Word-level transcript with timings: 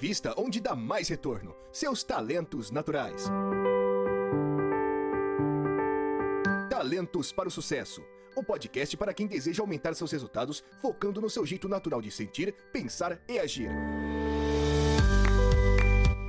invista 0.00 0.34
onde 0.38 0.60
dá 0.60 0.74
mais 0.74 1.08
retorno: 1.08 1.54
seus 1.70 2.02
talentos 2.02 2.70
naturais. 2.70 3.28
Talentos 6.70 7.30
para 7.32 7.48
o 7.48 7.50
Sucesso 7.50 8.02
o 8.36 8.44
podcast 8.44 8.96
para 8.96 9.12
quem 9.12 9.26
deseja 9.26 9.60
aumentar 9.60 9.92
seus 9.94 10.12
resultados 10.12 10.62
focando 10.80 11.20
no 11.20 11.28
seu 11.28 11.44
jeito 11.44 11.68
natural 11.68 12.00
de 12.00 12.12
sentir, 12.12 12.54
pensar 12.72 13.20
e 13.28 13.40
agir. 13.40 13.68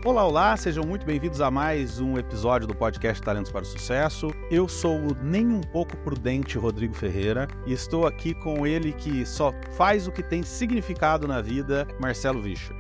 Olá, 0.03 0.25
olá, 0.25 0.57
sejam 0.57 0.83
muito 0.83 1.05
bem-vindos 1.05 1.41
a 1.41 1.51
mais 1.51 1.99
um 1.99 2.17
episódio 2.17 2.67
do 2.67 2.73
podcast 2.73 3.21
Talentos 3.21 3.51
para 3.51 3.61
o 3.61 3.65
Sucesso. 3.65 4.33
Eu 4.49 4.67
sou 4.67 4.97
o 4.97 5.15
nem 5.21 5.45
um 5.45 5.61
pouco 5.61 5.95
prudente 5.97 6.57
Rodrigo 6.57 6.95
Ferreira 6.95 7.47
e 7.67 7.73
estou 7.73 8.07
aqui 8.07 8.33
com 8.33 8.65
ele 8.65 8.93
que 8.93 9.23
só 9.27 9.53
faz 9.77 10.07
o 10.07 10.11
que 10.11 10.23
tem 10.23 10.41
significado 10.41 11.27
na 11.27 11.39
vida, 11.39 11.87
Marcelo 11.99 12.41
Vicho. 12.41 12.73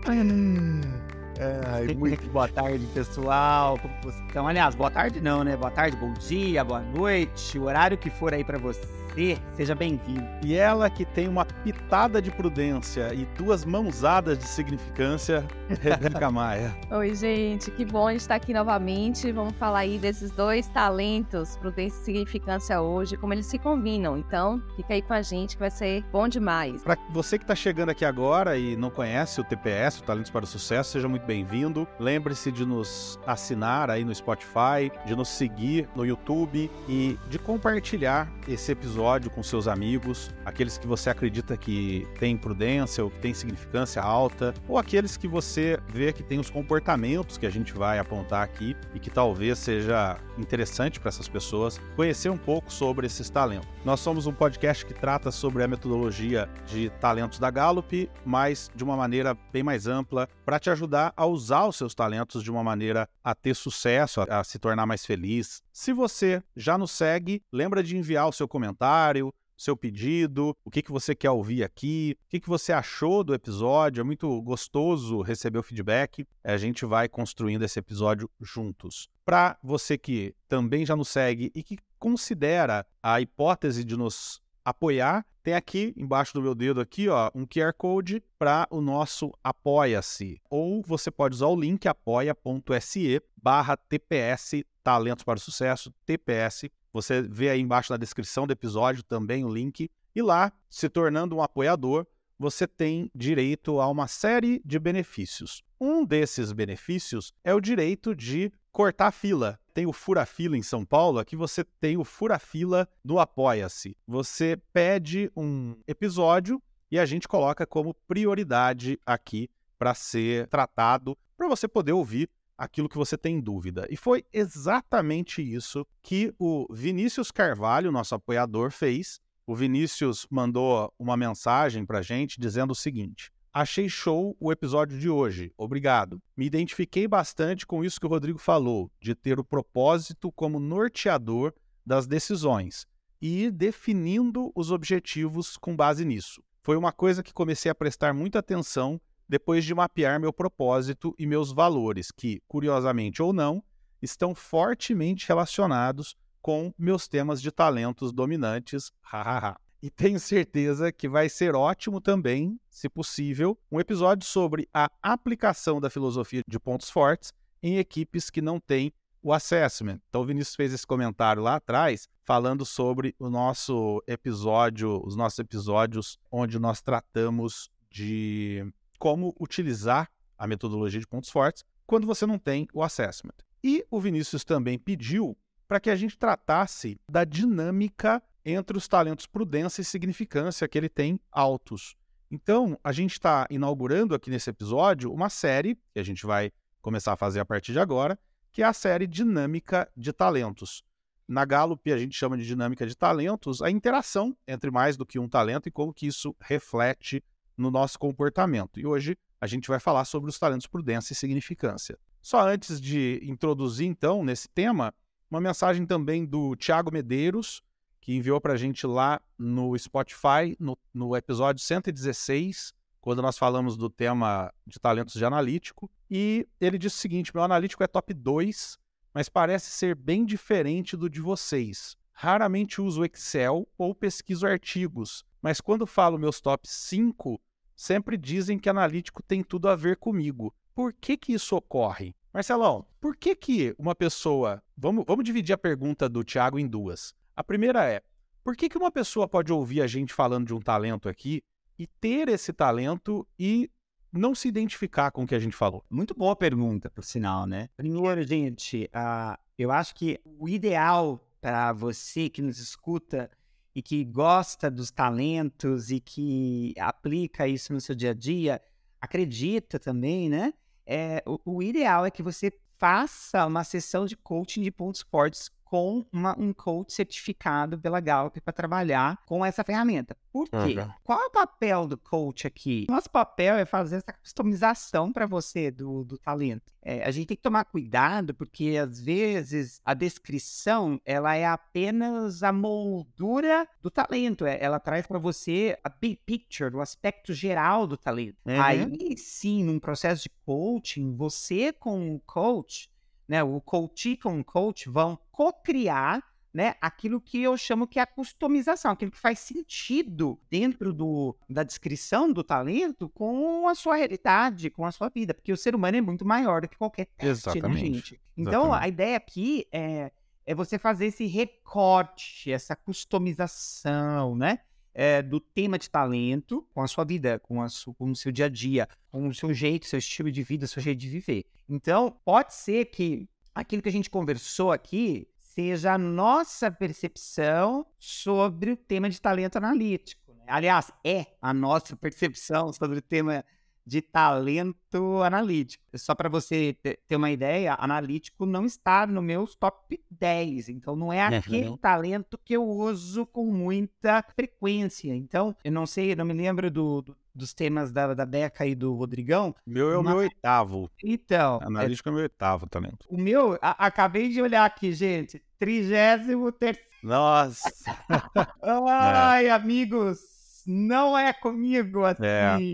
É, 1.37 1.93
muito 1.93 2.27
boa 2.31 2.47
tarde, 2.47 2.83
pessoal. 2.87 3.79
Então, 4.27 4.47
aliás, 4.47 4.73
boa 4.73 4.89
tarde 4.89 5.21
não, 5.21 5.43
né? 5.43 5.55
Boa 5.55 5.69
tarde, 5.69 5.95
bom 5.97 6.13
dia, 6.13 6.63
boa 6.63 6.81
noite, 6.81 7.59
o 7.59 7.65
horário 7.65 7.99
que 7.99 8.09
for 8.09 8.33
aí 8.33 8.43
para 8.43 8.57
você 8.57 8.81
você, 9.11 9.37
seja 9.55 9.75
bem-vindo. 9.75 10.25
E 10.43 10.55
ela 10.55 10.89
que 10.89 11.05
tem 11.05 11.27
uma 11.27 11.45
pitada 11.45 12.21
de 12.21 12.31
prudência 12.31 13.13
e 13.13 13.25
duas 13.37 13.65
mãozadas 13.65 14.37
de 14.39 14.47
significância, 14.47 15.45
Rebeca 15.81 16.31
Maia. 16.31 16.75
Oi, 16.89 17.13
gente, 17.13 17.69
que 17.71 17.85
bom 17.85 18.09
estar 18.09 18.35
aqui 18.35 18.53
novamente. 18.53 19.31
Vamos 19.31 19.53
falar 19.55 19.79
aí 19.79 19.97
desses 19.97 20.31
dois 20.31 20.67
talentos, 20.69 21.57
prudência 21.57 21.99
e 22.01 22.05
significância 22.05 22.81
hoje, 22.81 23.17
como 23.17 23.33
eles 23.33 23.45
se 23.45 23.57
combinam. 23.57 24.17
Então, 24.17 24.61
fica 24.75 24.93
aí 24.93 25.01
com 25.01 25.13
a 25.13 25.21
gente 25.21 25.55
que 25.55 25.59
vai 25.59 25.71
ser 25.71 26.03
bom 26.11 26.27
demais. 26.27 26.83
Para 26.83 26.97
você 27.11 27.37
que 27.37 27.43
está 27.43 27.55
chegando 27.55 27.89
aqui 27.89 28.05
agora 28.05 28.57
e 28.57 28.75
não 28.75 28.89
conhece 28.89 29.41
o 29.41 29.43
TPS, 29.43 29.99
o 29.99 30.03
Talentos 30.03 30.31
para 30.31 30.45
o 30.45 30.47
Sucesso, 30.47 30.91
seja 30.91 31.07
muito 31.07 31.25
bem-vindo. 31.25 31.87
Lembre-se 31.99 32.51
de 32.51 32.65
nos 32.65 33.19
assinar 33.27 33.89
aí 33.89 34.05
no 34.05 34.15
Spotify, 34.15 34.91
de 35.05 35.15
nos 35.15 35.27
seguir 35.27 35.89
no 35.95 36.05
YouTube 36.05 36.71
e 36.87 37.17
de 37.29 37.37
compartilhar 37.37 38.31
esse 38.47 38.71
episódio 38.71 39.00
episódio 39.01 39.31
com 39.31 39.41
seus 39.41 39.67
amigos, 39.67 40.29
aqueles 40.45 40.77
que 40.77 40.85
você 40.85 41.09
acredita 41.09 41.57
que 41.57 42.07
tem 42.19 42.37
prudência 42.37 43.03
ou 43.03 43.09
que 43.09 43.17
tem 43.17 43.33
significância 43.33 43.99
alta, 43.99 44.53
ou 44.67 44.77
aqueles 44.77 45.17
que 45.17 45.27
você 45.27 45.79
vê 45.87 46.13
que 46.13 46.21
tem 46.21 46.39
os 46.39 46.51
comportamentos 46.51 47.35
que 47.35 47.47
a 47.47 47.49
gente 47.49 47.73
vai 47.73 47.97
apontar 47.97 48.43
aqui 48.43 48.77
e 48.93 48.99
que 48.99 49.09
talvez 49.09 49.57
seja 49.57 50.19
interessante 50.37 50.99
para 50.99 51.09
essas 51.09 51.27
pessoas 51.27 51.81
conhecer 51.95 52.29
um 52.29 52.37
pouco 52.37 52.71
sobre 52.71 53.07
esses 53.07 53.27
talentos. 53.27 53.67
Nós 53.83 53.99
somos 53.99 54.27
um 54.27 54.33
podcast 54.33 54.85
que 54.85 54.93
trata 54.93 55.31
sobre 55.31 55.63
a 55.63 55.67
metodologia 55.67 56.47
de 56.67 56.91
talentos 57.01 57.39
da 57.39 57.49
Gallup, 57.49 58.07
mas 58.23 58.69
de 58.75 58.83
uma 58.83 58.95
maneira 58.95 59.35
bem 59.51 59.63
mais 59.63 59.87
ampla, 59.87 60.29
para 60.45 60.59
te 60.59 60.69
ajudar 60.69 61.11
a 61.17 61.25
usar 61.25 61.65
os 61.65 61.75
seus 61.75 61.95
talentos 61.95 62.43
de 62.43 62.51
uma 62.51 62.63
maneira 62.63 63.09
a 63.23 63.33
ter 63.33 63.55
sucesso, 63.55 64.21
a, 64.21 64.41
a 64.41 64.43
se 64.43 64.59
tornar 64.59 64.85
mais 64.85 65.03
feliz. 65.03 65.63
Se 65.71 65.93
você 65.93 66.43
já 66.55 66.77
nos 66.77 66.91
segue, 66.91 67.41
lembra 67.51 67.81
de 67.81 67.97
enviar 67.97 68.27
o 68.27 68.33
seu 68.33 68.47
comentário 68.47 69.33
seu 69.61 69.77
pedido, 69.77 70.57
o 70.65 70.71
que, 70.71 70.81
que 70.81 70.91
você 70.91 71.13
quer 71.13 71.29
ouvir 71.29 71.63
aqui, 71.63 72.17
o 72.25 72.29
que, 72.29 72.39
que 72.39 72.49
você 72.49 72.73
achou 72.73 73.23
do 73.23 73.33
episódio. 73.33 74.01
É 74.01 74.03
muito 74.03 74.41
gostoso 74.41 75.21
receber 75.21 75.59
o 75.59 75.63
feedback. 75.63 76.25
A 76.43 76.57
gente 76.57 76.85
vai 76.85 77.07
construindo 77.07 77.63
esse 77.63 77.77
episódio 77.77 78.29
juntos. 78.41 79.07
Para 79.23 79.57
você 79.61 79.97
que 79.97 80.33
também 80.47 80.85
já 80.85 80.95
nos 80.95 81.09
segue 81.09 81.51
e 81.53 81.61
que 81.61 81.77
considera 81.99 82.85
a 83.01 83.21
hipótese 83.21 83.83
de 83.83 83.95
nos 83.95 84.41
apoiar, 84.63 85.25
tem 85.43 85.53
aqui 85.53 85.93
embaixo 85.97 86.33
do 86.33 86.41
meu 86.41 86.53
dedo 86.53 86.79
aqui, 86.81 87.09
ó, 87.09 87.31
um 87.33 87.45
QR 87.45 87.73
Code 87.77 88.23
para 88.37 88.67
o 88.69 88.79
nosso 88.79 89.31
Apoia-se. 89.43 90.39
Ou 90.49 90.81
você 90.81 91.09
pode 91.09 91.35
usar 91.35 91.47
o 91.47 91.59
link 91.59 91.87
apoia.se 91.87 93.21
barra 93.35 93.75
TPS 93.75 94.63
Talentos 94.83 95.23
para 95.23 95.37
o 95.37 95.41
Sucesso, 95.41 95.93
TPS 96.05 96.69
você 96.93 97.21
vê 97.21 97.49
aí 97.49 97.61
embaixo 97.61 97.91
na 97.91 97.97
descrição 97.97 98.45
do 98.45 98.53
episódio 98.53 99.03
também 99.03 99.45
o 99.45 99.53
link. 99.53 99.89
E 100.13 100.21
lá, 100.21 100.51
se 100.69 100.89
tornando 100.89 101.35
um 101.35 101.41
apoiador, 101.41 102.05
você 102.37 102.67
tem 102.67 103.09
direito 103.15 103.79
a 103.79 103.87
uma 103.87 104.07
série 104.07 104.61
de 104.65 104.77
benefícios. 104.77 105.63
Um 105.79 106.03
desses 106.03 106.51
benefícios 106.51 107.33
é 107.43 107.53
o 107.53 107.61
direito 107.61 108.13
de 108.13 108.51
cortar 108.71 109.11
fila. 109.11 109.59
Tem 109.73 109.85
o 109.85 109.93
fura-fila 109.93 110.57
em 110.57 110.63
São 110.63 110.83
Paulo, 110.83 111.19
aqui 111.19 111.35
você 111.35 111.63
tem 111.63 111.97
o 111.97 112.03
fura-fila 112.03 112.87
do 113.03 113.19
Apoia-se. 113.19 113.95
Você 114.05 114.59
pede 114.73 115.31
um 115.35 115.75
episódio 115.87 116.61
e 116.91 116.99
a 116.99 117.05
gente 117.05 117.27
coloca 117.27 117.65
como 117.65 117.93
prioridade 118.07 118.99
aqui 119.05 119.49
para 119.79 119.93
ser 119.93 120.47
tratado, 120.47 121.17
para 121.37 121.47
você 121.47 121.67
poder 121.67 121.93
ouvir 121.93 122.29
aquilo 122.57 122.89
que 122.89 122.97
você 122.97 123.17
tem 123.17 123.39
dúvida. 123.39 123.87
E 123.89 123.95
foi 123.95 124.25
exatamente 124.31 125.41
isso 125.41 125.87
que 126.03 126.33
o 126.37 126.67
Vinícius 126.71 127.31
Carvalho, 127.31 127.91
nosso 127.91 128.13
apoiador, 128.13 128.71
fez. 128.71 129.19
O 129.47 129.55
Vinícius 129.55 130.27
mandou 130.29 130.93
uma 130.99 131.17
mensagem 131.17 131.85
para 131.85 131.99
a 131.99 132.03
gente 132.03 132.39
dizendo 132.39 132.71
o 132.71 132.75
seguinte: 132.75 133.31
Achei 133.53 133.89
show 133.89 134.33
o 134.39 134.49
episódio 134.49 134.97
de 134.97 135.09
hoje. 135.09 135.51
Obrigado. 135.57 136.21
Me 136.37 136.45
identifiquei 136.45 137.05
bastante 137.05 137.67
com 137.67 137.83
isso 137.83 137.99
que 137.99 138.05
o 138.05 138.09
Rodrigo 138.09 138.39
falou, 138.39 138.89
de 138.97 139.13
ter 139.13 139.39
o 139.39 139.43
propósito 139.43 140.31
como 140.31 140.57
norteador 140.57 141.53
das 141.85 142.07
decisões 142.07 142.87
e 143.21 143.43
ir 143.43 143.51
definindo 143.51 144.53
os 144.55 144.71
objetivos 144.71 145.57
com 145.57 145.75
base 145.75 146.05
nisso. 146.05 146.41
Foi 146.63 146.77
uma 146.77 146.93
coisa 146.93 147.21
que 147.21 147.33
comecei 147.33 147.69
a 147.69 147.75
prestar 147.75 148.13
muita 148.13 148.39
atenção 148.39 149.01
depois 149.27 149.65
de 149.65 149.75
mapear 149.75 150.17
meu 150.17 150.31
propósito 150.31 151.13
e 151.19 151.27
meus 151.27 151.51
valores, 151.51 152.09
que, 152.09 152.41
curiosamente 152.47 153.21
ou 153.21 153.33
não, 153.33 153.61
estão 154.01 154.33
fortemente 154.33 155.27
relacionados 155.27 156.15
com 156.41 156.73
meus 156.77 157.05
temas 157.05 157.41
de 157.41 157.51
talentos 157.51 158.13
dominantes. 158.13 158.93
Hahaha. 159.01 159.57
E 159.81 159.89
tenho 159.89 160.19
certeza 160.19 160.91
que 160.91 161.09
vai 161.09 161.27
ser 161.27 161.55
ótimo 161.55 161.99
também, 161.99 162.59
se 162.69 162.87
possível, 162.87 163.57
um 163.71 163.79
episódio 163.79 164.27
sobre 164.27 164.69
a 164.73 164.91
aplicação 165.01 165.81
da 165.81 165.89
filosofia 165.89 166.43
de 166.47 166.59
pontos 166.59 166.89
fortes 166.89 167.33
em 167.63 167.77
equipes 167.77 168.29
que 168.29 168.41
não 168.41 168.59
têm 168.59 168.93
o 169.23 169.33
assessment. 169.33 169.99
Então, 170.09 170.21
o 170.21 170.25
Vinícius 170.25 170.55
fez 170.55 170.73
esse 170.73 170.85
comentário 170.85 171.41
lá 171.41 171.55
atrás, 171.55 172.07
falando 172.23 172.65
sobre 172.65 173.15
o 173.19 173.29
nosso 173.29 174.03
episódio, 174.07 175.01
os 175.05 175.15
nossos 175.15 175.39
episódios 175.39 176.17
onde 176.31 176.59
nós 176.59 176.81
tratamos 176.81 177.69
de 177.89 178.65
como 178.97 179.35
utilizar 179.39 180.09
a 180.37 180.47
metodologia 180.47 180.99
de 180.99 181.07
pontos 181.07 181.29
fortes 181.29 181.63
quando 181.85 182.07
você 182.07 182.25
não 182.25 182.39
tem 182.39 182.67
o 182.73 182.83
assessment. 182.83 183.35
E 183.63 183.85
o 183.91 183.99
Vinícius 183.99 184.43
também 184.43 184.77
pediu 184.77 185.37
para 185.67 185.79
que 185.79 185.89
a 185.89 185.95
gente 185.95 186.17
tratasse 186.17 186.99
da 187.09 187.23
dinâmica 187.23 188.21
entre 188.45 188.77
os 188.77 188.87
talentos 188.87 189.25
prudência 189.25 189.81
e 189.81 189.85
significância 189.85 190.67
que 190.67 190.77
ele 190.77 190.89
tem 190.89 191.19
altos. 191.31 191.95
Então, 192.29 192.79
a 192.83 192.91
gente 192.91 193.13
está 193.13 193.45
inaugurando 193.49 194.15
aqui 194.15 194.29
nesse 194.29 194.49
episódio 194.49 195.11
uma 195.11 195.29
série 195.29 195.75
que 195.93 195.99
a 195.99 196.03
gente 196.03 196.25
vai 196.25 196.51
começar 196.81 197.13
a 197.13 197.17
fazer 197.17 197.39
a 197.39 197.45
partir 197.45 197.73
de 197.73 197.79
agora, 197.79 198.17
que 198.51 198.63
é 198.63 198.65
a 198.65 198.73
série 198.73 199.05
Dinâmica 199.05 199.89
de 199.95 200.11
Talentos. 200.13 200.83
Na 201.27 201.45
Gallup, 201.45 201.91
a 201.91 201.97
gente 201.97 202.15
chama 202.15 202.37
de 202.37 202.45
dinâmica 202.45 202.85
de 202.85 202.95
talentos 202.95 203.61
a 203.61 203.69
interação 203.69 204.35
entre 204.47 204.69
mais 204.69 204.97
do 204.97 205.05
que 205.05 205.17
um 205.17 205.29
talento 205.29 205.67
e 205.67 205.71
como 205.71 205.93
que 205.93 206.05
isso 206.07 206.35
reflete 206.41 207.23
no 207.55 207.71
nosso 207.71 207.97
comportamento. 207.97 208.79
E 208.79 208.85
hoje 208.85 209.17
a 209.39 209.47
gente 209.47 209.67
vai 209.67 209.79
falar 209.79 210.03
sobre 210.05 210.29
os 210.29 210.37
talentos 210.37 210.67
prudência 210.67 211.13
e 211.13 211.15
significância. 211.15 211.97
Só 212.21 212.47
antes 212.47 212.81
de 212.81 213.19
introduzir, 213.23 213.87
então, 213.87 214.23
nesse 214.23 214.49
tema, 214.49 214.93
uma 215.29 215.39
mensagem 215.39 215.85
também 215.85 216.25
do 216.25 216.55
Tiago 216.55 216.91
Medeiros, 216.91 217.63
que 218.01 218.15
enviou 218.15 218.41
para 218.41 218.53
a 218.53 218.57
gente 218.57 218.85
lá 218.87 219.21
no 219.37 219.77
Spotify, 219.77 220.57
no, 220.59 220.77
no 220.91 221.15
episódio 221.15 221.63
116, 221.63 222.73
quando 222.99 223.21
nós 223.21 223.37
falamos 223.37 223.77
do 223.77 223.89
tema 223.89 224.51
de 224.65 224.79
talentos 224.79 225.13
de 225.13 225.23
analítico. 225.23 225.89
E 226.09 226.47
ele 226.59 226.77
disse 226.77 226.97
o 226.97 226.99
seguinte: 226.99 227.31
meu 227.33 227.43
analítico 227.43 227.83
é 227.83 227.87
top 227.87 228.13
2, 228.13 228.77
mas 229.13 229.29
parece 229.29 229.69
ser 229.69 229.95
bem 229.95 230.25
diferente 230.25 230.97
do 230.97 231.09
de 231.09 231.21
vocês. 231.21 231.95
Raramente 232.11 232.81
uso 232.81 233.05
Excel 233.05 233.67
ou 233.77 233.95
pesquiso 233.95 234.45
artigos, 234.45 235.23
mas 235.41 235.61
quando 235.61 235.87
falo 235.87 236.19
meus 236.19 236.41
top 236.41 236.67
5, 236.67 237.39
sempre 237.75 238.17
dizem 238.17 238.59
que 238.59 238.69
analítico 238.69 239.23
tem 239.23 239.43
tudo 239.43 239.69
a 239.69 239.75
ver 239.75 239.97
comigo. 239.97 240.53
Por 240.73 240.93
que 240.93 241.17
que 241.17 241.33
isso 241.33 241.55
ocorre? 241.55 242.15
Marcelão, 242.33 242.85
por 242.99 243.15
que 243.15 243.35
que 243.35 243.75
uma 243.77 243.93
pessoa... 243.93 244.63
Vamos, 244.77 245.03
vamos 245.05 245.25
dividir 245.25 245.53
a 245.53 245.57
pergunta 245.57 246.07
do 246.07 246.23
Tiago 246.23 246.57
em 246.57 246.67
duas. 246.67 247.13
A 247.35 247.43
primeira 247.43 247.89
é, 247.89 248.01
por 248.43 248.55
que 248.55 248.69
que 248.69 248.77
uma 248.77 248.91
pessoa 248.91 249.27
pode 249.27 249.51
ouvir 249.51 249.81
a 249.81 249.87
gente 249.87 250.13
falando 250.13 250.47
de 250.47 250.53
um 250.53 250.59
talento 250.59 251.07
aqui 251.07 251.43
e 251.77 251.87
ter 251.87 252.29
esse 252.29 252.51
talento 252.53 253.27
e 253.37 253.69
não 254.11 254.35
se 254.35 254.47
identificar 254.47 255.11
com 255.11 255.23
o 255.23 255.27
que 255.27 255.35
a 255.35 255.39
gente 255.39 255.55
falou? 255.55 255.83
Muito 255.89 256.13
boa 256.13 256.35
pergunta, 256.35 256.89
por 256.89 257.03
sinal, 257.03 257.45
né? 257.45 257.69
Primeiro, 257.77 258.23
gente, 258.23 258.89
uh, 258.93 259.37
eu 259.57 259.71
acho 259.71 259.95
que 259.95 260.19
o 260.25 260.49
ideal 260.49 261.25
para 261.39 261.73
você 261.73 262.29
que 262.29 262.41
nos 262.41 262.59
escuta 262.59 263.29
e 263.73 263.81
que 263.81 264.03
gosta 264.03 264.69
dos 264.69 264.91
talentos 264.91 265.91
e 265.91 265.99
que 265.99 266.73
aplica 266.77 267.47
isso 267.47 267.73
no 267.73 267.79
seu 267.79 267.95
dia 267.95 268.11
a 268.11 268.13
dia, 268.13 268.61
acredita 268.99 269.79
também, 269.79 270.29
né? 270.29 270.53
é, 270.85 271.23
o, 271.25 271.39
o 271.45 271.63
ideal 271.63 272.05
é 272.05 272.11
que 272.11 272.21
você 272.21 272.51
faça 272.77 273.45
uma 273.45 273.63
sessão 273.63 274.05
de 274.05 274.15
coaching 274.17 274.61
de 274.61 274.71
pontos 274.71 275.01
fortes 275.01 275.49
com 275.71 276.05
uma, 276.11 276.37
um 276.37 276.51
coach 276.51 276.91
certificado 276.91 277.79
pela 277.79 278.01
Gallup 278.01 278.41
para 278.41 278.51
trabalhar 278.51 279.17
com 279.25 279.45
essa 279.45 279.63
ferramenta. 279.63 280.17
Por 280.29 280.49
quê? 280.49 280.77
Uhum. 280.77 280.89
Qual 281.01 281.17
é 281.17 281.27
o 281.27 281.31
papel 281.31 281.87
do 281.87 281.97
coach 281.97 282.45
aqui? 282.45 282.85
Nosso 282.89 283.09
papel 283.09 283.55
é 283.55 283.63
fazer 283.63 283.95
essa 283.95 284.11
customização 284.11 285.13
para 285.13 285.25
você 285.25 285.71
do, 285.71 286.03
do 286.03 286.17
talento. 286.17 286.73
É, 286.81 287.05
a 287.05 287.11
gente 287.11 287.27
tem 287.27 287.37
que 287.37 287.43
tomar 287.43 287.63
cuidado 287.63 288.33
porque 288.33 288.77
às 288.77 288.99
vezes 288.99 289.79
a 289.85 289.93
descrição 289.93 290.99
ela 291.05 291.35
é 291.35 291.45
apenas 291.45 292.43
a 292.43 292.51
moldura 292.51 293.65
do 293.81 293.89
talento. 293.89 294.45
É, 294.45 294.61
ela 294.61 294.77
traz 294.77 295.07
para 295.07 295.19
você 295.19 295.77
a 295.81 295.87
big 295.87 296.19
picture, 296.25 296.75
o 296.75 296.81
aspecto 296.81 297.33
geral 297.33 297.87
do 297.87 297.95
talento. 297.95 298.35
Uhum. 298.45 298.61
Aí 298.61 299.17
sim, 299.17 299.63
num 299.63 299.79
processo 299.79 300.23
de 300.23 300.29
coaching, 300.45 301.15
você 301.15 301.71
com 301.71 302.13
o 302.13 302.19
coach 302.19 302.91
né, 303.31 303.41
o 303.41 303.61
coach 303.61 304.17
com 304.17 304.41
o 304.41 304.43
coach 304.43 304.89
vão 304.89 305.17
co-criar 305.31 306.21
né, 306.53 306.75
aquilo 306.81 307.21
que 307.21 307.41
eu 307.41 307.55
chamo 307.55 307.87
que 307.87 307.97
é 307.97 308.01
a 308.01 308.05
customização, 308.05 308.91
aquilo 308.91 309.09
que 309.09 309.17
faz 309.17 309.39
sentido 309.39 310.37
dentro 310.49 310.91
do, 310.91 311.33
da 311.49 311.63
descrição 311.63 312.29
do 312.29 312.43
talento 312.43 313.07
com 313.07 313.69
a 313.69 313.73
sua 313.73 313.95
realidade, 313.95 314.69
com 314.69 314.85
a 314.85 314.91
sua 314.91 315.07
vida, 315.07 315.33
porque 315.33 315.53
o 315.53 315.55
ser 315.55 315.73
humano 315.73 315.95
é 315.95 316.01
muito 316.01 316.25
maior 316.25 316.59
do 316.59 316.67
que 316.67 316.77
qualquer 316.77 317.05
teste, 317.05 317.47
né, 317.47 317.53
Exatamente. 317.53 317.79
gente? 317.79 318.21
Então, 318.35 318.63
Exatamente. 318.63 318.83
a 318.83 318.87
ideia 318.89 319.15
aqui 319.15 319.65
é, 319.71 320.11
é 320.45 320.53
você 320.53 320.77
fazer 320.77 321.05
esse 321.05 321.25
recorte, 321.25 322.51
essa 322.51 322.75
customização, 322.75 324.35
né? 324.35 324.59
É, 324.93 325.21
do 325.21 325.39
tema 325.39 325.77
de 325.77 325.89
talento 325.89 326.67
com 326.73 326.81
a 326.81 326.87
sua 326.87 327.03
vida, 327.03 327.39
com, 327.39 327.61
a 327.61 327.69
su, 327.69 327.93
com 327.93 328.11
o 328.11 328.15
seu 328.15 328.31
dia 328.31 328.45
a 328.45 328.49
dia, 328.49 328.87
com 329.11 329.27
o 329.27 329.33
seu 329.33 329.53
jeito, 329.53 329.85
seu 329.85 329.99
estilo 329.99 330.31
de 330.31 330.43
vida, 330.43 330.67
seu 330.67 330.81
jeito 330.81 330.99
de 330.99 331.09
viver. 331.09 331.45
Então, 331.69 332.17
pode 332.25 332.53
ser 332.53 332.85
que 332.85 333.29
aquilo 333.53 333.81
que 333.81 333.89
a 333.89 333.91
gente 333.91 334.09
conversou 334.09 334.71
aqui 334.71 335.27
seja 335.39 335.93
a 335.93 335.97
nossa 335.97 336.71
percepção 336.71 337.85
sobre 337.99 338.71
o 338.71 338.77
tema 338.77 339.09
de 339.09 339.19
talento 339.19 339.57
analítico. 339.57 340.33
né? 340.33 340.43
Aliás, 340.47 340.91
é 341.03 341.25
a 341.41 341.53
nossa 341.53 341.95
percepção 341.95 342.71
sobre 342.71 342.99
o 342.99 343.01
tema 343.01 343.43
de 343.91 344.01
talento 344.01 345.21
analítico. 345.21 345.83
Só 345.95 346.15
para 346.15 346.29
você 346.29 346.77
te- 346.81 346.97
ter 347.05 347.17
uma 347.17 347.29
ideia, 347.29 347.75
analítico 347.77 348.45
não 348.45 348.65
está 348.65 349.05
no 349.05 349.21
meu 349.21 349.45
top 349.59 350.01
10. 350.09 350.69
Então, 350.69 350.95
não 350.95 351.11
é 351.11 351.19
aquele 351.59 351.67
Uhum. 351.67 351.75
talento 351.77 352.39
que 352.43 352.53
eu 352.55 352.63
uso 352.65 353.25
com 353.25 353.45
muita 353.51 354.23
frequência. 354.33 355.13
Então, 355.13 355.53
eu 355.61 355.73
não 355.73 355.85
sei, 355.85 356.13
eu 356.13 356.15
não 356.15 356.23
me 356.23 356.33
lembro 356.33 356.71
do- 356.71 357.01
do- 357.01 357.17
dos 357.35 357.53
temas 357.53 357.91
da, 357.91 358.13
da 358.13 358.25
Beca 358.25 358.65
e 358.65 358.73
do 358.75 358.93
Rodrigão. 358.93 359.53
Meu 359.67 359.91
é 359.91 359.97
o 359.97 360.03
Mas- 360.03 360.13
meu 360.13 360.21
oitavo. 360.23 360.89
Então, 361.03 361.59
é, 361.61 361.65
Analítico 361.65 362.07
é 362.07 362.11
o 362.11 362.15
meu 362.15 362.23
oitavo 362.23 362.67
talento. 362.69 363.05
o 363.09 363.17
meu, 363.17 363.57
a- 363.61 363.87
acabei 363.87 364.29
de 364.29 364.41
olhar 364.41 364.63
aqui, 364.65 364.93
gente. 364.93 365.41
Trigésimo 365.59 366.49
terceiro. 366.53 366.89
Nossa. 367.03 367.69
Ai, 368.87 369.49
amigos, 369.51 370.19
não 370.67 371.17
é 371.17 371.31
comigo 371.33 372.03
assim, 372.05 372.25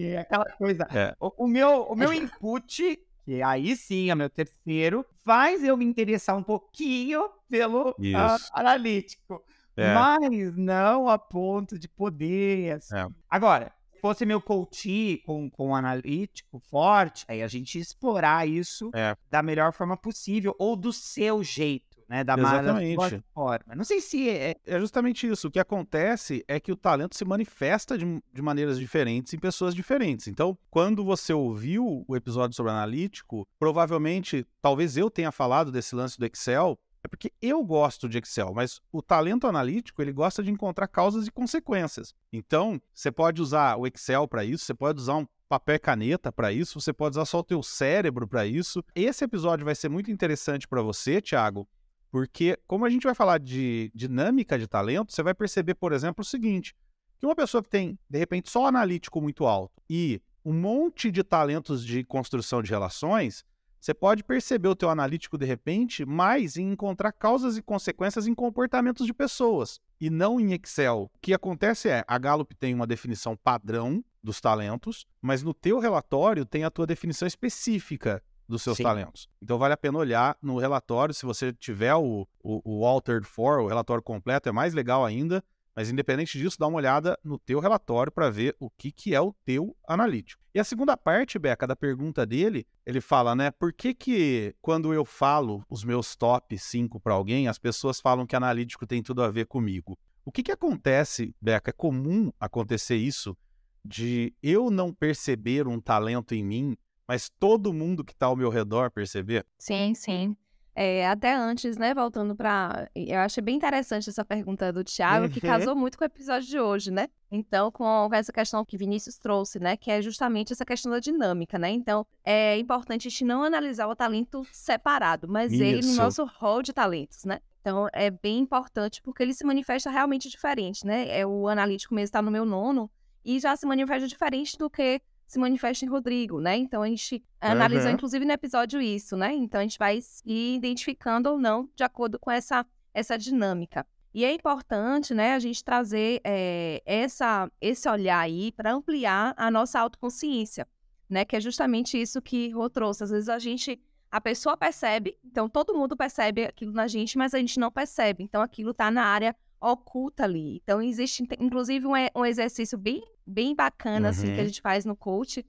É. 0.04 0.18
aquela 0.20 0.46
coisa. 0.46 0.88
É. 0.94 1.14
O, 1.20 1.46
o 1.46 1.48
meu, 1.48 1.84
o 1.84 1.96
meu 1.96 2.12
input, 2.14 3.00
que 3.26 3.42
aí 3.42 3.76
sim 3.76 4.10
é 4.10 4.16
meu 4.16 4.30
terceiro, 4.30 5.06
faz 5.26 5.64
eu 5.64 5.76
me 5.78 5.86
interessar 5.86 6.38
um 6.38 6.44
pouquinho 6.44 7.30
pelo 7.50 7.96
ah, 8.16 8.38
analítico, 8.54 9.44
É. 9.76 9.94
mas 9.94 10.56
não 10.58 11.08
a 11.10 11.18
ponto 11.18 11.78
de 11.78 11.88
poder. 11.88 12.76
assim. 12.78 12.96
É. 12.96 13.08
Agora, 13.30 13.72
se 13.94 14.00
fosse 14.02 14.26
meu 14.26 14.40
coach 14.42 15.22
com, 15.26 15.50
com 15.50 15.70
um 15.70 15.76
analítico 15.76 16.60
forte, 16.70 17.26
aí 17.28 17.42
a 17.42 17.48
gente 17.48 17.80
explorar 17.80 18.48
isso 18.48 18.92
É. 18.94 19.16
da 19.30 19.42
melhor 19.42 19.74
forma 19.74 19.98
possível 19.98 20.56
ou 20.60 20.76
do 20.76 20.92
seu 20.94 21.44
jeito. 21.44 21.87
Né, 22.08 22.24
da 22.24 22.36
Exatamente. 22.36 23.24
forma. 23.34 23.76
Não 23.76 23.84
sei 23.84 24.00
se 24.00 24.30
é, 24.30 24.56
É 24.66 24.80
justamente 24.80 25.28
isso. 25.28 25.48
O 25.48 25.52
que 25.52 25.60
acontece 25.60 26.44
é 26.48 26.60
que 26.60 26.72
o 26.72 26.76
talento 26.76 27.18
se 27.18 27.26
manifesta 27.26 27.98
de, 27.98 28.06
de 28.34 28.42
maneiras 28.42 28.80
diferentes 28.80 29.34
em 29.34 29.40
pessoas 29.40 29.76
diferentes. 29.76 30.28
Então, 30.28 30.58
quando 30.70 31.04
você 31.04 31.34
ouviu 31.34 32.06
o 32.08 32.16
episódio 32.16 32.56
sobre 32.56 32.72
analítico, 32.72 33.46
provavelmente, 33.60 34.46
talvez 34.62 34.96
eu 34.96 35.10
tenha 35.10 35.32
falado 35.32 35.72
desse 35.72 35.96
lance 35.96 36.18
do 36.18 36.26
Excel, 36.26 36.80
é 37.04 37.08
porque 37.08 37.32
eu 37.42 37.64
gosto 37.64 38.10
de 38.10 38.18
Excel, 38.18 38.54
mas 38.54 38.82
o 38.92 39.02
talento 39.02 39.48
analítico, 39.48 40.02
ele 40.02 40.12
gosta 40.12 40.44
de 40.44 40.52
encontrar 40.52 40.88
causas 40.88 41.28
e 41.28 41.32
consequências. 41.32 42.14
Então, 42.32 42.82
você 42.94 43.12
pode 43.12 43.42
usar 43.42 43.78
o 43.78 43.88
Excel 43.88 44.28
para 44.28 44.44
isso, 44.44 44.66
você 44.66 44.74
pode 44.74 45.00
usar 45.00 45.16
um 45.16 45.28
papel 45.48 45.76
e 45.76 45.80
caneta 45.80 46.32
para 46.32 46.52
isso, 46.52 46.80
você 46.80 46.92
pode 46.92 47.14
usar 47.14 47.26
só 47.26 47.40
o 47.40 47.44
teu 47.44 47.64
cérebro 47.64 48.28
para 48.28 48.46
isso. 48.46 48.84
Esse 48.94 49.24
episódio 49.24 49.66
vai 49.66 49.76
ser 49.76 49.90
muito 49.90 50.12
interessante 50.12 50.68
para 50.68 50.82
você, 50.82 51.22
Thiago, 51.22 51.68
porque, 52.12 52.58
como 52.68 52.86
a 52.86 52.90
gente 52.90 53.04
vai 53.04 53.14
falar 53.14 53.40
de 53.40 53.92
dinâmica 53.94 54.58
de 54.58 54.68
talento, 54.68 55.14
você 55.14 55.22
vai 55.22 55.34
perceber, 55.34 55.76
por 55.76 55.92
exemplo, 55.92 56.22
o 56.22 56.26
seguinte: 56.26 56.76
que 57.20 57.26
uma 57.26 57.36
pessoa 57.36 57.62
que 57.62 57.70
tem, 57.70 58.00
de 58.10 58.18
repente, 58.18 58.50
só 58.50 58.66
analítico 58.66 59.22
muito 59.22 59.46
alto 59.46 59.82
e 59.90 60.22
um 60.44 60.54
monte 60.54 61.12
de 61.12 61.24
talentos 61.24 61.86
de 61.86 62.04
construção 62.04 62.64
de 62.64 62.70
relações, 62.70 63.44
você 63.80 63.94
pode 63.94 64.24
perceber 64.24 64.70
o 64.70 64.76
teu 64.76 64.90
analítico, 64.90 65.38
de 65.38 65.46
repente, 65.46 66.06
mais 66.06 66.58
em 66.58 66.72
encontrar 66.72 67.12
causas 67.12 67.58
e 67.58 67.62
consequências 67.62 68.28
em 68.28 68.34
comportamentos 68.34 69.06
de 69.06 69.14
pessoas 69.14 69.80
e 70.00 70.10
não 70.10 70.40
em 70.40 70.54
Excel. 70.54 71.12
O 71.14 71.20
que 71.22 71.34
acontece 71.34 71.90
é, 71.90 72.04
a 72.08 72.18
Gallup 72.18 72.56
tem 72.56 72.74
uma 72.74 72.88
definição 72.88 73.36
padrão 73.36 74.04
dos 74.24 74.42
talentos, 74.42 75.06
mas 75.22 75.44
no 75.44 75.54
teu 75.54 75.80
relatório 75.80 76.46
tem 76.46 76.64
a 76.64 76.72
tua 76.72 76.88
definição 76.88 77.28
específica 77.28 78.22
dos 78.48 78.62
seus 78.64 78.78
Sim. 78.78 78.84
talentos. 78.84 79.30
Então 79.42 79.58
vale 79.58 79.74
a 79.74 79.78
pena 79.78 79.98
olhar 79.98 80.38
no 80.42 80.58
relatório, 80.58 81.14
se 81.14 81.26
você 81.26 81.52
tiver 81.54 81.96
o, 81.96 82.28
o, 82.42 82.80
o 82.80 82.86
Altered 82.86 83.28
For, 83.28 83.60
o 83.60 83.68
relatório 83.68 84.02
completo, 84.02 84.48
é 84.50 84.52
mais 84.52 84.74
legal 84.74 85.06
ainda, 85.06 85.44
mas 85.76 85.92
independente 85.92 86.40
disso, 86.40 86.58
dá 86.60 86.66
uma 86.66 86.78
olhada 86.78 87.20
no 87.24 87.38
teu 87.38 87.60
relatório 87.60 88.12
para 88.12 88.32
ver 88.32 88.56
o 88.60 88.68
que, 88.68 88.92
que 88.92 89.14
é 89.14 89.22
o 89.22 89.32
teu 89.46 89.78
analítico. 89.88 90.42
E 90.56 90.60
a 90.60 90.64
segunda 90.64 90.98
parte, 90.98 91.38
Beca, 91.38 91.68
da 91.68 91.76
pergunta 91.76 92.26
dele, 92.26 92.66
ele 92.84 93.00
fala, 93.00 93.36
né, 93.36 93.52
por 93.52 93.72
que 93.72 93.94
que 93.94 94.56
quando 94.60 94.92
eu 94.92 95.06
falo 95.06 95.64
os 95.70 95.84
meus 95.84 96.16
top 96.16 96.58
5 96.58 97.00
para 97.00 97.14
alguém, 97.14 97.48
as 97.48 97.60
pessoas 97.60 98.00
falam 98.00 98.26
que 98.26 98.36
analítico 98.36 98.88
tem 98.88 99.04
tudo 99.04 99.22
a 99.22 99.30
ver 99.30 99.46
comigo? 99.46 99.96
O 100.26 100.32
que 100.32 100.42
que 100.42 100.52
acontece, 100.52 101.36
Beca? 101.40 101.70
É 101.70 101.74
comum 101.74 102.32
acontecer 102.40 102.96
isso 102.96 103.38
de 103.86 104.34
eu 104.42 104.72
não 104.72 104.92
perceber 104.92 105.68
um 105.68 105.80
talento 105.80 106.34
em 106.34 106.44
mim, 106.44 106.78
mas 107.08 107.30
todo 107.40 107.74
mundo 107.74 108.04
que 108.04 108.12
está 108.14 108.26
ao 108.28 108.36
meu 108.36 108.50
redor 108.50 108.92
perceber? 108.92 109.46
Sim, 109.58 109.94
sim. 109.94 110.36
É, 110.80 111.08
até 111.08 111.34
antes, 111.34 111.76
né, 111.76 111.92
voltando 111.92 112.36
para, 112.36 112.88
eu 112.96 113.18
achei 113.20 113.42
bem 113.42 113.56
interessante 113.56 114.12
essa 114.12 114.24
pergunta 114.24 114.72
do 114.72 114.84
Thiago, 114.84 115.28
que 115.28 115.40
Uhum. 115.40 115.52
casou 115.52 115.76
muito 115.76 115.98
com 115.98 116.04
o 116.04 116.06
episódio 116.06 116.48
de 116.48 116.60
hoje, 116.60 116.92
né? 116.92 117.08
Então, 117.32 117.72
com 117.72 118.08
essa 118.14 118.32
questão 118.32 118.64
que 118.64 118.78
Vinícius 118.78 119.18
trouxe, 119.18 119.60
né, 119.60 119.76
que 119.76 119.90
é 119.90 120.04
justamente 120.04 120.54
essa 120.54 120.64
questão 120.64 120.92
da 120.92 121.00
dinâmica, 121.00 121.58
né? 121.58 121.72
Então, 121.72 122.06
é 122.24 122.60
importante 122.60 123.08
a 123.08 123.10
gente 123.10 123.26
não 123.26 123.42
analisar 123.44 123.88
o 123.88 123.96
talento 123.96 124.46
separado, 124.52 125.28
mas 125.28 125.52
ele 125.52 125.82
no 125.82 125.90
Isso. 125.94 125.98
nosso 126.00 126.26
rol 126.38 126.62
de 126.62 126.72
talentos, 126.72 127.24
né? 127.26 127.40
Então, 127.62 127.88
é 127.92 128.12
bem 128.12 128.38
importante 128.38 129.02
porque 129.02 129.24
ele 129.24 129.34
se 129.34 129.44
manifesta 129.44 129.90
realmente 129.90 130.30
diferente, 130.30 130.86
né? 130.86 131.10
É 131.10 131.26
o 131.26 131.48
analítico 131.48 131.96
mesmo 131.96 132.06
está 132.06 132.22
no 132.22 132.30
meu 132.30 132.46
nono 132.46 132.88
e 133.26 133.40
já 133.40 133.56
se 133.56 133.66
manifesta 133.66 134.08
diferente 134.08 134.56
do 134.60 134.70
que 134.70 135.02
se 135.28 135.38
manifesta 135.38 135.84
em 135.86 135.90
Rodrigo, 135.90 136.40
né? 136.40 136.56
Então 136.58 136.82
a 136.82 136.88
gente 136.88 137.24
analisou, 137.42 137.88
Aham. 137.88 137.94
inclusive, 137.96 138.26
no 138.26 138.32
episódio 138.32 138.82
isso, 138.82 139.18
né? 139.18 139.34
Então 139.34 139.60
a 139.60 139.64
gente 139.64 139.78
vai 139.78 140.00
se 140.02 140.24
identificando 140.56 141.30
ou 141.30 141.38
não 141.38 141.70
de 141.76 141.84
acordo 141.84 142.18
com 142.18 142.32
essa, 142.32 142.66
essa 142.94 143.18
dinâmica. 143.18 143.86
E 144.14 144.24
é 144.26 144.34
importante, 144.34 145.14
né, 145.14 145.34
a 145.34 145.40
gente 145.40 145.64
trazer 145.64 146.22
eh, 146.24 146.82
essa, 146.86 147.52
esse 147.62 147.88
olhar 147.88 148.20
aí 148.20 148.52
para 148.54 148.72
ampliar 148.74 149.34
a 149.38 149.52
nossa 149.52 149.80
autoconsciência, 149.80 150.68
né? 151.10 151.24
Que 151.26 151.36
é 151.36 151.42
justamente 151.42 152.02
isso 152.02 152.22
que 152.22 152.50
Rô 152.50 152.70
trouxe. 152.70 153.04
Às 153.04 153.12
vezes 153.12 153.30
a 153.30 153.38
gente, 153.38 153.80
a 154.10 154.20
pessoa 154.22 154.58
percebe, 154.58 155.18
então 155.24 155.48
todo 155.48 155.74
mundo 155.76 155.96
percebe 155.96 156.46
aquilo 156.46 156.72
na 156.72 156.88
gente, 156.88 157.18
mas 157.18 157.34
a 157.34 157.38
gente 157.38 157.60
não 157.60 157.70
percebe. 157.72 158.24
Então 158.24 158.42
aquilo 158.42 158.72
está 158.72 158.90
na 158.90 159.04
área 159.04 159.36
oculta 159.62 160.24
ali. 160.24 160.62
Então 160.64 160.82
existe, 160.82 161.28
inclusive, 161.40 161.86
um, 161.86 161.96
e- 161.96 162.10
um 162.16 162.26
exercício 162.26 162.78
bem, 162.78 163.04
bem 163.28 163.54
bacana, 163.56 164.10
assim, 164.10 164.28
que 164.34 164.40
a 164.40 164.44
Uhum. 164.44 164.48
gente 164.48 164.62
faz 164.62 164.86
no 164.86 164.96
coach, 164.96 165.46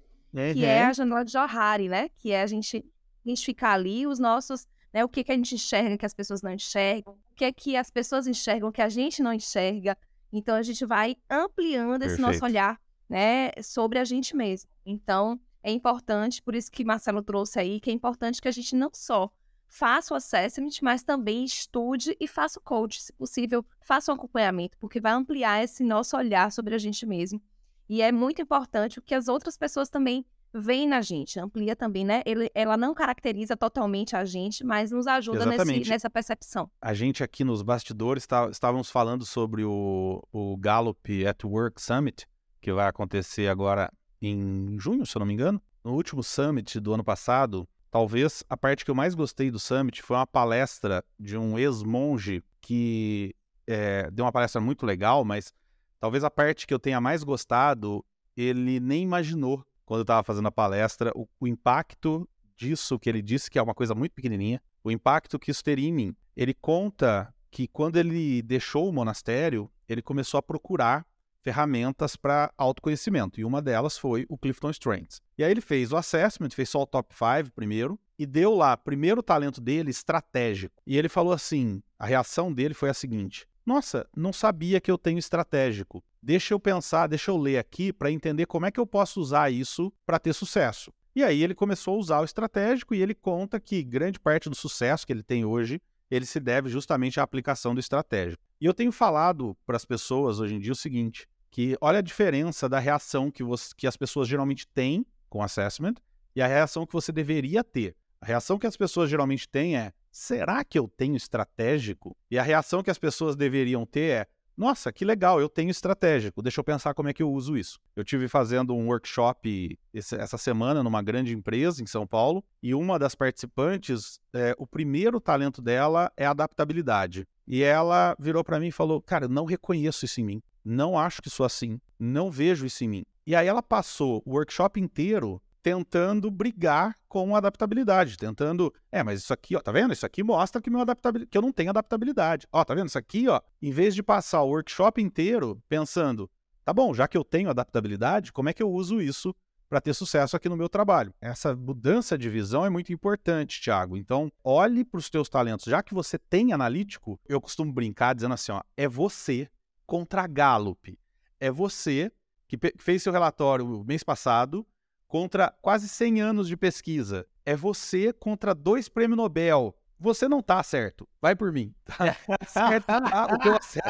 que 0.53 0.65
é 0.65 0.85
a 0.85 0.93
janela 0.93 1.25
de 1.25 1.33
Johari, 1.33 1.89
né? 1.89 2.09
Que 2.17 2.33
é 2.33 2.43
a 2.43 2.47
gente 2.47 2.85
identificar 3.25 3.73
ali 3.73 4.07
os 4.07 4.19
nossos, 4.19 4.67
né? 4.93 5.05
O 5.05 5.09
que, 5.09 5.23
que 5.25 5.33
a 5.33 5.35
gente 5.37 5.55
enxerga 5.55 5.97
que 5.97 6.05
as 6.07 6.13
pessoas 6.15 6.43
não 6.43 6.53
enxergam, 6.53 7.15
o 7.15 7.35
que 7.35 7.45
é 7.45 7.53
que 7.53 7.77
as 7.77 7.91
pessoas 7.91 8.27
enxergam 8.27 8.73
que 8.73 8.83
a 8.83 8.89
gente 8.89 9.23
não 9.23 9.33
enxerga. 9.33 9.97
Então 10.33 10.55
a 10.57 10.63
gente 10.63 10.85
vai 10.85 11.17
ampliando 11.31 12.03
esse 12.03 12.21
nosso 12.21 12.41
Perfeito. 12.41 12.45
olhar, 12.53 12.81
né? 13.09 13.51
Sobre 13.63 13.99
a 13.99 14.05
gente 14.05 14.37
mesmo. 14.37 14.69
Então 14.85 15.41
é 15.63 15.71
importante, 15.73 16.43
por 16.43 16.55
isso 16.55 16.71
que 16.71 16.85
Marcelo 16.85 17.23
trouxe 17.23 17.59
aí, 17.59 17.81
que 17.81 17.91
é 17.91 17.93
importante 17.93 18.41
que 18.41 18.49
a 18.49 18.53
gente 18.53 18.75
não 18.77 18.91
só 18.93 19.31
faça 19.67 20.15
o 20.15 20.17
assessment, 20.17 20.71
mas 20.81 21.03
também 21.03 21.45
estude 21.45 22.17
e 22.19 22.27
faça 22.27 22.59
o 22.59 22.63
coach, 22.63 23.03
se 23.03 23.13
possível, 23.13 23.65
faça 23.83 24.11
um 24.11 24.15
acompanhamento, 24.15 24.79
porque 24.79 24.99
vai 24.99 25.13
ampliar 25.13 25.63
esse 25.63 25.85
nosso 25.85 26.17
olhar 26.17 26.51
sobre 26.51 26.75
a 26.75 26.79
gente 26.79 27.05
mesmo. 27.05 27.41
E 27.89 28.03
é 28.03 28.13
muito 28.13 28.43
importante 28.43 29.01
que 29.01 29.15
as 29.15 29.29
outras 29.29 29.57
pessoas 29.57 29.89
também 29.89 30.25
vem 30.53 30.89
na 30.89 31.01
gente, 31.01 31.39
amplia 31.39 31.77
também, 31.77 32.05
né? 32.05 32.23
Ele, 32.25 32.51
ela 32.55 32.77
não 32.77 32.95
caracteriza 32.95 33.57
totalmente 33.57 34.17
a 34.17 34.25
gente, 34.25 34.65
mas 34.65 34.91
nos 34.91 35.07
ajuda 35.07 35.45
nesse, 35.47 35.91
nessa 35.91 36.11
percepção. 36.11 36.71
A 36.81 36.95
gente 36.95 37.23
aqui 37.23 37.45
nos 37.45 37.63
bastidores 37.63 38.27
tá- 38.27 38.49
estávamos 38.51 38.91
falando 38.91 39.25
sobre 39.25 39.65
o, 39.65 40.23
o 40.33 40.57
Gallup 40.57 41.27
at 41.27 41.45
Work 41.45 41.81
Summit, 41.81 42.27
que 42.61 42.73
vai 42.73 42.89
acontecer 42.89 43.49
agora 43.49 43.93
em 44.21 44.77
junho, 44.79 45.07
se 45.07 45.17
eu 45.17 45.21
não 45.21 45.27
me 45.27 45.35
engano. 45.35 45.61
No 45.85 45.95
último 45.95 46.23
summit 46.23 46.81
do 46.81 46.93
ano 46.93 47.05
passado, 47.05 47.69
talvez 47.91 48.43
a 48.49 48.57
parte 48.57 48.85
que 48.85 48.91
eu 48.91 48.95
mais 48.95 49.15
gostei 49.15 49.51
do 49.51 49.59
summit 49.59 50.03
foi 50.03 50.17
uma 50.17 50.27
palestra 50.27 51.05
de 51.19 51.37
um 51.37 51.59
ex-monge 51.59 52.43
que 52.61 53.35
é, 53.67 54.11
deu 54.11 54.25
uma 54.25 54.33
palestra 54.33 54.61
muito 54.61 54.85
legal, 54.85 55.25
mas 55.25 55.53
talvez 56.01 56.25
a 56.25 56.31
parte 56.31 56.67
que 56.67 56.75
eu 56.75 56.79
tenha 56.79 57.01
mais 57.01 57.23
gostado, 57.23 58.05
ele 58.37 58.81
nem 58.81 59.03
imaginou 59.03 59.65
quando 59.85 60.01
eu 60.01 60.03
estava 60.03 60.23
fazendo 60.23 60.49
a 60.49 60.53
palestra 60.53 61.13
o, 61.15 61.27
o 61.41 61.47
impacto 61.47 62.29
disso 62.57 62.99
que 62.99 63.09
ele 63.09 63.23
disse, 63.23 63.51
que 63.51 63.59
é 63.59 63.63
uma 63.63 63.75
coisa 63.75 63.95
muito 63.95 64.13
pequenininha, 64.13 64.61
o 64.83 64.91
impacto 64.91 65.39
que 65.39 65.51
isso 65.51 65.63
teria 65.63 65.89
em 65.89 65.93
mim. 65.93 66.17
Ele 66.37 66.53
conta 66.53 67.33
que 67.51 67.67
quando 67.67 67.97
ele 67.97 68.43
deixou 68.43 68.89
o 68.89 68.93
monastério, 68.93 69.71
ele 69.89 70.03
começou 70.03 70.39
a 70.39 70.43
procurar 70.43 71.07
ferramentas 71.41 72.17
para 72.17 72.53
autoconhecimento, 72.59 73.41
e 73.41 73.45
uma 73.45 73.63
delas 73.63 73.97
foi 73.97 74.27
o 74.29 74.37
Clifton 74.37 74.71
Strengths. 74.71 75.23
E 75.39 75.45
aí 75.45 75.51
ele 75.51 75.61
fez 75.61 75.93
o 75.93 75.97
assessment, 75.97 76.51
fez 76.51 76.69
só 76.69 76.83
o 76.83 76.87
top 76.87 77.15
5 77.15 77.55
primeiro, 77.55 77.99
e 78.19 78.27
deu 78.27 78.55
lá, 78.55 78.77
primeiro 78.77 79.23
talento 79.23 79.61
dele, 79.61 79.91
estratégico. 79.91 80.83
E 80.87 80.99
ele 80.99 81.09
falou 81.09 81.33
assim, 81.33 81.81
a 81.99 82.05
reação 82.05 82.53
dele 82.53 82.75
foi 82.75 82.91
a 82.91 82.95
seguinte, 82.95 83.47
nossa, 83.69 84.09
não 84.17 84.33
sabia 84.33 84.81
que 84.81 84.91
eu 84.91 84.97
tenho 84.97 85.19
estratégico. 85.19 86.03
Deixa 86.23 86.55
eu 86.55 86.59
pensar, 86.59 87.07
deixa 87.07 87.31
eu 87.31 87.37
ler 87.37 87.59
aqui 87.59 87.93
para 87.93 88.11
entender 88.11 88.47
como 88.47 88.65
é 88.65 88.71
que 88.71 88.81
eu 88.81 88.87
posso 88.87 89.21
usar 89.21 89.53
isso 89.53 89.93
para 90.07 90.19
ter 90.19 90.33
sucesso. 90.33 90.91
E 91.15 91.23
aí 91.23 91.43
ele 91.43 91.55
começou 91.55 91.95
a 91.95 91.99
usar 91.99 92.21
o 92.21 92.25
estratégico 92.25 92.95
e 92.95 93.03
ele 93.03 93.15
conta 93.15 93.61
que 93.61 93.83
grande 93.83 94.19
parte 94.19 94.49
do 94.49 94.57
sucesso 94.57 95.07
que 95.07 95.13
ele 95.13 95.23
tem 95.23 95.45
hoje, 95.45 95.83
ele 96.11 96.25
se 96.25 96.41
deve 96.41 96.71
justamente 96.71 97.21
à 97.21 97.23
aplicação 97.23 97.75
do 97.75 97.81
estratégico. 97.81 98.43
E 98.59 98.65
eu 98.65 98.73
tenho 98.73 98.91
falado 98.91 99.55
para 99.67 99.77
as 99.77 99.85
pessoas 99.85 100.41
hoje 100.41 100.55
em 100.55 100.61
dia 100.61 100.73
o 100.73 100.77
seguinte, 100.77 101.29
que 101.51 101.77
olha 101.79 101.99
a 101.99 102.03
diferença 102.03 102.71
da 102.71 102.79
reação 102.79 103.31
que, 103.31 103.43
você, 103.43 103.75
que 103.77 103.87
as 103.87 103.99
pessoas 103.99 104.27
geralmente 104.27 104.67
têm 104.67 105.05
com 105.29 105.43
assessment 105.43 105.97
e 106.35 106.41
a 106.41 106.47
reação 106.47 106.87
que 106.87 106.95
você 106.95 107.13
deveria 107.13 107.63
ter. 107.63 107.95
A 108.19 108.25
reação 108.25 108.59
que 108.59 108.67
as 108.67 108.79
pessoas 108.79 109.11
geralmente 109.11 109.47
têm 109.47 109.77
é: 109.77 109.93
será 110.11 110.65
que 110.65 110.79
eu 110.79 110.89
tenho 110.89 111.17
estratégico? 111.17 112.17
E 112.31 112.39
a 112.39 112.43
reação 112.43 112.83
que 112.83 112.91
as 112.91 112.99
pessoas 112.99 113.37
deveriam 113.37 113.87
ter 113.87 114.11
é: 114.11 114.27
nossa, 114.59 114.93
que 114.93 115.05
legal, 115.05 115.41
eu 115.41 115.49
tenho 115.49 115.71
estratégico, 115.71 116.43
deixa 116.43 116.59
eu 116.59 116.65
pensar 116.65 116.93
como 116.93 117.09
é 117.09 117.13
que 117.13 117.23
eu 117.23 117.31
uso 117.31 117.57
isso. 117.57 117.79
Eu 117.95 118.05
tive 118.05 118.27
fazendo 118.27 118.75
um 118.75 118.89
workshop 118.89 119.79
essa 119.95 120.37
semana 120.37 120.83
numa 120.83 121.01
grande 121.01 121.33
empresa 121.33 121.81
em 121.81 121.87
São 121.87 122.05
Paulo 122.05 122.43
e 122.61 122.75
uma 122.75 122.99
das 122.99 123.15
participantes, 123.15 124.19
é, 124.33 124.57
o 124.59 124.67
primeiro 124.67 125.21
talento 125.21 125.63
dela 125.63 126.11
é 126.17 126.27
adaptabilidade. 126.27 127.25
E 127.47 127.63
ela 127.63 128.17
virou 128.19 128.43
para 128.43 128.59
mim 128.59 128.67
e 128.67 128.73
falou: 128.73 129.01
Cara, 129.01 129.29
não 129.29 129.45
reconheço 129.45 130.05
isso 130.05 130.21
em 130.21 130.25
mim, 130.25 130.43
não 130.65 130.99
acho 130.99 131.23
que 131.23 131.31
sou 131.31 131.47
assim, 131.47 131.81
não 131.97 132.29
vejo 132.29 132.67
isso 132.67 132.83
em 132.83 132.89
mim. 132.89 133.07
E 133.25 133.37
aí 133.37 133.47
ela 133.47 133.63
passou 133.63 134.25
o 134.27 134.33
workshop 134.33 134.81
inteiro 134.81 135.41
tentando 135.63 136.31
brigar 136.31 136.95
com 137.09 137.35
a 137.35 137.39
adaptabilidade, 137.39 138.17
tentando, 138.17 138.73
é, 138.91 139.03
mas 139.03 139.21
isso 139.21 139.33
aqui, 139.33 139.57
ó, 139.57 139.61
tá 139.61 139.73
vendo? 139.73 139.93
Isso 139.93 140.07
aqui 140.07 140.23
mostra 140.23 140.61
que 140.61 140.71
meu 140.71 140.81
adaptabilidade, 140.81 141.31
que 141.31 141.39
eu 141.39 141.43
não 141.43 141.53
tenho 141.53 141.71
adaptabilidade. 141.71 142.47
Ó, 142.53 142.65
tá 142.65 142.75
vendo? 142.75 142.89
Isso 142.89 142.99
aqui, 142.99 143.29
ó, 143.29 143.41
em 143.61 143.71
vez 143.71 143.95
de 143.95 144.03
passar 144.03 144.43
o 144.43 144.49
workshop 144.49 145.01
inteiro 145.03 145.63
pensando, 145.69 146.31
tá 146.65 146.73
bom, 146.73 146.95
já 146.95 147.09
que 147.09 147.17
eu 147.17 147.25
tenho 147.25 147.51
adaptabilidade, 147.51 148.33
como 148.33 148.49
é 148.49 148.53
que 148.53 148.63
eu 148.63 148.71
uso 148.71 149.01
isso 149.01 149.35
para 149.69 149.81
ter 149.81 149.95
sucesso 149.95 150.37
aqui 150.37 150.49
no 150.49 150.57
meu 150.57 150.69
trabalho? 150.69 151.13
Essa 151.21 151.55
mudança 151.55 152.17
de 152.17 152.29
visão 152.31 152.65
é 152.65 152.71
muito 152.71 152.93
importante, 152.93 153.61
Thiago. 153.61 153.97
Então, 153.97 154.33
olhe 154.43 154.85
para 154.85 154.99
os 154.99 155.11
teus 155.11 155.29
talentos. 155.29 155.67
Já 155.67 155.83
que 155.83 155.95
você 155.95 156.19
tem 156.19 156.53
analítico, 156.53 157.21
eu 157.29 157.41
costumo 157.41 157.73
brincar 157.73 158.15
dizendo 158.15 158.35
assim, 158.35 158.53
ó, 158.53 158.63
é 158.77 158.89
você 158.89 159.49
contra 159.87 160.23
a 160.23 160.27
Gallup. 160.27 160.99
É 161.41 161.51
você 161.51 162.11
que 162.49 162.59
fez 162.79 163.03
seu 163.03 163.13
relatório 163.13 163.85
mês 163.85 164.03
passado, 164.03 164.67
contra 165.09 165.53
quase 165.63 165.89
100 165.89 166.21
anos 166.21 166.47
de 166.47 166.57
pesquisa. 166.57 167.27
É 167.45 167.57
você 167.57 168.13
contra 168.13 168.55
dois 168.55 168.89
prêmios 168.89 169.17
Nobel. 169.17 169.75
Você 169.99 170.29
não 170.29 170.41
tá 170.41 170.63
certo. 170.63 171.09
Vai 171.21 171.35
por 171.35 171.51
mim. 171.51 171.75
Tá 172.29 172.39
certo 172.47 172.87
tá 172.87 173.29
o 173.35 173.39
teu 173.39 173.57
acesso. 173.57 173.83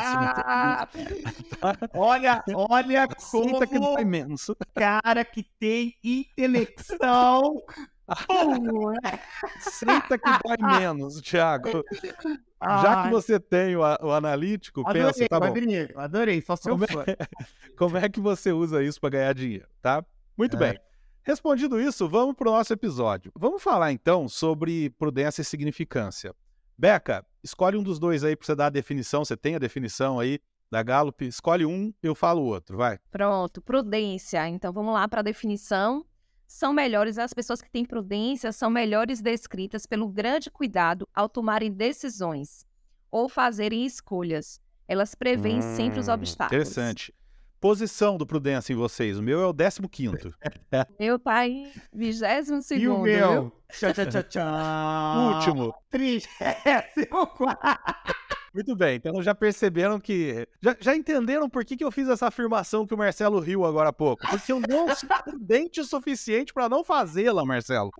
olha, 1.92 2.42
olha 2.54 3.06
Conta 3.30 3.66
que 3.66 3.78
dói 3.78 4.04
menos. 4.04 4.46
cara 4.74 5.24
que 5.24 5.42
tem 5.42 5.94
intelecção. 6.02 7.60
Senta 9.60 10.16
que 10.16 10.30
dói 10.42 10.56
menos, 10.78 11.20
Thiago. 11.20 11.84
Já 12.62 13.02
que 13.02 13.10
você 13.10 13.38
tem 13.38 13.76
o, 13.76 13.80
o 13.80 14.12
analítico, 14.12 14.80
adorei, 14.80 15.02
pensa, 15.02 15.28
tá 15.28 15.38
bom. 15.40 15.46
Adorei, 15.46 15.88
adorei, 15.94 16.40
só 16.42 16.56
seu 16.56 16.72
como 16.72 16.88
fã. 16.88 17.04
É, 17.06 17.16
como 17.76 17.96
é 17.98 18.08
que 18.08 18.18
você 18.20 18.50
usa 18.50 18.82
isso 18.82 18.98
para 19.00 19.10
ganhar 19.10 19.34
dinheiro, 19.34 19.66
tá? 19.82 20.02
Muito 20.36 20.56
É. 20.56 20.58
bem. 20.58 20.80
Respondido 21.28 21.78
isso, 21.78 22.08
vamos 22.08 22.34
para 22.34 22.48
o 22.48 22.52
nosso 22.52 22.72
episódio. 22.72 23.30
Vamos 23.38 23.62
falar 23.62 23.92
então 23.92 24.26
sobre 24.26 24.88
prudência 24.88 25.42
e 25.42 25.44
significância. 25.44 26.34
Beca, 26.78 27.22
escolhe 27.44 27.76
um 27.76 27.82
dos 27.82 27.98
dois 27.98 28.24
aí 28.24 28.34
para 28.34 28.46
você 28.46 28.54
dar 28.54 28.66
a 28.68 28.70
definição. 28.70 29.22
Você 29.26 29.36
tem 29.36 29.54
a 29.54 29.58
definição 29.58 30.18
aí 30.18 30.40
da 30.70 30.82
Gallup? 30.82 31.22
Escolhe 31.26 31.66
um, 31.66 31.92
eu 32.02 32.14
falo 32.14 32.40
o 32.40 32.46
outro, 32.46 32.78
vai. 32.78 32.98
Pronto, 33.10 33.60
prudência. 33.60 34.48
Então 34.48 34.72
vamos 34.72 34.94
lá 34.94 35.06
para 35.06 35.20
a 35.20 35.22
definição. 35.22 36.02
São 36.46 36.72
melhores, 36.72 37.18
as 37.18 37.34
pessoas 37.34 37.60
que 37.60 37.70
têm 37.70 37.84
prudência 37.84 38.50
são 38.50 38.70
melhores 38.70 39.20
descritas 39.20 39.84
pelo 39.84 40.08
grande 40.08 40.50
cuidado 40.50 41.06
ao 41.12 41.28
tomarem 41.28 41.70
decisões 41.70 42.64
ou 43.10 43.28
fazerem 43.28 43.84
escolhas. 43.84 44.62
Elas 44.88 45.14
preveem 45.14 45.60
sempre 45.60 46.00
os 46.00 46.08
Hum, 46.08 46.12
obstáculos. 46.14 46.68
Interessante. 46.70 47.14
Posição 47.60 48.16
do 48.16 48.24
prudência 48.26 48.72
em 48.72 48.76
vocês. 48.76 49.18
O 49.18 49.22
meu 49.22 49.40
é 49.40 49.46
o 49.46 49.52
15. 49.88 50.30
Meu 50.98 51.18
pai, 51.18 51.72
22 51.92 52.48
E 52.48 52.62
segundo. 52.62 53.00
o 53.00 53.02
meu? 53.02 53.52
Tchá, 53.70 53.92
tchá, 53.92 54.06
tchá, 54.06 54.22
tchá. 54.22 55.34
Último. 55.36 55.74
Trigésimo 55.90 57.26
quarto. 57.36 58.14
Muito 58.54 58.74
bem, 58.74 58.96
então 58.96 59.22
já 59.22 59.34
perceberam 59.34 60.00
que. 60.00 60.46
Já, 60.60 60.74
já 60.80 60.96
entenderam 60.96 61.48
por 61.48 61.64
que, 61.64 61.76
que 61.76 61.84
eu 61.84 61.90
fiz 61.92 62.08
essa 62.08 62.26
afirmação 62.28 62.86
que 62.86 62.94
o 62.94 62.98
Marcelo 62.98 63.38
riu 63.40 63.64
agora 63.64 63.90
há 63.90 63.92
pouco? 63.92 64.26
Porque 64.28 64.50
eu 64.52 64.60
não 64.60 64.94
sou 64.94 65.08
prudente 65.24 65.80
o 65.80 65.84
suficiente 65.84 66.52
para 66.52 66.68
não 66.68 66.82
fazê-la, 66.82 67.44
Marcelo. 67.44 67.90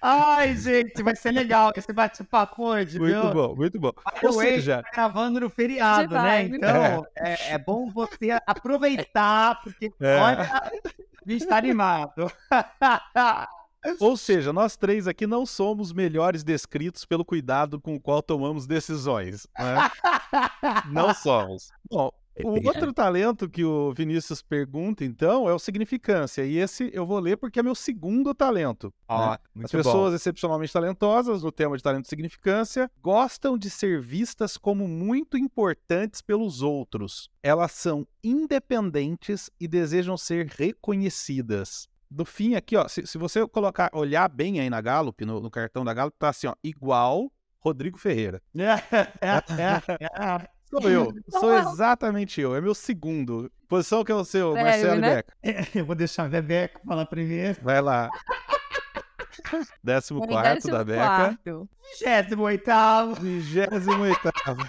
Ai, 0.00 0.56
gente, 0.56 1.02
vai 1.02 1.14
ser 1.14 1.30
legal 1.32 1.72
esse 1.76 1.92
bate-papo 1.92 2.64
hoje, 2.64 2.98
Muito 2.98 3.20
viu? 3.20 3.30
bom, 3.32 3.54
muito 3.54 3.78
bom. 3.80 3.92
By 4.20 4.26
Ou 4.26 4.32
seja, 4.32 4.82
tá 4.82 4.90
gravando 4.92 5.40
no 5.40 5.48
feriado, 5.50 6.14
né? 6.14 6.20
vibe. 6.42 6.56
Então, 6.56 7.06
é, 7.16 7.52
é 7.54 7.58
bom 7.58 7.90
você 7.90 8.30
aproveitar, 8.46 9.60
porque, 9.62 9.92
É. 10.00 10.16
olha, 10.16 10.42
a 10.42 11.30
gente 11.30 11.46
tá 11.46 11.56
animado. 11.56 12.30
ou 13.98 14.16
seja, 14.16 14.52
nós 14.52 14.76
três 14.76 15.06
aqui 15.06 15.26
não 15.26 15.44
somos 15.44 15.92
melhores 15.92 16.44
descritos 16.44 17.04
pelo 17.04 17.24
cuidado 17.24 17.80
com 17.80 17.94
o 17.94 18.00
qual 18.00 18.22
tomamos 18.22 18.66
decisões. 18.66 19.46
né? 19.58 19.90
Não 20.90 21.12
somos. 21.14 21.70
Bom, 21.90 22.10
o 22.42 22.66
outro 22.66 22.92
talento 22.92 23.48
que 23.48 23.64
o 23.64 23.92
Vinícius 23.92 24.40
pergunta, 24.40 25.04
então, 25.04 25.48
é 25.48 25.52
o 25.52 25.58
significância. 25.58 26.44
E 26.44 26.56
esse 26.56 26.90
eu 26.92 27.04
vou 27.04 27.18
ler 27.18 27.36
porque 27.36 27.60
é 27.60 27.62
meu 27.62 27.74
segundo 27.74 28.34
talento. 28.34 28.92
Ó, 29.06 29.32
né? 29.32 29.38
As 29.64 29.70
pessoas 29.70 30.14
excepcionalmente 30.14 30.72
talentosas, 30.72 31.42
no 31.42 31.52
tema 31.52 31.76
de 31.76 31.82
talento 31.82 32.06
e 32.06 32.08
significância, 32.08 32.90
gostam 33.02 33.58
de 33.58 33.68
ser 33.68 34.00
vistas 34.00 34.56
como 34.56 34.88
muito 34.88 35.36
importantes 35.36 36.22
pelos 36.22 36.62
outros. 36.62 37.28
Elas 37.42 37.72
são 37.72 38.06
independentes 38.24 39.50
e 39.60 39.68
desejam 39.68 40.16
ser 40.16 40.46
reconhecidas. 40.46 41.88
No 42.14 42.24
fim, 42.24 42.54
aqui, 42.54 42.76
ó, 42.76 42.86
se, 42.88 43.06
se 43.06 43.16
você 43.16 43.46
colocar, 43.48 43.90
olhar 43.92 44.28
bem 44.28 44.60
aí 44.60 44.68
na 44.68 44.80
Gallup, 44.80 45.24
no, 45.24 45.40
no 45.40 45.50
cartão 45.50 45.84
da 45.84 45.94
Gallup, 45.94 46.16
tá 46.18 46.28
assim, 46.28 46.46
ó, 46.46 46.54
igual 46.62 47.32
Rodrigo 47.58 47.98
Ferreira. 47.98 48.42
Sou 50.72 50.90
eu, 50.90 51.12
sou 51.28 51.54
exatamente 51.54 52.40
eu, 52.40 52.56
é 52.56 52.60
meu 52.60 52.74
segundo. 52.74 53.52
Posição 53.68 54.02
que 54.02 54.10
é 54.10 54.14
o 54.14 54.24
seu, 54.24 54.54
Sério, 54.54 54.66
Marcelo 54.70 55.00
né? 55.02 55.16
Beca. 55.16 55.34
Eu 55.78 55.84
vou 55.84 55.94
deixar 55.94 56.24
a 56.24 56.28
Bebeca 56.28 56.80
falar 56.86 57.04
primeiro. 57.04 57.58
Vai 57.62 57.82
lá. 57.82 58.08
Décimo 59.84 60.24
Em 60.24 60.28
quarto 60.28 60.54
décimo 60.54 60.72
da 60.72 60.84
Beca. 60.84 61.06
quarto. 61.06 61.68
Vigésimo 62.00 62.42
oitavo. 62.44 63.14
Vigésimo 63.16 64.02
oitavo. 64.02 64.66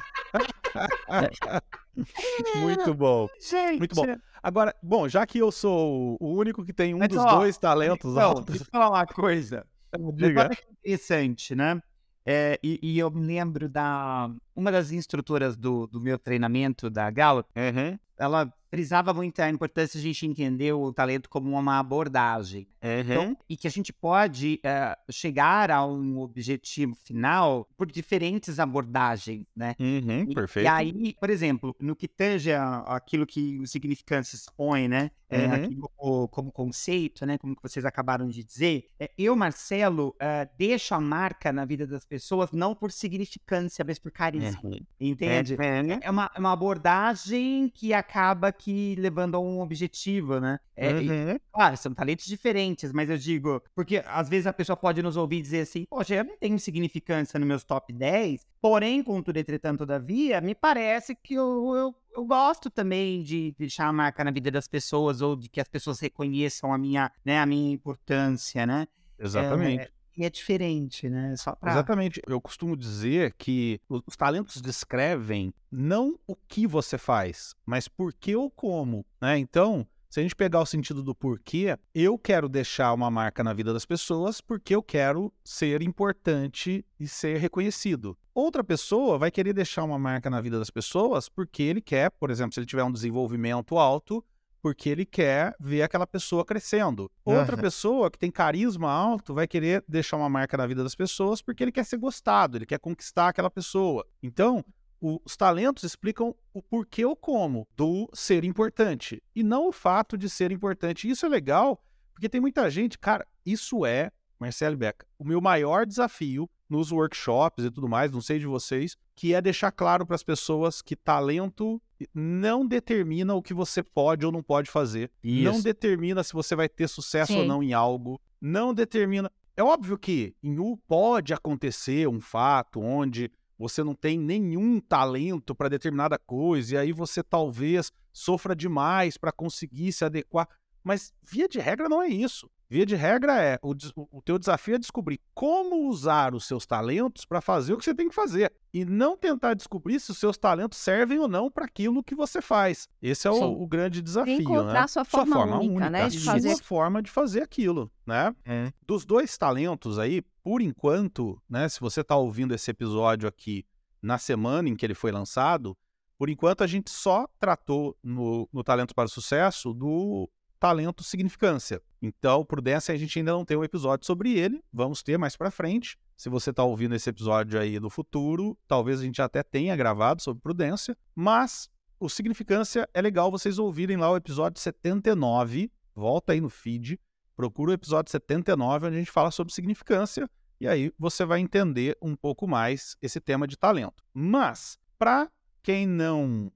Muito 2.55 2.93
bom. 2.93 3.27
Gente. 3.39 3.79
Muito 3.79 3.95
bom. 3.95 4.05
Agora, 4.41 4.75
bom, 4.81 5.07
já 5.07 5.25
que 5.25 5.37
eu 5.37 5.51
sou 5.51 6.17
o 6.19 6.33
único 6.33 6.65
que 6.65 6.73
tem 6.73 6.93
um 6.93 6.97
Mas, 6.97 7.09
dos 7.09 7.19
ó, 7.19 7.37
dois 7.39 7.57
talentos 7.57 8.11
Então, 8.11 8.29
altos, 8.29 8.45
deixa 8.45 8.63
eu 8.63 8.67
falar 8.71 8.89
uma 8.89 9.05
coisa. 9.05 9.65
diga. 10.15 10.49
Interessante, 10.83 11.55
né? 11.55 11.79
É, 12.25 12.57
e, 12.63 12.79
e 12.81 12.99
eu 12.99 13.11
me 13.11 13.25
lembro 13.25 13.67
da 13.67 14.29
uma 14.55 14.71
das 14.71 14.91
instrutoras 14.91 15.57
do, 15.57 15.87
do 15.87 15.99
meu 15.99 16.17
treinamento 16.17 16.89
da 16.89 17.09
Gallup, 17.09 17.49
Uhum. 17.55 17.99
Ela 18.23 18.51
frisava 18.69 19.13
muito 19.13 19.39
a 19.39 19.49
importância 19.49 19.99
de 19.99 20.07
a 20.07 20.11
gente 20.11 20.25
entender 20.25 20.73
o 20.73 20.91
talento 20.91 21.29
como 21.29 21.51
uma 21.51 21.77
abordagem. 21.77 22.67
Então, 23.11 23.37
e 23.47 23.55
que 23.55 23.67
a 23.67 23.69
gente 23.69 23.93
pode 23.93 24.59
eh, 24.63 24.97
chegar 25.11 25.69
a 25.69 25.85
um 25.85 26.17
objetivo 26.19 26.95
final 26.95 27.67
por 27.77 27.85
diferentes 27.91 28.59
abordagens, 28.59 29.45
né? 29.55 29.75
Uhum, 29.79 30.25
E- 30.27 30.33
perfeito. 30.33 30.65
E 30.65 30.67
aí, 30.67 31.15
por 31.19 31.29
exemplo, 31.29 31.75
no 31.79 31.95
que 31.95 32.07
tange 32.07 32.51
aquilo 32.51 33.25
que 33.27 33.59
o 33.59 33.67
significância 33.67 34.35
expõe, 34.35 34.87
né? 34.87 35.11
É, 35.29 35.45
Uhum. 35.47 35.53
aqui 35.53 35.75
como, 35.75 36.27
como 36.27 36.51
conceito, 36.51 37.25
né? 37.25 37.37
Como 37.39 37.55
que 37.55 37.61
vocês 37.63 37.85
acabaram 37.85 38.27
de 38.27 38.43
dizer, 38.43 38.89
é, 38.99 39.09
eu, 39.17 39.35
Marcelo, 39.35 40.15
eh, 40.19 40.47
deixo 40.57 40.93
a 40.93 40.99
marca 40.99 41.51
na 41.51 41.65
vida 41.65 41.85
das 41.87 42.05
pessoas 42.05 42.51
não 42.51 42.75
por 42.75 42.91
significância, 42.91 43.83
mas 43.87 43.97
por 43.99 44.11
carisma. 44.11 44.59
Uhum. 44.63 44.79
Entende? 44.99 45.55
É 46.01 46.09
uma, 46.09 46.29
é 46.35 46.39
uma 46.39 46.51
abordagem 46.53 47.69
que 47.73 47.93
acaba 47.93 48.12
que 48.57 48.95
levando 48.95 49.35
a 49.35 49.39
um 49.39 49.59
objetivo, 49.61 50.39
né? 50.39 50.59
É, 50.75 51.01
e- 51.01 51.09
Uhum. 51.09 51.39
Claro, 51.53 51.77
são 51.77 51.93
talentos 51.93 52.25
diferentes, 52.25 52.91
mas 52.91 53.09
eu 53.09 53.17
digo, 53.17 53.61
porque 53.75 54.03
às 54.05 54.27
vezes 54.27 54.47
a 54.47 54.53
pessoa 54.53 54.75
pode 54.75 55.01
nos 55.03 55.15
ouvir 55.17 55.41
dizer 55.41 55.61
assim, 55.61 55.85
poxa, 55.89 56.15
eu 56.15 56.23
não 56.23 56.37
tenho 56.37 56.57
significância 56.59 57.39
nos 57.39 57.47
meus 57.47 57.63
top 57.63 57.93
10, 57.93 58.45
porém, 58.61 59.03
contudo, 59.03 59.37
entretanto, 59.37 59.79
todavia, 59.79 60.41
me 60.41 60.55
parece 60.55 61.15
que 61.15 61.35
eu, 61.35 61.75
eu, 61.75 61.95
eu 62.15 62.25
gosto 62.25 62.69
também 62.69 63.21
de 63.21 63.53
deixar 63.57 63.87
a 63.87 63.93
marca 63.93 64.23
na 64.23 64.31
vida 64.31 64.49
das 64.49 64.67
pessoas, 64.67 65.21
ou 65.21 65.35
de 65.35 65.47
que 65.49 65.61
as 65.61 65.67
pessoas 65.67 65.99
reconheçam 65.99 66.73
a 66.73 66.77
minha, 66.77 67.11
né, 67.23 67.39
a 67.39 67.45
minha 67.45 67.71
importância, 67.71 68.65
né? 68.65 68.87
Exatamente. 69.19 69.91
E 70.15 70.23
é 70.23 70.29
diferente, 70.29 71.09
né? 71.09 71.35
Só 71.35 71.55
pra... 71.55 71.71
Exatamente. 71.71 72.21
Eu 72.27 72.39
costumo 72.39 72.77
dizer 72.77 73.33
que 73.37 73.81
os 73.89 74.03
os 74.13 74.15
talentos 74.15 74.61
descrevem 74.61 75.53
não 75.71 76.17
o 76.27 76.35
que 76.35 76.67
você 76.67 76.97
faz, 76.99 77.55
mas 77.65 77.87
por 77.87 78.13
que 78.13 78.35
ou 78.35 78.49
como, 78.49 79.03
né? 79.19 79.39
Então, 79.39 79.87
se 80.07 80.19
a 80.19 80.23
gente 80.23 80.35
pegar 80.35 80.61
o 80.61 80.65
sentido 80.67 81.01
do 81.01 81.15
porquê, 81.15 81.75
eu 81.95 82.19
quero 82.19 82.47
deixar 82.47 82.93
uma 82.93 83.09
marca 83.09 83.43
na 83.43 83.51
vida 83.53 83.73
das 83.73 83.85
pessoas 83.85 84.39
porque 84.39 84.75
eu 84.75 84.83
quero 84.83 85.33
ser 85.43 85.81
importante 85.81 86.85
e 86.99 87.07
ser 87.07 87.37
reconhecido. 87.37 88.15
Outra 88.35 88.63
pessoa 88.63 89.17
vai 89.17 89.31
querer 89.31 89.53
deixar 89.53 89.83
uma 89.83 89.97
marca 89.97 90.29
na 90.29 90.39
vida 90.39 90.59
das 90.59 90.69
pessoas 90.69 91.27
porque 91.27 91.63
ele 91.63 91.81
quer, 91.81 92.11
por 92.11 92.29
exemplo, 92.29 92.53
se 92.53 92.59
ele 92.59 92.67
tiver 92.67 92.83
um 92.83 92.91
desenvolvimento 92.91 93.79
alto, 93.79 94.23
porque 94.63 94.87
ele 94.89 95.05
quer 95.05 95.53
ver 95.59 95.81
aquela 95.83 96.07
pessoa 96.07 96.45
crescendo. 96.45 97.11
Outra 97.25 97.53
Aham. 97.55 97.61
pessoa 97.61 98.09
que 98.09 98.17
tem 98.17 98.31
carisma 98.31 98.89
alto 98.89 99.33
vai 99.33 99.45
querer 99.45 99.83
deixar 99.87 100.15
uma 100.15 100.29
marca 100.29 100.55
na 100.55 100.65
vida 100.65 100.81
das 100.81 100.95
pessoas 100.95 101.41
porque 101.41 101.61
ele 101.63 101.71
quer 101.71 101.83
ser 101.83 101.97
gostado, 101.97 102.57
ele 102.57 102.65
quer 102.65 102.79
conquistar 102.79 103.27
aquela 103.27 103.49
pessoa. 103.51 104.07
Então, 104.23 104.63
o- 105.01 105.19
os 105.25 105.35
talentos 105.35 105.83
explicam 105.83 106.33
o 106.53 106.61
porquê 106.63 107.03
ou 107.03 107.13
como 107.13 107.67
do 107.75 108.09
ser 108.13 108.45
importante 108.45 109.21
e 109.35 109.43
não 109.43 109.67
o 109.67 109.71
fato 109.73 110.17
de 110.17 110.29
ser 110.29 110.49
importante. 110.49 111.09
Isso 111.09 111.25
é 111.25 111.29
legal 111.29 111.83
porque 112.13 112.29
tem 112.29 112.39
muita 112.39 112.69
gente, 112.71 112.97
cara, 112.97 113.27
isso 113.45 113.85
é, 113.85 114.11
Marcelo 114.39 114.77
Beca, 114.77 115.05
o 115.19 115.25
meu 115.25 115.41
maior 115.41 115.85
desafio 115.85 116.49
nos 116.69 116.89
workshops 116.91 117.65
e 117.65 117.69
tudo 117.69 117.89
mais, 117.89 118.11
não 118.11 118.21
sei 118.21 118.39
de 118.39 118.45
vocês, 118.47 118.95
que 119.13 119.33
é 119.33 119.41
deixar 119.41 119.71
claro 119.71 120.05
para 120.05 120.15
as 120.15 120.23
pessoas 120.23 120.81
que 120.81 120.95
talento 120.95 121.81
não 122.13 122.65
determina 122.65 123.33
o 123.33 123.41
que 123.41 123.53
você 123.53 123.83
pode 123.83 124.25
ou 124.25 124.31
não 124.31 124.43
pode 124.43 124.69
fazer. 124.69 125.11
Não 125.23 125.53
Isso. 125.53 125.63
determina 125.63 126.23
se 126.23 126.33
você 126.33 126.55
vai 126.55 126.69
ter 126.69 126.87
sucesso 126.87 127.33
ou 127.33 127.41
Sim. 127.41 127.47
não 127.47 127.63
em 127.63 127.73
algo. 127.73 128.19
Não 128.41 128.73
determina. 128.73 129.31
É 129.55 129.63
óbvio 129.63 129.97
que 129.97 130.35
em 130.41 130.59
um 130.59 130.75
pode 130.75 131.33
acontecer 131.33 132.07
um 132.07 132.19
fato 132.19 132.81
onde 132.81 133.31
você 133.57 133.83
não 133.83 133.93
tem 133.93 134.17
nenhum 134.17 134.79
talento 134.79 135.53
para 135.53 135.69
determinada 135.69 136.17
coisa 136.17 136.75
e 136.75 136.77
aí 136.77 136.91
você 136.91 137.21
talvez 137.23 137.91
sofra 138.11 138.55
demais 138.55 139.17
para 139.17 139.31
conseguir 139.31 139.91
se 139.91 140.03
adequar. 140.03 140.47
Mas 140.83 141.13
via 141.23 141.47
de 141.47 141.59
regra 141.59 141.87
não 141.87 142.01
é 142.01 142.07
isso. 142.07 142.49
Via 142.73 142.87
de 142.87 142.95
regra 142.95 143.39
é 143.39 143.59
o, 143.61 143.75
o 144.11 144.19
teu 144.19 144.39
desafio 144.39 144.73
é 144.73 144.79
descobrir 144.79 145.19
como 145.35 145.87
usar 145.87 146.33
os 146.33 146.47
seus 146.47 146.65
talentos 146.65 147.23
para 147.23 147.39
fazer 147.39 147.71
o 147.71 147.77
que 147.77 147.85
você 147.85 147.93
tem 147.93 148.09
que 148.09 148.15
fazer 148.15 148.51
e 148.73 148.83
não 148.83 149.15
tentar 149.15 149.53
descobrir 149.53 149.99
se 149.99 150.09
os 150.09 150.17
seus 150.17 150.39
talentos 150.39 150.79
servem 150.79 151.19
ou 151.19 151.27
não 151.27 151.51
para 151.51 151.65
aquilo 151.65 152.03
que 152.03 152.15
você 152.15 152.41
faz. 152.41 152.89
Esse 152.99 153.27
é 153.27 153.31
o, 153.31 153.61
o 153.61 153.67
grande 153.67 154.01
desafio, 154.01 154.41
encontrar 154.41 154.81
né? 154.81 154.87
sua 154.87 155.05
forma 155.05 155.59
única, 155.59 155.87
né, 155.87 156.09
de 156.09 156.19
sua 156.19 156.33
fazer- 156.33 156.63
forma 156.63 157.03
de 157.03 157.11
fazer 157.11 157.43
aquilo, 157.43 157.91
né? 158.07 158.35
É. 158.43 158.73
Dos 158.87 159.05
dois 159.05 159.37
talentos 159.37 159.99
aí, 159.99 160.23
por 160.43 160.59
enquanto, 160.59 161.39
né, 161.47 161.69
se 161.69 161.79
você 161.79 162.01
está 162.01 162.15
ouvindo 162.15 162.55
esse 162.55 162.71
episódio 162.71 163.29
aqui 163.29 163.67
na 164.01 164.17
semana 164.17 164.67
em 164.67 164.75
que 164.75 164.83
ele 164.83 164.95
foi 164.95 165.11
lançado, 165.11 165.77
por 166.17 166.27
enquanto 166.27 166.63
a 166.63 166.67
gente 166.67 166.89
só 166.89 167.27
tratou 167.39 167.95
no, 168.01 168.49
no 168.51 168.63
Talento 168.63 168.95
para 168.95 169.05
o 169.05 169.09
Sucesso 169.09 169.75
do 169.75 170.27
talento 170.63 171.03
significância. 171.03 171.81
Então, 172.01 172.45
prudência, 172.45 172.93
a 172.93 172.97
gente 172.97 173.19
ainda 173.19 173.33
não 173.33 173.43
tem 173.43 173.57
um 173.57 173.65
episódio 173.65 174.05
sobre 174.05 174.39
ele, 174.39 174.63
vamos 174.71 175.03
ter 175.03 175.17
mais 175.17 175.35
para 175.35 175.51
frente. 175.51 175.99
Se 176.15 176.29
você 176.29 176.51
está 176.51 176.63
ouvindo 176.63 176.95
esse 176.95 177.09
episódio 177.09 177.59
aí 177.59 177.81
no 177.81 177.89
futuro, 177.89 178.57
talvez 178.65 179.01
a 179.01 179.03
gente 179.03 179.21
até 179.21 179.43
tenha 179.43 179.75
gravado 179.75 180.21
sobre 180.21 180.41
prudência, 180.41 180.95
mas 181.13 181.69
o 181.99 182.07
significância 182.07 182.87
é 182.93 183.01
legal 183.01 183.29
vocês 183.29 183.59
ouvirem 183.59 183.97
lá 183.97 184.09
o 184.09 184.15
episódio 184.15 184.57
79, 184.61 185.69
volta 185.93 186.31
aí 186.31 186.39
no 186.39 186.49
feed, 186.49 186.97
procura 187.35 187.71
o 187.71 187.73
episódio 187.73 188.09
79, 188.09 188.87
onde 188.87 188.95
a 188.95 188.99
gente 188.99 189.11
fala 189.11 189.31
sobre 189.31 189.53
significância, 189.53 190.29
e 190.61 190.67
aí 190.69 190.93
você 190.97 191.25
vai 191.25 191.41
entender 191.41 191.97
um 192.01 192.15
pouco 192.15 192.47
mais 192.47 192.95
esse 193.01 193.19
tema 193.19 193.45
de 193.45 193.57
talento. 193.57 194.01
Mas, 194.13 194.79
para 194.97 195.29
quem 195.61 195.85
não 195.85 196.49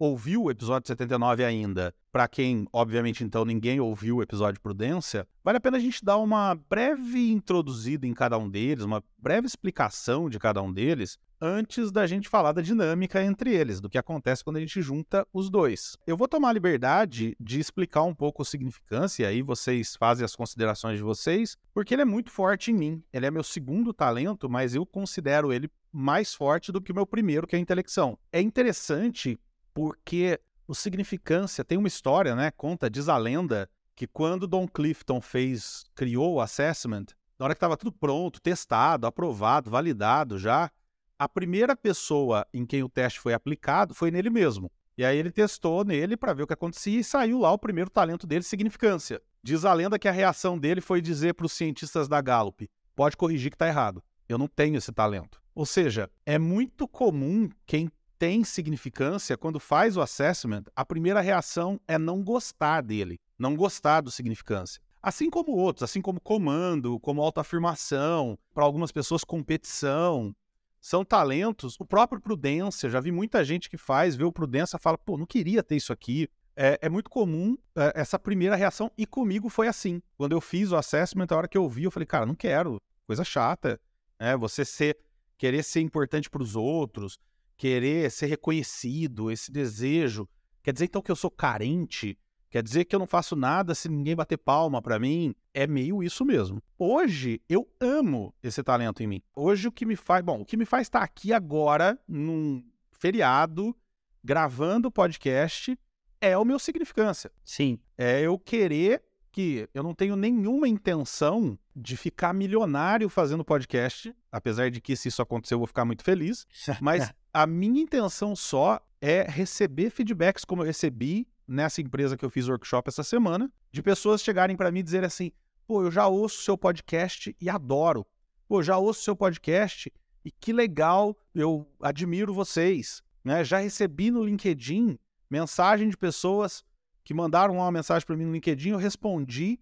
ouviu 0.00 0.44
o 0.44 0.50
episódio 0.50 0.88
79 0.88 1.44
ainda, 1.44 1.94
para 2.10 2.26
quem, 2.26 2.66
obviamente, 2.72 3.22
então 3.22 3.44
ninguém 3.44 3.80
ouviu 3.80 4.16
o 4.16 4.22
episódio 4.22 4.58
Prudência, 4.58 5.28
vale 5.44 5.58
a 5.58 5.60
pena 5.60 5.76
a 5.76 5.80
gente 5.80 6.02
dar 6.02 6.16
uma 6.16 6.54
breve 6.54 7.30
introduzida 7.30 8.06
em 8.06 8.14
cada 8.14 8.38
um 8.38 8.48
deles, 8.48 8.82
uma 8.82 9.04
breve 9.18 9.46
explicação 9.46 10.30
de 10.30 10.38
cada 10.38 10.62
um 10.62 10.72
deles, 10.72 11.18
antes 11.38 11.92
da 11.92 12.06
gente 12.06 12.30
falar 12.30 12.52
da 12.52 12.62
dinâmica 12.62 13.22
entre 13.22 13.54
eles, 13.54 13.78
do 13.78 13.90
que 13.90 13.98
acontece 13.98 14.42
quando 14.42 14.56
a 14.56 14.60
gente 14.60 14.80
junta 14.80 15.26
os 15.34 15.50
dois. 15.50 15.98
Eu 16.06 16.16
vou 16.16 16.26
tomar 16.26 16.48
a 16.48 16.54
liberdade 16.54 17.36
de 17.38 17.60
explicar 17.60 18.02
um 18.04 18.14
pouco 18.14 18.40
a 18.40 18.44
significância, 18.44 19.24
e 19.24 19.26
aí 19.26 19.42
vocês 19.42 19.96
fazem 19.96 20.24
as 20.24 20.34
considerações 20.34 20.96
de 20.96 21.04
vocês, 21.04 21.58
porque 21.74 21.94
ele 21.94 22.02
é 22.02 22.06
muito 22.06 22.30
forte 22.30 22.70
em 22.70 22.74
mim. 22.74 23.02
Ele 23.12 23.26
é 23.26 23.30
meu 23.30 23.44
segundo 23.44 23.92
talento, 23.92 24.48
mas 24.48 24.74
eu 24.74 24.86
considero 24.86 25.52
ele 25.52 25.70
mais 25.92 26.32
forte 26.34 26.72
do 26.72 26.80
que 26.80 26.92
o 26.92 26.94
meu 26.94 27.06
primeiro, 27.06 27.46
que 27.46 27.54
é 27.54 27.58
a 27.58 27.62
intelecção. 27.62 28.18
É 28.32 28.40
interessante 28.40 29.38
porque 29.72 30.40
o 30.66 30.74
significância 30.74 31.64
tem 31.64 31.78
uma 31.78 31.88
história, 31.88 32.34
né? 32.34 32.50
Conta, 32.50 32.88
diz 32.88 33.08
a 33.08 33.16
lenda, 33.16 33.68
que 33.94 34.06
quando 34.06 34.46
Don 34.46 34.66
Clifton 34.66 35.20
fez, 35.20 35.84
criou 35.94 36.34
o 36.34 36.40
assessment, 36.40 37.06
na 37.38 37.44
hora 37.44 37.54
que 37.54 37.58
estava 37.58 37.76
tudo 37.76 37.92
pronto, 37.92 38.40
testado, 38.40 39.06
aprovado, 39.06 39.70
validado 39.70 40.38
já, 40.38 40.70
a 41.18 41.28
primeira 41.28 41.76
pessoa 41.76 42.46
em 42.52 42.64
quem 42.64 42.82
o 42.82 42.88
teste 42.88 43.20
foi 43.20 43.34
aplicado 43.34 43.94
foi 43.94 44.10
nele 44.10 44.30
mesmo. 44.30 44.70
E 44.96 45.04
aí 45.04 45.16
ele 45.18 45.30
testou 45.30 45.84
nele 45.84 46.16
para 46.16 46.32
ver 46.32 46.42
o 46.42 46.46
que 46.46 46.52
acontecia 46.52 47.00
e 47.00 47.04
saiu 47.04 47.38
lá 47.38 47.52
o 47.52 47.58
primeiro 47.58 47.90
talento 47.90 48.26
dele, 48.26 48.42
significância. 48.42 49.20
Diz 49.42 49.64
a 49.64 49.72
lenda 49.72 49.98
que 49.98 50.08
a 50.08 50.12
reação 50.12 50.58
dele 50.58 50.80
foi 50.80 51.00
dizer 51.00 51.34
para 51.34 51.46
os 51.46 51.52
cientistas 51.52 52.08
da 52.08 52.20
Gallup: 52.20 52.68
pode 52.94 53.16
corrigir 53.16 53.50
que 53.50 53.54
está 53.54 53.66
errado. 53.66 54.02
Eu 54.28 54.38
não 54.38 54.46
tenho 54.46 54.76
esse 54.76 54.92
talento. 54.92 55.42
Ou 55.54 55.66
seja, 55.66 56.10
é 56.24 56.38
muito 56.38 56.86
comum 56.86 57.48
quem 57.66 57.90
tem 58.20 58.44
significância, 58.44 59.34
quando 59.34 59.58
faz 59.58 59.96
o 59.96 60.02
assessment, 60.02 60.64
a 60.76 60.84
primeira 60.84 61.22
reação 61.22 61.80
é 61.88 61.96
não 61.96 62.22
gostar 62.22 62.82
dele, 62.82 63.18
não 63.38 63.56
gostar 63.56 64.02
do 64.02 64.10
significância. 64.10 64.78
Assim 65.02 65.30
como 65.30 65.52
outros, 65.52 65.84
assim 65.84 66.02
como 66.02 66.20
comando, 66.20 67.00
como 67.00 67.22
autoafirmação, 67.22 68.38
para 68.52 68.62
algumas 68.62 68.92
pessoas 68.92 69.24
competição, 69.24 70.36
são 70.78 71.02
talentos. 71.02 71.76
O 71.80 71.84
próprio 71.86 72.20
prudência, 72.20 72.90
já 72.90 73.00
vi 73.00 73.10
muita 73.10 73.42
gente 73.42 73.70
que 73.70 73.78
faz, 73.78 74.16
vê 74.16 74.24
o 74.24 74.30
prudência 74.30 74.78
fala, 74.78 74.98
pô, 74.98 75.16
não 75.16 75.24
queria 75.24 75.62
ter 75.62 75.76
isso 75.76 75.90
aqui. 75.90 76.28
É, 76.54 76.78
é 76.82 76.90
muito 76.90 77.08
comum 77.08 77.56
é, 77.74 77.94
essa 77.94 78.18
primeira 78.18 78.54
reação, 78.54 78.92
e 78.98 79.06
comigo 79.06 79.48
foi 79.48 79.66
assim. 79.66 80.02
Quando 80.18 80.32
eu 80.32 80.42
fiz 80.42 80.72
o 80.72 80.76
assessment, 80.76 81.28
a 81.30 81.36
hora 81.36 81.48
que 81.48 81.56
eu 81.56 81.66
vi, 81.70 81.84
eu 81.84 81.90
falei, 81.90 82.06
cara, 82.06 82.26
não 82.26 82.34
quero, 82.34 82.78
coisa 83.06 83.24
chata. 83.24 83.80
É, 84.18 84.36
você 84.36 84.62
ser, 84.62 84.98
querer 85.38 85.62
ser 85.62 85.80
importante 85.80 86.28
para 86.28 86.42
os 86.42 86.54
outros, 86.54 87.18
querer 87.60 88.10
ser 88.10 88.24
reconhecido, 88.24 89.30
esse 89.30 89.52
desejo. 89.52 90.26
Quer 90.62 90.72
dizer 90.72 90.86
então 90.86 91.02
que 91.02 91.10
eu 91.10 91.16
sou 91.16 91.30
carente? 91.30 92.18
Quer 92.48 92.62
dizer 92.62 92.86
que 92.86 92.96
eu 92.96 92.98
não 92.98 93.06
faço 93.06 93.36
nada 93.36 93.74
se 93.74 93.86
ninguém 93.86 94.16
bater 94.16 94.38
palma 94.38 94.80
para 94.80 94.98
mim? 94.98 95.34
É 95.52 95.66
meio 95.66 96.02
isso 96.02 96.24
mesmo. 96.24 96.62
Hoje 96.78 97.42
eu 97.50 97.70
amo 97.78 98.34
esse 98.42 98.62
talento 98.62 99.02
em 99.02 99.06
mim. 99.06 99.22
Hoje 99.36 99.68
o 99.68 99.72
que 99.72 99.84
me 99.84 99.94
faz, 99.94 100.24
bom, 100.24 100.40
o 100.40 100.44
que 100.46 100.56
me 100.56 100.64
faz 100.64 100.86
estar 100.86 101.02
aqui 101.02 101.34
agora 101.34 102.00
num 102.08 102.64
feriado 102.92 103.76
gravando 104.24 104.88
o 104.88 104.90
podcast 104.90 105.78
é 106.18 106.38
o 106.38 106.46
meu 106.46 106.58
significância. 106.58 107.30
Sim. 107.44 107.78
É 107.98 108.22
eu 108.22 108.38
querer 108.38 109.02
que 109.32 109.68
eu 109.72 109.82
não 109.82 109.94
tenho 109.94 110.16
nenhuma 110.16 110.68
intenção 110.68 111.58
de 111.74 111.96
ficar 111.96 112.32
milionário 112.32 113.08
fazendo 113.08 113.44
podcast, 113.44 114.14
apesar 114.30 114.70
de 114.70 114.80
que 114.80 114.96
se 114.96 115.08
isso 115.08 115.22
acontecer 115.22 115.54
eu 115.54 115.58
vou 115.58 115.66
ficar 115.66 115.84
muito 115.84 116.02
feliz, 116.02 116.46
mas 116.80 117.12
a 117.32 117.46
minha 117.46 117.80
intenção 117.80 118.34
só 118.34 118.80
é 119.00 119.22
receber 119.22 119.90
feedbacks 119.90 120.44
como 120.44 120.62
eu 120.62 120.66
recebi 120.66 121.26
nessa 121.46 121.80
empresa 121.80 122.16
que 122.16 122.24
eu 122.24 122.30
fiz 122.30 122.48
workshop 122.48 122.88
essa 122.88 123.02
semana, 123.02 123.50
de 123.72 123.82
pessoas 123.82 124.22
chegarem 124.22 124.56
para 124.56 124.70
mim 124.70 124.80
e 124.80 124.84
dizer 124.84 125.04
assim: 125.04 125.32
pô, 125.66 125.82
eu 125.82 125.90
já 125.90 126.06
ouço 126.06 126.42
seu 126.42 126.56
podcast 126.56 127.34
e 127.40 127.48
adoro. 127.48 128.06
Pô, 128.48 128.62
já 128.62 128.76
ouço 128.76 129.02
seu 129.02 129.14
podcast 129.14 129.92
e 130.24 130.30
que 130.30 130.52
legal, 130.52 131.16
eu 131.34 131.66
admiro 131.80 132.34
vocês. 132.34 133.02
Né? 133.24 133.44
Já 133.44 133.58
recebi 133.58 134.10
no 134.10 134.24
LinkedIn 134.24 134.98
mensagem 135.30 135.88
de 135.88 135.96
pessoas 135.96 136.64
que 137.10 137.14
mandaram 137.14 137.56
uma 137.56 137.72
mensagem 137.72 138.06
para 138.06 138.16
mim 138.16 138.24
no 138.24 138.32
LinkedIn, 138.32 138.70
eu 138.70 138.78
respondi 138.78 139.58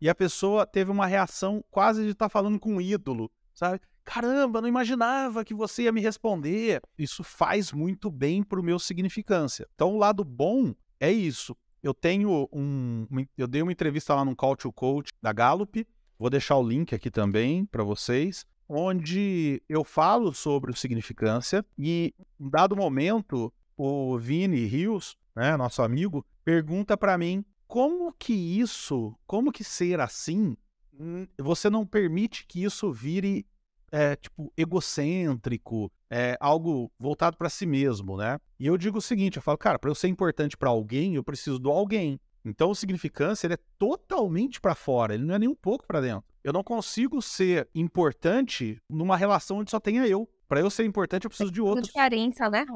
e 0.00 0.08
a 0.08 0.14
pessoa 0.14 0.64
teve 0.64 0.88
uma 0.88 1.04
reação 1.04 1.64
quase 1.68 2.04
de 2.04 2.10
estar 2.12 2.26
tá 2.26 2.28
falando 2.28 2.60
com 2.60 2.76
um 2.76 2.80
ídolo, 2.80 3.28
sabe? 3.52 3.80
Caramba, 4.04 4.60
não 4.60 4.68
imaginava 4.68 5.44
que 5.44 5.52
você 5.52 5.82
ia 5.82 5.90
me 5.90 6.00
responder. 6.00 6.80
Isso 6.96 7.24
faz 7.24 7.72
muito 7.72 8.08
bem 8.08 8.40
para 8.40 8.60
o 8.60 8.62
meu 8.62 8.78
significância. 8.78 9.66
Então, 9.74 9.96
o 9.96 9.98
lado 9.98 10.22
bom 10.22 10.72
é 11.00 11.10
isso. 11.10 11.56
Eu 11.82 11.92
tenho 11.92 12.48
um. 12.52 13.04
Eu 13.36 13.48
dei 13.48 13.62
uma 13.62 13.72
entrevista 13.72 14.14
lá 14.14 14.24
no 14.24 14.36
Call 14.36 14.54
to 14.54 14.72
Coach 14.72 15.10
da 15.20 15.32
Gallup. 15.32 15.84
Vou 16.16 16.30
deixar 16.30 16.56
o 16.56 16.62
link 16.62 16.94
aqui 16.94 17.10
também 17.10 17.66
para 17.66 17.82
vocês, 17.82 18.46
onde 18.68 19.60
eu 19.68 19.82
falo 19.82 20.32
sobre 20.32 20.70
o 20.70 20.76
significância 20.76 21.66
e, 21.76 22.14
em 22.38 22.48
dado 22.48 22.76
momento, 22.76 23.52
o 23.76 24.16
Vini 24.16 24.66
Rios, 24.66 25.16
né, 25.34 25.56
nosso 25.56 25.82
amigo, 25.82 26.24
pergunta 26.44 26.96
para 26.96 27.16
mim 27.16 27.44
como 27.66 28.12
que 28.12 28.34
isso, 28.34 29.16
como 29.26 29.50
que 29.50 29.64
ser 29.64 29.98
assim, 30.00 30.56
hum, 30.92 31.26
você 31.38 31.70
não 31.70 31.86
permite 31.86 32.46
que 32.46 32.62
isso 32.62 32.92
vire 32.92 33.46
é, 33.90 34.16
tipo 34.16 34.52
egocêntrico, 34.56 35.90
é, 36.10 36.36
algo 36.40 36.90
voltado 36.98 37.36
para 37.36 37.48
si 37.48 37.64
mesmo, 37.64 38.16
né? 38.16 38.38
E 38.58 38.66
eu 38.66 38.76
digo 38.76 38.98
o 38.98 39.02
seguinte, 39.02 39.36
eu 39.36 39.42
falo, 39.42 39.56
cara, 39.56 39.78
para 39.78 39.90
eu 39.90 39.94
ser 39.94 40.08
importante 40.08 40.56
para 40.56 40.70
alguém, 40.70 41.14
eu 41.14 41.24
preciso 41.24 41.58
do 41.58 41.70
alguém. 41.70 42.20
Então 42.44 42.70
o 42.70 42.74
significância 42.74 43.46
ele 43.46 43.54
é 43.54 43.58
totalmente 43.78 44.60
para 44.60 44.74
fora, 44.74 45.14
ele 45.14 45.24
não 45.24 45.34
é 45.34 45.38
nem 45.38 45.48
um 45.48 45.54
pouco 45.54 45.86
para 45.86 46.00
dentro. 46.00 46.24
Eu 46.42 46.52
não 46.52 46.62
consigo 46.62 47.22
ser 47.22 47.68
importante 47.74 48.78
numa 48.88 49.16
relação 49.16 49.58
onde 49.58 49.70
só 49.70 49.78
tenha 49.78 50.06
eu. 50.06 50.28
Para 50.48 50.60
eu 50.60 50.68
ser 50.68 50.84
importante, 50.84 51.24
eu 51.24 51.30
preciso 51.30 51.52
de 51.52 51.62
outro. 51.62 51.82
Diferença, 51.82 52.50
né? 52.50 52.66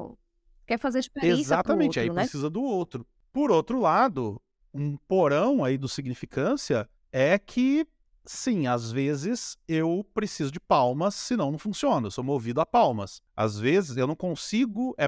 Quer 0.66 0.78
fazer 0.78 1.00
diferença 1.00 1.40
Exatamente, 1.40 1.98
outro, 1.98 2.00
aí 2.00 2.08
né? 2.10 2.22
precisa 2.22 2.48
do 2.48 2.62
outro. 2.62 3.06
Por 3.36 3.50
outro 3.50 3.78
lado, 3.78 4.40
um 4.72 4.96
porão 4.96 5.62
aí 5.62 5.76
do 5.76 5.90
significância 5.90 6.88
é 7.12 7.38
que, 7.38 7.86
sim, 8.24 8.66
às 8.66 8.90
vezes 8.90 9.58
eu 9.68 10.06
preciso 10.14 10.50
de 10.50 10.58
palmas, 10.58 11.14
senão 11.16 11.50
não 11.50 11.58
funciona. 11.58 12.06
Eu 12.06 12.10
sou 12.10 12.24
movido 12.24 12.62
a 12.62 12.64
palmas. 12.64 13.20
Às 13.36 13.58
vezes 13.58 13.98
eu 13.98 14.06
não 14.06 14.16
consigo, 14.16 14.94
é, 14.96 15.06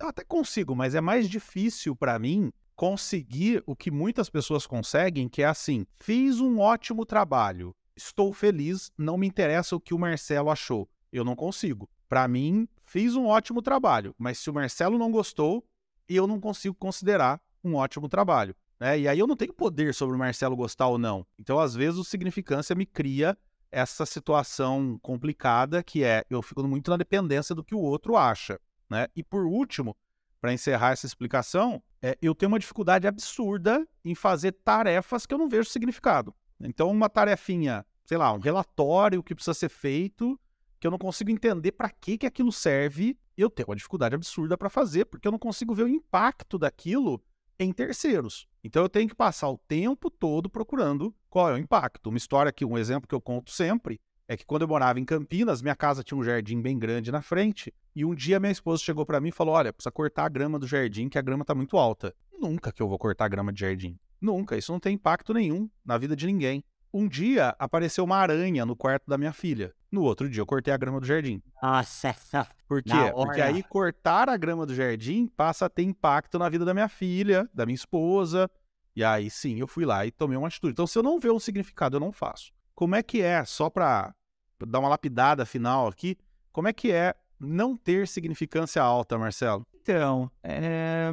eu 0.00 0.08
até 0.08 0.24
consigo, 0.24 0.74
mas 0.74 0.94
é 0.94 1.02
mais 1.02 1.28
difícil 1.28 1.94
para 1.94 2.18
mim 2.18 2.50
conseguir 2.74 3.62
o 3.66 3.76
que 3.76 3.90
muitas 3.90 4.30
pessoas 4.30 4.66
conseguem, 4.66 5.28
que 5.28 5.42
é 5.42 5.46
assim: 5.46 5.86
fiz 5.96 6.40
um 6.40 6.58
ótimo 6.58 7.04
trabalho, 7.04 7.76
estou 7.94 8.32
feliz, 8.32 8.90
não 8.96 9.18
me 9.18 9.26
interessa 9.26 9.76
o 9.76 9.80
que 9.80 9.92
o 9.92 9.98
Marcelo 9.98 10.48
achou. 10.48 10.88
Eu 11.12 11.24
não 11.24 11.36
consigo. 11.36 11.86
Para 12.08 12.26
mim, 12.26 12.66
fiz 12.86 13.14
um 13.16 13.26
ótimo 13.26 13.60
trabalho, 13.60 14.14
mas 14.16 14.38
se 14.38 14.48
o 14.48 14.54
Marcelo 14.54 14.96
não 14.96 15.10
gostou, 15.10 15.62
eu 16.08 16.26
não 16.26 16.40
consigo 16.40 16.74
considerar 16.74 17.38
um 17.66 17.76
ótimo 17.76 18.08
trabalho. 18.08 18.54
Né? 18.78 19.00
E 19.00 19.08
aí 19.08 19.18
eu 19.18 19.26
não 19.26 19.36
tenho 19.36 19.52
poder 19.52 19.94
sobre 19.94 20.14
o 20.14 20.18
Marcelo 20.18 20.56
gostar 20.56 20.88
ou 20.88 20.98
não. 20.98 21.26
Então, 21.38 21.58
às 21.58 21.74
vezes, 21.74 21.98
o 21.98 22.04
significância 22.04 22.74
me 22.74 22.86
cria 22.86 23.36
essa 23.70 24.06
situação 24.06 24.98
complicada 25.02 25.82
que 25.82 26.04
é 26.04 26.24
eu 26.30 26.40
fico 26.40 26.62
muito 26.66 26.90
na 26.90 26.96
dependência 26.96 27.54
do 27.54 27.64
que 27.64 27.74
o 27.74 27.80
outro 27.80 28.16
acha. 28.16 28.60
Né? 28.88 29.08
E 29.16 29.22
por 29.22 29.44
último, 29.44 29.96
para 30.40 30.52
encerrar 30.52 30.92
essa 30.92 31.06
explicação, 31.06 31.82
é, 32.00 32.16
eu 32.22 32.34
tenho 32.34 32.52
uma 32.52 32.58
dificuldade 32.58 33.06
absurda 33.06 33.86
em 34.04 34.14
fazer 34.14 34.52
tarefas 34.52 35.26
que 35.26 35.34
eu 35.34 35.38
não 35.38 35.48
vejo 35.48 35.68
significado. 35.68 36.34
Então, 36.60 36.90
uma 36.90 37.08
tarefinha, 37.08 37.84
sei 38.04 38.16
lá, 38.16 38.32
um 38.32 38.38
relatório 38.38 39.22
que 39.22 39.34
precisa 39.34 39.54
ser 39.54 39.68
feito, 39.68 40.38
que 40.78 40.86
eu 40.86 40.90
não 40.90 40.98
consigo 40.98 41.30
entender 41.30 41.72
para 41.72 41.90
que, 41.90 42.16
que 42.18 42.26
aquilo 42.26 42.52
serve, 42.52 43.18
eu 43.36 43.50
tenho 43.50 43.68
uma 43.68 43.76
dificuldade 43.76 44.14
absurda 44.14 44.56
para 44.56 44.70
fazer, 44.70 45.06
porque 45.06 45.26
eu 45.26 45.32
não 45.32 45.38
consigo 45.38 45.74
ver 45.74 45.82
o 45.82 45.88
impacto 45.88 46.58
daquilo 46.58 47.22
em 47.58 47.72
terceiros. 47.72 48.46
Então 48.62 48.82
eu 48.82 48.88
tenho 48.88 49.08
que 49.08 49.14
passar 49.14 49.48
o 49.48 49.58
tempo 49.58 50.10
todo 50.10 50.48
procurando 50.48 51.14
qual 51.28 51.50
é 51.50 51.54
o 51.54 51.58
impacto. 51.58 52.08
Uma 52.08 52.18
história 52.18 52.52
que 52.52 52.64
um 52.64 52.76
exemplo 52.76 53.08
que 53.08 53.14
eu 53.14 53.20
conto 53.20 53.50
sempre 53.50 54.00
é 54.28 54.36
que 54.36 54.44
quando 54.44 54.62
eu 54.62 54.68
morava 54.68 54.98
em 54.98 55.04
Campinas, 55.04 55.62
minha 55.62 55.76
casa 55.76 56.02
tinha 56.02 56.18
um 56.18 56.24
jardim 56.24 56.60
bem 56.60 56.78
grande 56.78 57.12
na 57.12 57.22
frente, 57.22 57.72
e 57.94 58.04
um 58.04 58.14
dia 58.14 58.40
minha 58.40 58.50
esposa 58.50 58.82
chegou 58.82 59.06
para 59.06 59.20
mim 59.20 59.28
e 59.28 59.32
falou: 59.32 59.54
"Olha, 59.54 59.72
precisa 59.72 59.92
cortar 59.92 60.24
a 60.24 60.28
grama 60.28 60.58
do 60.58 60.66
jardim, 60.66 61.08
que 61.08 61.18
a 61.18 61.22
grama 61.22 61.42
está 61.42 61.54
muito 61.54 61.76
alta". 61.76 62.14
Nunca 62.38 62.72
que 62.72 62.82
eu 62.82 62.88
vou 62.88 62.98
cortar 62.98 63.26
a 63.26 63.28
grama 63.28 63.52
de 63.52 63.60
jardim. 63.60 63.98
Nunca, 64.20 64.56
isso 64.56 64.72
não 64.72 64.80
tem 64.80 64.94
impacto 64.94 65.32
nenhum 65.32 65.70
na 65.84 65.96
vida 65.96 66.16
de 66.16 66.26
ninguém. 66.26 66.64
Um 66.96 67.06
dia 67.06 67.54
apareceu 67.58 68.04
uma 68.04 68.16
aranha 68.16 68.64
no 68.64 68.74
quarto 68.74 69.04
da 69.06 69.18
minha 69.18 69.30
filha. 69.30 69.74
No 69.92 70.00
outro 70.00 70.30
dia 70.30 70.40
eu 70.40 70.46
cortei 70.46 70.72
a 70.72 70.78
grama 70.78 70.98
do 70.98 71.04
jardim. 71.04 71.42
Nossa, 71.62 72.14
Por 72.66 72.82
quê? 72.82 72.90
Porque 73.14 73.42
aí 73.42 73.62
cortar 73.62 74.30
a 74.30 74.36
grama 74.38 74.64
do 74.64 74.74
jardim 74.74 75.26
passa 75.26 75.66
a 75.66 75.68
ter 75.68 75.82
impacto 75.82 76.38
na 76.38 76.48
vida 76.48 76.64
da 76.64 76.72
minha 76.72 76.88
filha, 76.88 77.46
da 77.52 77.66
minha 77.66 77.74
esposa. 77.74 78.50
E 78.94 79.04
aí 79.04 79.28
sim, 79.28 79.60
eu 79.60 79.66
fui 79.66 79.84
lá 79.84 80.06
e 80.06 80.10
tomei 80.10 80.38
uma 80.38 80.48
atitude. 80.48 80.72
Então, 80.72 80.86
se 80.86 80.98
eu 80.98 81.02
não 81.02 81.20
ver 81.20 81.30
um 81.30 81.38
significado, 81.38 81.96
eu 81.96 82.00
não 82.00 82.12
faço. 82.12 82.50
Como 82.74 82.94
é 82.94 83.02
que 83.02 83.20
é, 83.20 83.44
só 83.44 83.68
para 83.68 84.14
dar 84.66 84.78
uma 84.78 84.88
lapidada 84.88 85.44
final 85.44 85.88
aqui, 85.88 86.16
como 86.50 86.66
é 86.66 86.72
que 86.72 86.90
é 86.90 87.14
não 87.38 87.76
ter 87.76 88.08
significância 88.08 88.82
alta, 88.82 89.18
Marcelo? 89.18 89.66
Então, 89.82 90.30
é... 90.42 91.12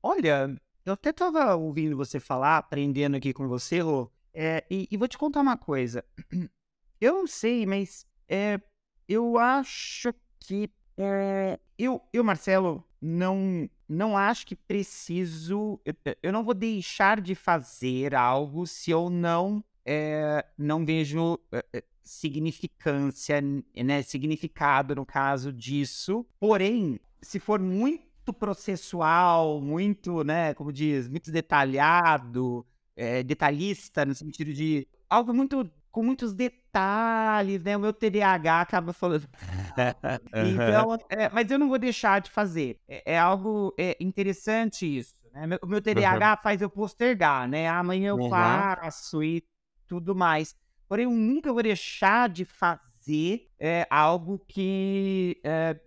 olha, 0.00 0.56
eu 0.84 0.92
até 0.92 1.10
estava 1.10 1.56
ouvindo 1.56 1.96
você 1.96 2.20
falar, 2.20 2.58
aprendendo 2.58 3.16
aqui 3.16 3.32
com 3.32 3.48
você, 3.48 3.80
Rô, 3.80 4.08
é, 4.38 4.62
e, 4.70 4.86
e, 4.90 4.96
vou 4.98 5.08
te 5.08 5.16
contar 5.16 5.40
uma 5.40 5.56
coisa. 5.56 6.04
Eu 7.00 7.14
não 7.14 7.26
sei, 7.26 7.64
mas 7.64 8.06
é, 8.28 8.60
eu 9.08 9.38
acho 9.38 10.14
que 10.38 10.70
é, 10.96 11.58
eu, 11.78 12.02
eu, 12.12 12.22
Marcelo, 12.22 12.84
não, 13.00 13.68
não 13.88 14.16
acho 14.16 14.46
que 14.46 14.54
preciso. 14.54 15.80
Eu, 15.84 15.94
eu, 16.22 16.32
não 16.32 16.44
vou 16.44 16.54
deixar 16.54 17.20
de 17.20 17.34
fazer 17.34 18.14
algo 18.14 18.66
se 18.66 18.90
eu 18.90 19.08
não 19.10 19.64
não 20.58 20.84
vejo 20.84 21.38
significância, 22.02 23.40
né, 23.40 24.02
significado 24.02 24.96
no 24.96 25.06
caso 25.06 25.52
disso. 25.52 26.26
Porém, 26.40 26.98
se 27.22 27.38
for 27.38 27.60
muito 27.60 28.32
processual, 28.32 29.60
muito, 29.60 30.24
né, 30.24 30.54
como 30.54 30.72
diz, 30.72 31.08
muito 31.08 31.30
detalhado, 31.30 32.66
é, 32.96 33.22
detalhista, 33.22 34.04
no 34.04 34.14
sentido 34.14 34.52
de 34.52 34.88
algo 35.08 35.32
muito 35.32 35.70
com 35.96 36.02
muitos 36.02 36.34
detalhes, 36.34 37.62
né? 37.62 37.74
O 37.74 37.80
meu 37.80 37.92
TDAH 37.92 38.60
acaba 38.60 38.92
falando. 38.92 39.26
então, 40.28 40.98
é, 41.08 41.30
mas 41.30 41.50
eu 41.50 41.58
não 41.58 41.68
vou 41.68 41.78
deixar 41.78 42.20
de 42.20 42.30
fazer. 42.30 42.78
É, 42.86 43.14
é 43.14 43.18
algo 43.18 43.74
é, 43.78 43.96
interessante 43.98 44.84
isso. 44.98 45.14
Né? 45.32 45.58
O 45.62 45.66
meu 45.66 45.80
TDAH 45.80 46.32
uhum. 46.32 46.42
faz 46.42 46.60
eu 46.60 46.68
postergar, 46.68 47.48
né? 47.48 47.66
Amanhã 47.66 48.08
eu 48.08 48.16
uhum. 48.16 48.28
faço 48.28 49.22
e 49.22 49.42
tudo 49.88 50.14
mais. 50.14 50.54
Porém, 50.86 51.04
eu 51.04 51.10
nunca 51.10 51.50
vou 51.50 51.62
deixar 51.62 52.28
de 52.28 52.44
fazer 52.44 53.48
é, 53.58 53.86
algo 53.88 54.38
que 54.46 55.40
é, 55.42 55.80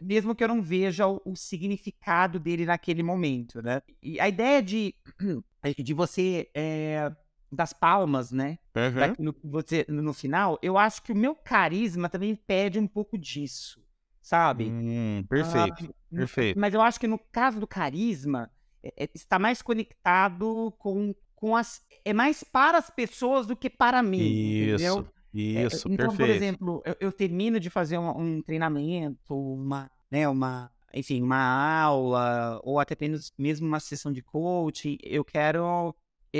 mesmo 0.00 0.34
que 0.34 0.42
eu 0.42 0.48
não 0.48 0.62
veja 0.62 1.06
o, 1.06 1.20
o, 1.24 1.36
significado 1.36 2.38
dele 2.38 2.66
naquele 2.66 3.02
momento, 3.02 3.62
né? 3.62 3.82
E 4.02 4.18
a 4.20 4.28
ideia 4.28 4.62
de 4.62 4.94
de 5.78 5.94
você 5.94 6.50
é, 6.54 7.10
das 7.50 7.72
palmas, 7.72 8.30
né? 8.30 8.58
Uhum. 8.74 9.24
No, 9.26 9.36
você, 9.44 9.86
no 9.88 10.12
final, 10.12 10.58
eu 10.62 10.76
acho 10.76 11.02
que 11.02 11.12
o 11.12 11.16
meu 11.16 11.34
carisma 11.34 12.08
também 12.08 12.34
pede 12.34 12.78
um 12.78 12.86
pouco 12.86 13.16
disso, 13.16 13.82
sabe? 14.20 14.70
Hum, 14.70 15.24
perfeito, 15.28 15.84
ah, 15.90 16.16
perfeito. 16.16 16.58
Mas 16.58 16.74
eu 16.74 16.82
acho 16.82 17.00
que 17.00 17.06
no 17.06 17.18
caso 17.18 17.60
do 17.60 17.66
carisma, 17.66 18.50
é, 18.82 19.04
é, 19.04 19.10
está 19.14 19.38
mais 19.38 19.62
conectado 19.62 20.74
com, 20.78 21.14
com 21.34 21.56
as. 21.56 21.82
É 22.04 22.12
mais 22.12 22.44
para 22.44 22.76
as 22.76 22.90
pessoas 22.90 23.46
do 23.46 23.56
que 23.56 23.70
para 23.70 24.02
mim. 24.02 24.18
Isso. 24.18 24.74
Entendeu? 24.74 25.08
Isso, 25.34 25.88
é, 25.88 25.92
então, 25.92 26.08
perfeito. 26.08 26.16
por 26.16 26.28
exemplo, 26.28 26.82
eu, 26.86 26.96
eu, 27.00 27.12
termino 27.12 27.58
de 27.58 27.68
fazer 27.68 27.98
um, 27.98 28.36
um 28.36 28.42
treinamento, 28.42 29.34
uma, 29.34 29.90
né, 30.08 30.28
uma, 30.28 30.70
enfim, 30.94 31.20
uma 31.20 31.82
aula, 31.82 32.60
ou 32.62 32.78
até 32.78 32.96
mesmo 33.36 33.66
uma 33.66 33.80
sessão 33.80 34.12
de 34.12 34.22
coaching, 34.22 34.96
eu 35.02 35.24
quero 35.24 35.94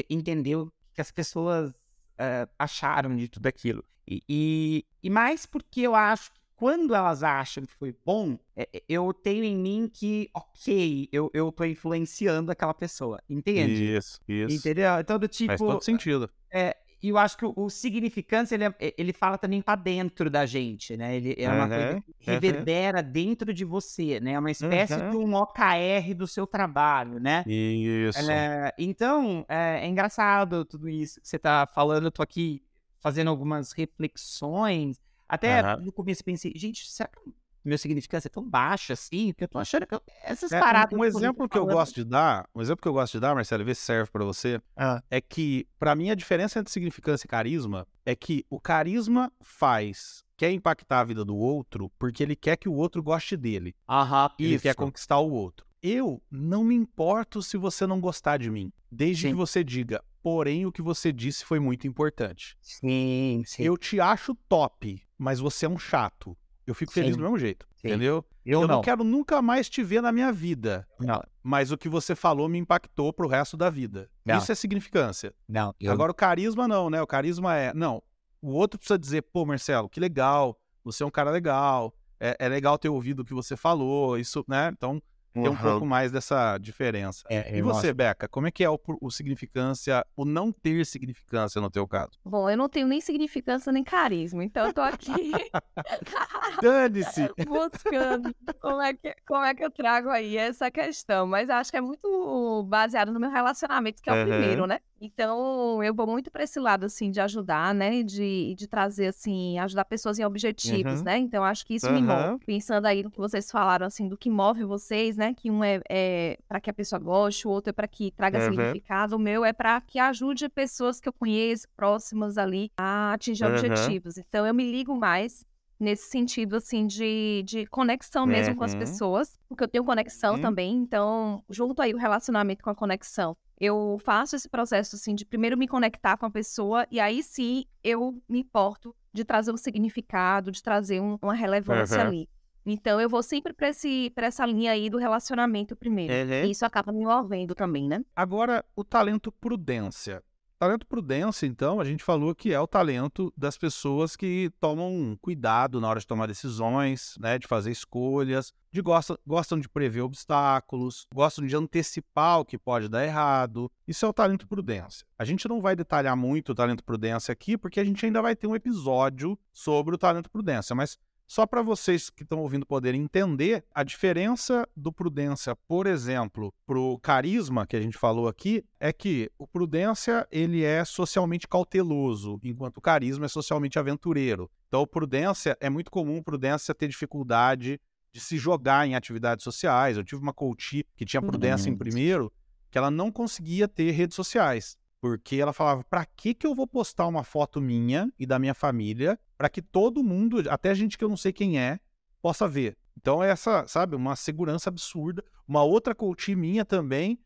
entender 0.09 0.55
o 0.55 0.73
que 0.93 1.01
as 1.01 1.11
pessoas 1.11 1.71
uh, 1.73 2.49
acharam 2.57 3.17
de 3.17 3.29
tudo 3.29 3.47
aquilo. 3.47 3.85
E, 4.07 4.23
e, 4.29 4.87
e, 5.03 5.11
mais 5.11 5.45
porque 5.45 5.81
eu 5.81 5.95
acho 5.95 6.31
que 6.33 6.41
quando 6.55 6.95
elas 6.95 7.23
acham 7.23 7.65
que 7.65 7.73
foi 7.73 7.95
bom, 8.05 8.39
é, 8.55 8.69
eu 8.89 9.13
tenho 9.13 9.43
em 9.43 9.57
mim 9.57 9.91
que, 9.93 10.31
ok, 10.33 11.09
eu, 11.11 11.31
eu 11.35 11.51
tô 11.51 11.65
influenciando 11.65 12.53
aquela 12.53 12.75
pessoa, 12.75 13.21
entende? 13.29 13.97
Isso, 13.97 14.21
isso. 14.29 14.55
Entendeu? 14.55 15.01
Então, 15.01 15.19
do 15.19 15.27
tipo... 15.27 15.49
Faz 15.49 15.61
todo 15.61 15.83
sentido. 15.83 16.31
É, 16.53 16.77
E 17.05 17.11
eu 17.11 17.19
acho 17.19 17.37
que 17.37 17.45
o, 17.45 17.53
o 17.55 17.69
significância, 17.69 18.55
ele, 18.55 18.65
é- 18.65 18.95
ele 18.97 19.13
fala 19.13 19.37
também 19.37 19.61
para 19.61 19.77
dentro 19.77 20.31
da 20.31 20.47
gente, 20.47 20.97
né? 20.97 21.15
Ele 21.15 21.35
é 21.37 21.51
uma 21.53 21.69
coisa 21.69 21.95
Uhum, 21.95 22.01
que 22.01 22.15
reverbera 22.19 23.03
dentro 23.03 23.53
de 23.53 23.63
você, 23.63 24.19
né? 24.21 24.33
É 24.33 24.39
uma 24.39 24.51
espécie 24.51 24.95
Uhum. 24.95 25.11
de 25.11 25.17
um 25.19 25.35
OKR 25.35 26.15
do 26.15 26.27
seu 26.27 26.47
trabalho, 26.47 27.21
né? 27.21 27.45
Isso. 27.47 28.31
É, 28.31 28.73
então, 28.79 29.45
é, 29.49 29.81
é 29.85 29.87
engraçado 29.87 30.65
tudo 30.65 30.89
isso 30.89 31.21
que 31.21 31.29
você 31.29 31.39
tá 31.39 31.67
falando. 31.75 32.05
Eu 32.07 32.11
tô 32.13 32.23
aqui 32.23 32.63
fazendo 33.01 33.29
algumas 33.29 33.73
reflexões. 33.73 34.99
Até 35.29 35.63
no 35.77 35.93
começo 35.93 36.25
pensei, 36.25 36.53
gente, 36.57 36.91
será 36.91 37.09
que 37.11 37.35
meu 37.65 37.79
significância 37.79 38.29
é 38.29 38.31
tão 38.31 38.49
baixo 38.49 38.93
assim? 38.93 39.33
Porque 39.33 39.45
eu 39.45 39.49
tô 39.49 39.59
achando 39.59 39.87
que 39.87 39.95
eu- 39.95 40.03
essas 40.23 40.53
É, 40.53 40.59
um- 40.59 40.61
paradas. 40.61 40.87
um, 40.93 40.97
que 40.97 40.97
tô 40.97 41.05
exemplo 41.19 41.49
que 41.49 41.57
eu 41.59 41.63
falando- 41.63 41.77
gosto 41.77 41.95
de 41.95 42.05
dar, 42.05 42.49
um 42.55 42.61
exemplo 42.61 42.83
que 42.83 42.89
eu 42.89 42.93
gosto 42.93 43.13
de 43.15 43.21
dar, 43.21 43.35
Marcelo, 43.35 43.65
vê 43.65 43.75
se 43.75 43.81
serve 43.83 44.11
pra 44.11 44.25
você, 44.25 44.61
Ah. 44.77 45.03
é 45.11 45.21
que 45.21 45.67
pra 45.79 45.95
mim 45.95 46.11
a 46.11 46.15
diferença 46.15 46.59
entre 46.59 46.73
significância 46.73 47.27
e 47.27 47.29
carisma 47.29 47.87
é 48.05 48.15
que 48.15 48.45
o 48.51 48.61
carisma 48.61 49.33
faz 49.41 50.23
quer 50.37 50.51
impactar 50.53 51.01
a 51.01 51.05
vida 51.05 51.25
do 51.25 51.37
outro 51.37 51.91
porque 51.99 52.23
ele 52.23 52.35
quer 52.37 52.57
que 52.57 52.69
o 52.69 52.73
outro 52.75 53.03
goste 53.03 53.37
dele. 53.37 53.75
Aham, 53.89 54.31
Ele 54.39 54.59
quer 54.59 54.71
isso. 54.71 54.77
conquistar 54.79 55.19
o 55.19 55.31
outro. 55.31 55.65
Eu 55.83 56.21
não 56.31 56.65
me 56.65 56.75
importo 56.75 57.43
se 57.43 57.57
você 57.57 57.87
não 57.87 58.01
gostar 58.01 58.39
de 58.39 58.51
mim, 58.51 58.73
desde 58.91 59.23
Sim. 59.23 59.29
que 59.29 59.35
você 59.35 59.63
diga, 59.63 60.03
porém 60.23 60.65
o 60.67 60.73
que 60.73 60.81
você 60.83 61.13
disse 61.13 61.45
foi 61.45 61.61
muito 61.61 61.87
importante. 61.87 62.57
Sim, 62.61 63.43
sim. 63.47 63.63
Eu 63.63 63.77
te 63.77 64.01
acho 64.01 64.35
top, 64.49 65.03
mas 65.19 65.39
você 65.39 65.67
é 65.67 65.69
um 65.69 65.79
chato. 65.79 66.37
Eu 66.67 66.75
fico 66.75 66.93
feliz 66.93 67.11
Sim. 67.13 67.19
do 67.19 67.23
mesmo 67.23 67.39
jeito, 67.39 67.67
Sim. 67.77 67.89
entendeu? 67.89 68.25
eu, 68.45 68.61
Eu 68.63 68.69
não. 68.69 68.77
não 68.77 68.83
quero 68.83 69.05
nunca 69.05 69.43
mais 69.43 69.69
te 69.69 69.83
ver 69.83 70.01
na 70.01 70.11
minha 70.11 70.33
vida. 70.33 70.87
Não, 70.99 71.23
Mas 71.43 71.71
o 71.71 71.77
que 71.77 71.89
você 71.89 72.15
falou 72.15 72.49
me 72.49 72.59
impactou 72.59 73.13
pro 73.13 73.29
resto 73.29 73.57
da 73.57 73.69
vida. 73.69 74.11
Não. 74.25 74.39
Isso 74.39 74.51
é 74.51 74.55
significância. 74.55 75.35
não. 75.49 75.75
Eu, 75.79 75.93
Agora, 75.93 76.11
o 76.11 76.15
carisma 76.15 76.67
não, 76.67 76.89
né? 76.89 77.03
O 77.03 77.07
carisma 77.07 77.55
é. 77.57 77.73
Não. 77.75 78.03
O 78.41 78.53
outro 78.53 78.79
precisa 78.79 78.99
dizer, 78.99 79.23
pô, 79.23 79.45
Marcelo, 79.45 79.89
que 79.89 80.01
legal. 80.01 80.59
Você 80.85 81.03
é 81.03 81.07
um 81.07 81.11
cara 81.11 81.31
legal. 81.31 81.95
É, 82.21 82.37
é 82.39 82.49
legal 82.49 82.79
ter 82.79 82.89
ouvido 82.89 83.21
o 83.21 83.25
que 83.25 83.35
você 83.35 83.57
falou. 83.57 84.19
Isso, 84.19 84.45
né? 84.49 84.71
Então, 84.73 85.03
tem 85.35 85.49
um 85.49 85.57
pouco 85.57 85.85
mais 85.85 86.13
dessa 86.13 86.57
diferença. 86.59 87.23
É, 87.29 87.57
E 87.59 87.61
você, 87.61 87.89
acho- 87.89 87.95
Beca, 87.95 88.29
como 88.29 88.47
é 88.47 88.51
que 88.51 88.63
é 88.63 88.71
o, 88.71 88.79
o 89.01 89.11
significância, 89.11 90.07
o 90.17 90.25
não 90.25 90.53
ter 90.53 90.87
significância 90.87 91.61
no 91.61 91.69
teu 91.71 91.87
caso? 91.89 92.13
Bom, 92.25 92.49
eu 92.49 92.57
não 92.57 92.69
tenho 92.69 92.87
nem 92.87 93.01
significância 93.01 93.73
nem 93.73 93.83
carisma, 93.83 94.45
então 94.45 94.67
eu 94.67 94.73
tô 94.73 94.81
aqui 94.81 95.13
Dane-se! 96.63 97.29
buscando 97.47 98.35
como 98.61 98.81
é, 98.81 98.95
que, 98.95 99.15
como 99.27 99.45
é 99.45 99.55
que 99.55 99.65
eu 99.65 99.71
trago 99.71 100.09
aí 100.11 100.37
essa 100.37 100.71
questão. 100.71 101.27
Mas 101.27 101.51
acho 101.51 101.71
que 101.71 101.77
é 101.77 101.81
muito 101.81 102.65
baseado 102.69 103.13
no 103.13 103.21
meu 103.21 103.31
relacionamento, 103.31 104.03
que 104.03 104.11
é 104.11 104.13
o 104.23 104.27
primeiro, 104.27 104.67
né? 104.67 104.81
Então, 105.07 105.83
eu 105.85 105.95
vou 105.95 106.07
muito 106.07 106.31
para 106.31 106.45
esse 106.45 106.59
lado, 106.59 106.87
assim, 106.87 107.11
de 107.11 107.21
ajudar, 107.21 107.75
né? 107.75 108.03
De, 108.03 108.55
de 108.57 108.67
trazer, 108.67 109.09
assim, 109.09 109.59
ajudar 109.59 109.85
pessoas 109.85 110.19
em 110.19 110.25
objetivos, 110.25 111.01
Uhum. 111.01 111.05
né? 111.05 111.19
Então, 111.19 111.45
acho 111.45 111.67
que 111.67 111.75
isso 111.75 111.93
me 111.93 112.01
Aham. 112.03 112.31
move. 112.33 112.45
Pensando 112.47 112.87
aí 112.87 113.03
no 113.03 113.11
que 113.11 113.19
vocês 113.19 113.51
falaram, 113.51 113.87
assim, 113.87 114.09
do 114.09 114.17
que 114.17 114.31
move 114.31 114.65
vocês, 114.65 115.19
né? 115.19 115.35
Que 115.35 115.51
um 115.51 115.63
é, 115.63 115.81
é 115.91 116.39
para 116.49 116.59
que 116.59 116.71
a 116.71 116.73
pessoa 116.75 116.99
goste, 116.99 117.47
o 117.47 117.51
outro 117.51 117.69
é 117.69 117.73
para 117.75 117.87
que 117.87 118.11
traga 118.13 118.39
Uhum. 118.39 118.45
significado, 118.53 119.17
o 119.17 119.19
meu 119.19 119.45
é 119.45 119.53
para 119.53 119.79
que 119.83 119.99
ajude 119.99 120.49
pessoas 120.49 121.01
que 121.01 121.09
eu 121.09 121.13
conheço, 121.13 121.69
próximas 121.77 122.39
ali, 122.39 122.71
a 122.79 123.13
atingir 123.13 123.45
Uhum. 123.45 123.51
objetivos. 123.51 124.17
Então, 124.17 124.47
eu 124.47 124.55
me 124.55 124.65
ligo 124.71 124.97
mais 124.97 125.45
nesse 125.79 126.09
sentido, 126.09 126.57
assim, 126.57 126.87
de, 126.87 127.43
de 127.45 127.67
conexão 127.67 128.25
mesmo 128.27 128.55
com 128.57 128.65
as 128.65 128.73
Uhum. 128.73 128.79
pessoas, 128.79 129.39
porque 129.49 129.65
eu 129.65 129.69
tenho 129.69 129.85
conexão 129.85 130.35
Uhum. 130.35 130.41
também, 130.41 130.73
então, 130.77 131.45
junto 131.51 131.83
aí 131.83 131.93
o 131.93 131.99
relacionamento 131.99 132.63
com 132.63 132.71
a 132.71 132.75
conexão, 132.75 133.37
eu 133.61 133.99
faço 134.05 134.37
esse 134.37 134.49
processo, 134.49 134.97
assim, 134.97 135.15
de 135.15 135.25
primeiro 135.25 135.57
me 135.57 135.69
conectar 135.69 136.17
com 136.17 136.27
a 136.27 136.31
pessoa, 136.31 136.87
e 136.91 136.99
aí 137.01 137.23
sim 137.23 137.65
eu 137.83 138.21
me 138.29 138.41
importo 138.41 138.95
de 139.13 139.25
trazer 139.25 139.53
um 139.53 139.57
significado, 139.57 140.51
de 140.51 140.63
trazer 140.63 141.01
um- 141.01 141.19
uma 141.23 141.35
relevância 141.35 142.01
Uhum. 142.03 142.09
ali. 142.09 142.29
Então, 142.67 142.99
eu 143.01 143.09
vou 143.11 143.23
sempre 143.23 143.53
para 143.53 144.27
essa 144.27 144.47
linha 144.47 144.73
aí 144.73 144.89
do 144.89 144.97
relacionamento 144.97 145.77
primeiro. 145.77 146.15
Uhum. 146.15 146.45
E 146.47 146.51
isso 146.51 146.65
acaba 146.65 146.91
me 146.93 147.03
envolvendo 147.03 147.55
também, 147.55 147.87
né? 147.87 148.03
Agora, 148.17 148.65
o 148.75 148.83
talento 148.83 149.31
prudência. 149.31 150.23
Talento 150.65 150.87
prudência, 150.87 151.45
então, 151.45 151.79
a 151.79 151.85
gente 151.85 152.03
falou 152.03 152.35
que 152.35 152.51
é 152.51 152.59
o 152.59 152.67
talento 152.67 153.31
das 153.37 153.59
pessoas 153.59 154.17
que 154.17 154.51
tomam 154.59 155.15
cuidado 155.21 155.79
na 155.79 155.87
hora 155.87 156.01
de 156.01 156.07
tomar 156.07 156.27
decisões, 156.27 157.17
né, 157.21 157.39
de 157.39 157.47
fazer 157.47 157.71
escolhas, 157.71 158.51
de 158.73 158.81
gostam, 158.81 159.19
gostam 159.27 159.61
de 159.61 159.69
prever 159.69 160.01
obstáculos, 160.01 161.07
gostam 161.15 161.47
de 161.47 161.55
antecipar 161.55 162.41
o 162.41 162.47
que 162.47 162.57
pode 162.57 162.89
dar 162.89 163.05
errado. 163.05 163.71
Isso 163.87 164.07
é 164.07 164.09
o 164.09 164.13
talento 164.15 164.49
prudência. 164.49 165.07
A 165.19 165.25
gente 165.27 165.47
não 165.47 165.61
vai 165.61 165.77
detalhar 165.77 166.17
muito 166.17 166.53
o 166.53 166.55
talento 166.55 166.83
prudência 166.83 167.31
aqui, 167.31 167.59
porque 167.59 167.79
a 167.79 167.85
gente 167.85 168.07
ainda 168.07 168.23
vai 168.23 168.35
ter 168.35 168.47
um 168.47 168.57
episódio 168.57 169.39
sobre 169.53 169.95
o 169.95 169.99
talento 169.99 170.31
prudência, 170.31 170.75
mas 170.75 170.99
só 171.27 171.47
para 171.47 171.63
vocês 171.63 172.11
que 172.11 172.23
estão 172.23 172.41
ouvindo 172.41 172.67
poderem 172.67 173.03
entender, 173.03 173.65
a 173.75 173.83
diferença 173.83 174.69
do 174.77 174.93
prudência, 174.93 175.57
por 175.67 175.87
exemplo, 175.87 176.53
pro 176.67 176.99
carisma 176.99 177.67
que 177.67 177.77
a 177.77 177.81
gente 177.81 177.97
falou 177.97 178.29
aqui, 178.29 178.65
é 178.79 178.93
que 178.93 179.31
o 179.39 179.47
prudência 179.47 180.27
ele 180.31 180.63
é 180.63 180.85
socialmente 180.85 181.49
cauteloso, 181.49 182.39
enquanto 182.45 182.79
o 182.79 182.81
carisma 182.81 183.25
é 183.25 183.29
socialmente 183.29 183.79
aventureiro. 183.79 184.51
Então, 184.69 184.83
o 184.83 184.87
prudência 184.87 185.57
é 185.61 185.71
muito 185.71 185.91
comum 185.91 186.23
prudência 186.23 186.75
ter 186.75 186.89
dificuldade 186.89 187.81
de 188.13 188.21
se 188.21 188.37
jogar 188.37 188.87
em 188.87 188.95
atividades 188.95 189.43
sociais. 189.43 189.97
Eu 189.97 190.05
tive 190.05 190.23
uma 190.23 190.33
coach 190.33 190.87
que 190.97 191.05
tinha 191.05 191.23
prudência 191.23 191.69
em 191.69 191.73
Hum. 191.73 191.79
primeiro, 191.79 192.33
que 192.71 192.79
ela 192.79 192.91
não 192.91 193.11
conseguia 193.11 193.67
ter 193.67 193.91
redes 193.91 194.15
sociais. 194.15 194.77
Porque 195.05 195.37
ela 195.37 195.53
falava, 195.53 195.85
pra 195.85 196.07
que 196.07 196.33
que 196.33 196.47
eu 196.47 196.55
vou 196.55 196.67
postar 196.67 197.07
uma 197.07 197.23
foto 197.23 197.61
minha 197.61 198.11
e 198.19 198.25
da 198.25 198.39
minha 198.39 198.55
família 198.55 199.21
para 199.37 199.51
que 199.51 199.61
todo 199.61 200.03
mundo, 200.03 200.43
até 200.49 200.75
gente 200.75 200.97
que 200.97 201.05
eu 201.05 201.11
não 201.11 201.17
sei 201.19 201.31
quem 201.31 201.59
é, 201.59 201.79
possa 202.23 202.49
ver? 202.49 202.75
Então 202.97 203.23
é 203.23 203.29
essa, 203.29 203.67
sabe, 203.67 203.95
uma 203.95 204.17
segurança 204.17 204.71
absurda. 204.71 205.23
Uma 205.47 205.63
outra 205.63 205.95
coach 205.95 206.35
minha 206.35 206.65
também, 206.65 207.19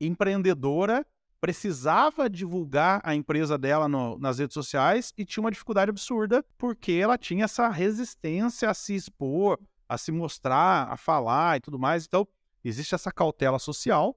empreendedora, 0.00 1.04
precisava 1.38 2.30
divulgar 2.30 3.02
a 3.04 3.14
empresa 3.14 3.58
dela 3.58 3.86
no- 3.86 4.18
nas 4.18 4.38
redes 4.38 4.54
sociais 4.54 5.12
e 5.14 5.22
tinha 5.22 5.44
uma 5.44 5.50
dificuldade 5.50 5.90
absurda 5.90 6.42
porque 6.56 6.92
ela 6.92 7.18
tinha 7.18 7.44
essa 7.44 7.68
resistência 7.68 8.70
a 8.70 8.72
se 8.72 8.94
expor, 8.94 9.60
a 9.86 9.98
se 9.98 10.10
mostrar, 10.10 10.90
a 10.90 10.96
falar 10.96 11.58
e 11.58 11.60
tudo 11.60 11.78
mais. 11.78 12.06
Então, 12.06 12.26
existe 12.64 12.94
essa 12.94 13.12
cautela 13.12 13.58
social 13.58 14.16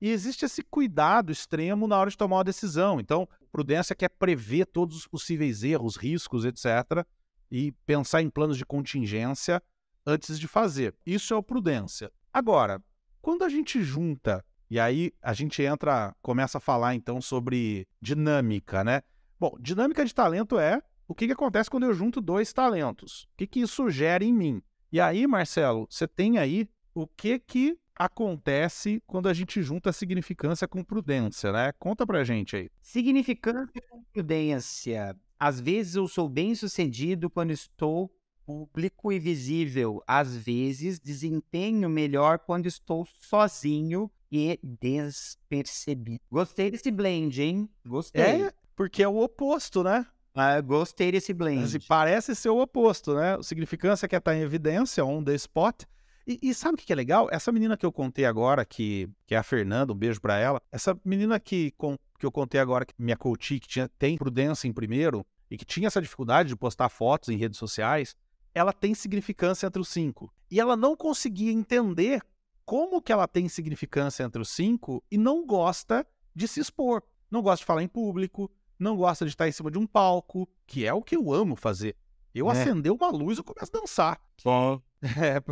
e 0.00 0.10
existe 0.10 0.44
esse 0.44 0.62
cuidado 0.62 1.30
extremo 1.30 1.86
na 1.86 1.98
hora 1.98 2.10
de 2.10 2.16
tomar 2.16 2.36
uma 2.36 2.44
decisão. 2.44 2.98
Então, 2.98 3.28
prudência 3.52 3.94
quer 3.94 4.08
prever 4.08 4.66
todos 4.66 4.96
os 4.96 5.06
possíveis 5.06 5.62
erros, 5.62 5.96
riscos, 5.96 6.44
etc. 6.44 7.04
E 7.50 7.72
pensar 7.84 8.22
em 8.22 8.30
planos 8.30 8.56
de 8.56 8.64
contingência 8.64 9.62
antes 10.06 10.38
de 10.38 10.48
fazer. 10.48 10.94
Isso 11.04 11.34
é 11.34 11.36
o 11.36 11.42
prudência. 11.42 12.10
Agora, 12.32 12.82
quando 13.20 13.44
a 13.44 13.48
gente 13.48 13.82
junta, 13.82 14.44
e 14.70 14.80
aí 14.80 15.12
a 15.20 15.34
gente 15.34 15.62
entra, 15.62 16.14
começa 16.22 16.58
a 16.58 16.60
falar 16.60 16.94
então 16.94 17.20
sobre 17.20 17.86
dinâmica, 18.00 18.82
né? 18.82 19.02
Bom, 19.38 19.54
dinâmica 19.60 20.04
de 20.04 20.14
talento 20.14 20.58
é 20.58 20.80
o 21.06 21.14
que, 21.14 21.26
que 21.26 21.32
acontece 21.32 21.68
quando 21.68 21.84
eu 21.84 21.92
junto 21.92 22.20
dois 22.20 22.52
talentos. 22.52 23.24
O 23.24 23.36
que, 23.38 23.46
que 23.46 23.60
isso 23.60 23.90
gera 23.90 24.24
em 24.24 24.32
mim? 24.32 24.62
E 24.92 25.00
aí, 25.00 25.26
Marcelo, 25.26 25.86
você 25.90 26.06
tem 26.06 26.38
aí 26.38 26.68
o 26.94 27.06
que 27.06 27.38
que 27.38 27.78
acontece 28.00 29.02
quando 29.06 29.28
a 29.28 29.34
gente 29.34 29.62
junta 29.62 29.92
significância 29.92 30.66
com 30.66 30.82
prudência, 30.82 31.52
né? 31.52 31.70
Conta 31.78 32.06
pra 32.06 32.24
gente 32.24 32.56
aí. 32.56 32.70
Significância 32.80 33.82
com 33.90 34.02
prudência. 34.04 35.14
Às 35.38 35.60
vezes 35.60 35.96
eu 35.96 36.08
sou 36.08 36.26
bem 36.26 36.54
sucedido 36.54 37.28
quando 37.28 37.50
estou 37.50 38.10
público 38.46 39.12
e 39.12 39.18
visível. 39.18 40.02
Às 40.06 40.34
vezes 40.34 40.98
desempenho 40.98 41.90
melhor 41.90 42.38
quando 42.38 42.64
estou 42.64 43.06
sozinho 43.20 44.10
e 44.32 44.58
despercebido. 44.62 46.20
Gostei 46.30 46.70
desse 46.70 46.90
blend, 46.90 47.42
hein? 47.42 47.68
Gostei. 47.84 48.46
É, 48.46 48.52
porque 48.74 49.02
é 49.02 49.08
o 49.08 49.18
oposto, 49.18 49.84
né? 49.84 50.06
Ah, 50.34 50.58
gostei 50.62 51.12
desse 51.12 51.34
blend. 51.34 51.64
Assim, 51.64 51.80
parece 51.86 52.34
ser 52.34 52.48
o 52.48 52.62
oposto, 52.62 53.14
né? 53.14 53.36
O 53.36 53.42
significância 53.42 54.08
quer 54.08 54.18
estar 54.18 54.34
em 54.34 54.40
evidência, 54.40 55.04
on 55.04 55.22
the 55.22 55.34
spot. 55.34 55.82
E, 56.30 56.38
e 56.40 56.54
sabe 56.54 56.74
o 56.74 56.76
que 56.76 56.92
é 56.92 56.94
legal? 56.94 57.28
Essa 57.32 57.50
menina 57.50 57.76
que 57.76 57.84
eu 57.84 57.90
contei 57.90 58.24
agora, 58.24 58.64
que, 58.64 59.08
que 59.26 59.34
é 59.34 59.38
a 59.38 59.42
Fernanda, 59.42 59.92
um 59.92 59.96
beijo 59.96 60.20
pra 60.20 60.38
ela. 60.38 60.62
Essa 60.70 60.96
menina 61.04 61.40
que, 61.40 61.72
com- 61.72 61.98
que 62.20 62.24
eu 62.24 62.30
contei 62.30 62.60
agora, 62.60 62.86
que 62.86 62.94
minha 62.96 63.16
coach, 63.16 63.58
que 63.58 63.66
tinha, 63.66 63.88
tem 63.98 64.16
prudência 64.16 64.68
em 64.68 64.72
primeiro, 64.72 65.26
e 65.50 65.56
que 65.56 65.64
tinha 65.64 65.88
essa 65.88 66.00
dificuldade 66.00 66.50
de 66.50 66.54
postar 66.54 66.88
fotos 66.88 67.30
em 67.30 67.36
redes 67.36 67.58
sociais, 67.58 68.14
ela 68.54 68.72
tem 68.72 68.94
significância 68.94 69.66
entre 69.66 69.82
os 69.82 69.88
cinco. 69.88 70.32
E 70.48 70.60
ela 70.60 70.76
não 70.76 70.96
conseguia 70.96 71.50
entender 71.50 72.22
como 72.64 73.02
que 73.02 73.10
ela 73.10 73.26
tem 73.26 73.48
significância 73.48 74.22
entre 74.22 74.40
os 74.40 74.50
cinco 74.50 75.02
e 75.10 75.18
não 75.18 75.44
gosta 75.44 76.06
de 76.32 76.46
se 76.46 76.60
expor. 76.60 77.02
Não 77.28 77.42
gosta 77.42 77.62
de 77.62 77.66
falar 77.66 77.82
em 77.82 77.88
público, 77.88 78.48
não 78.78 78.96
gosta 78.96 79.24
de 79.24 79.32
estar 79.32 79.48
em 79.48 79.52
cima 79.52 79.68
de 79.68 79.78
um 79.78 79.86
palco, 79.86 80.48
que 80.64 80.86
é 80.86 80.94
o 80.94 81.02
que 81.02 81.16
eu 81.16 81.32
amo 81.32 81.56
fazer. 81.56 81.96
Eu 82.34 82.48
É. 82.50 82.52
acender 82.52 82.92
uma 82.92 83.10
luz 83.10 83.38
e 83.38 83.40
eu 83.40 83.44
começo 83.44 83.70
a 83.74 83.80
dançar. 83.80 84.20
Bom. 84.44 84.80
É, 85.34 85.42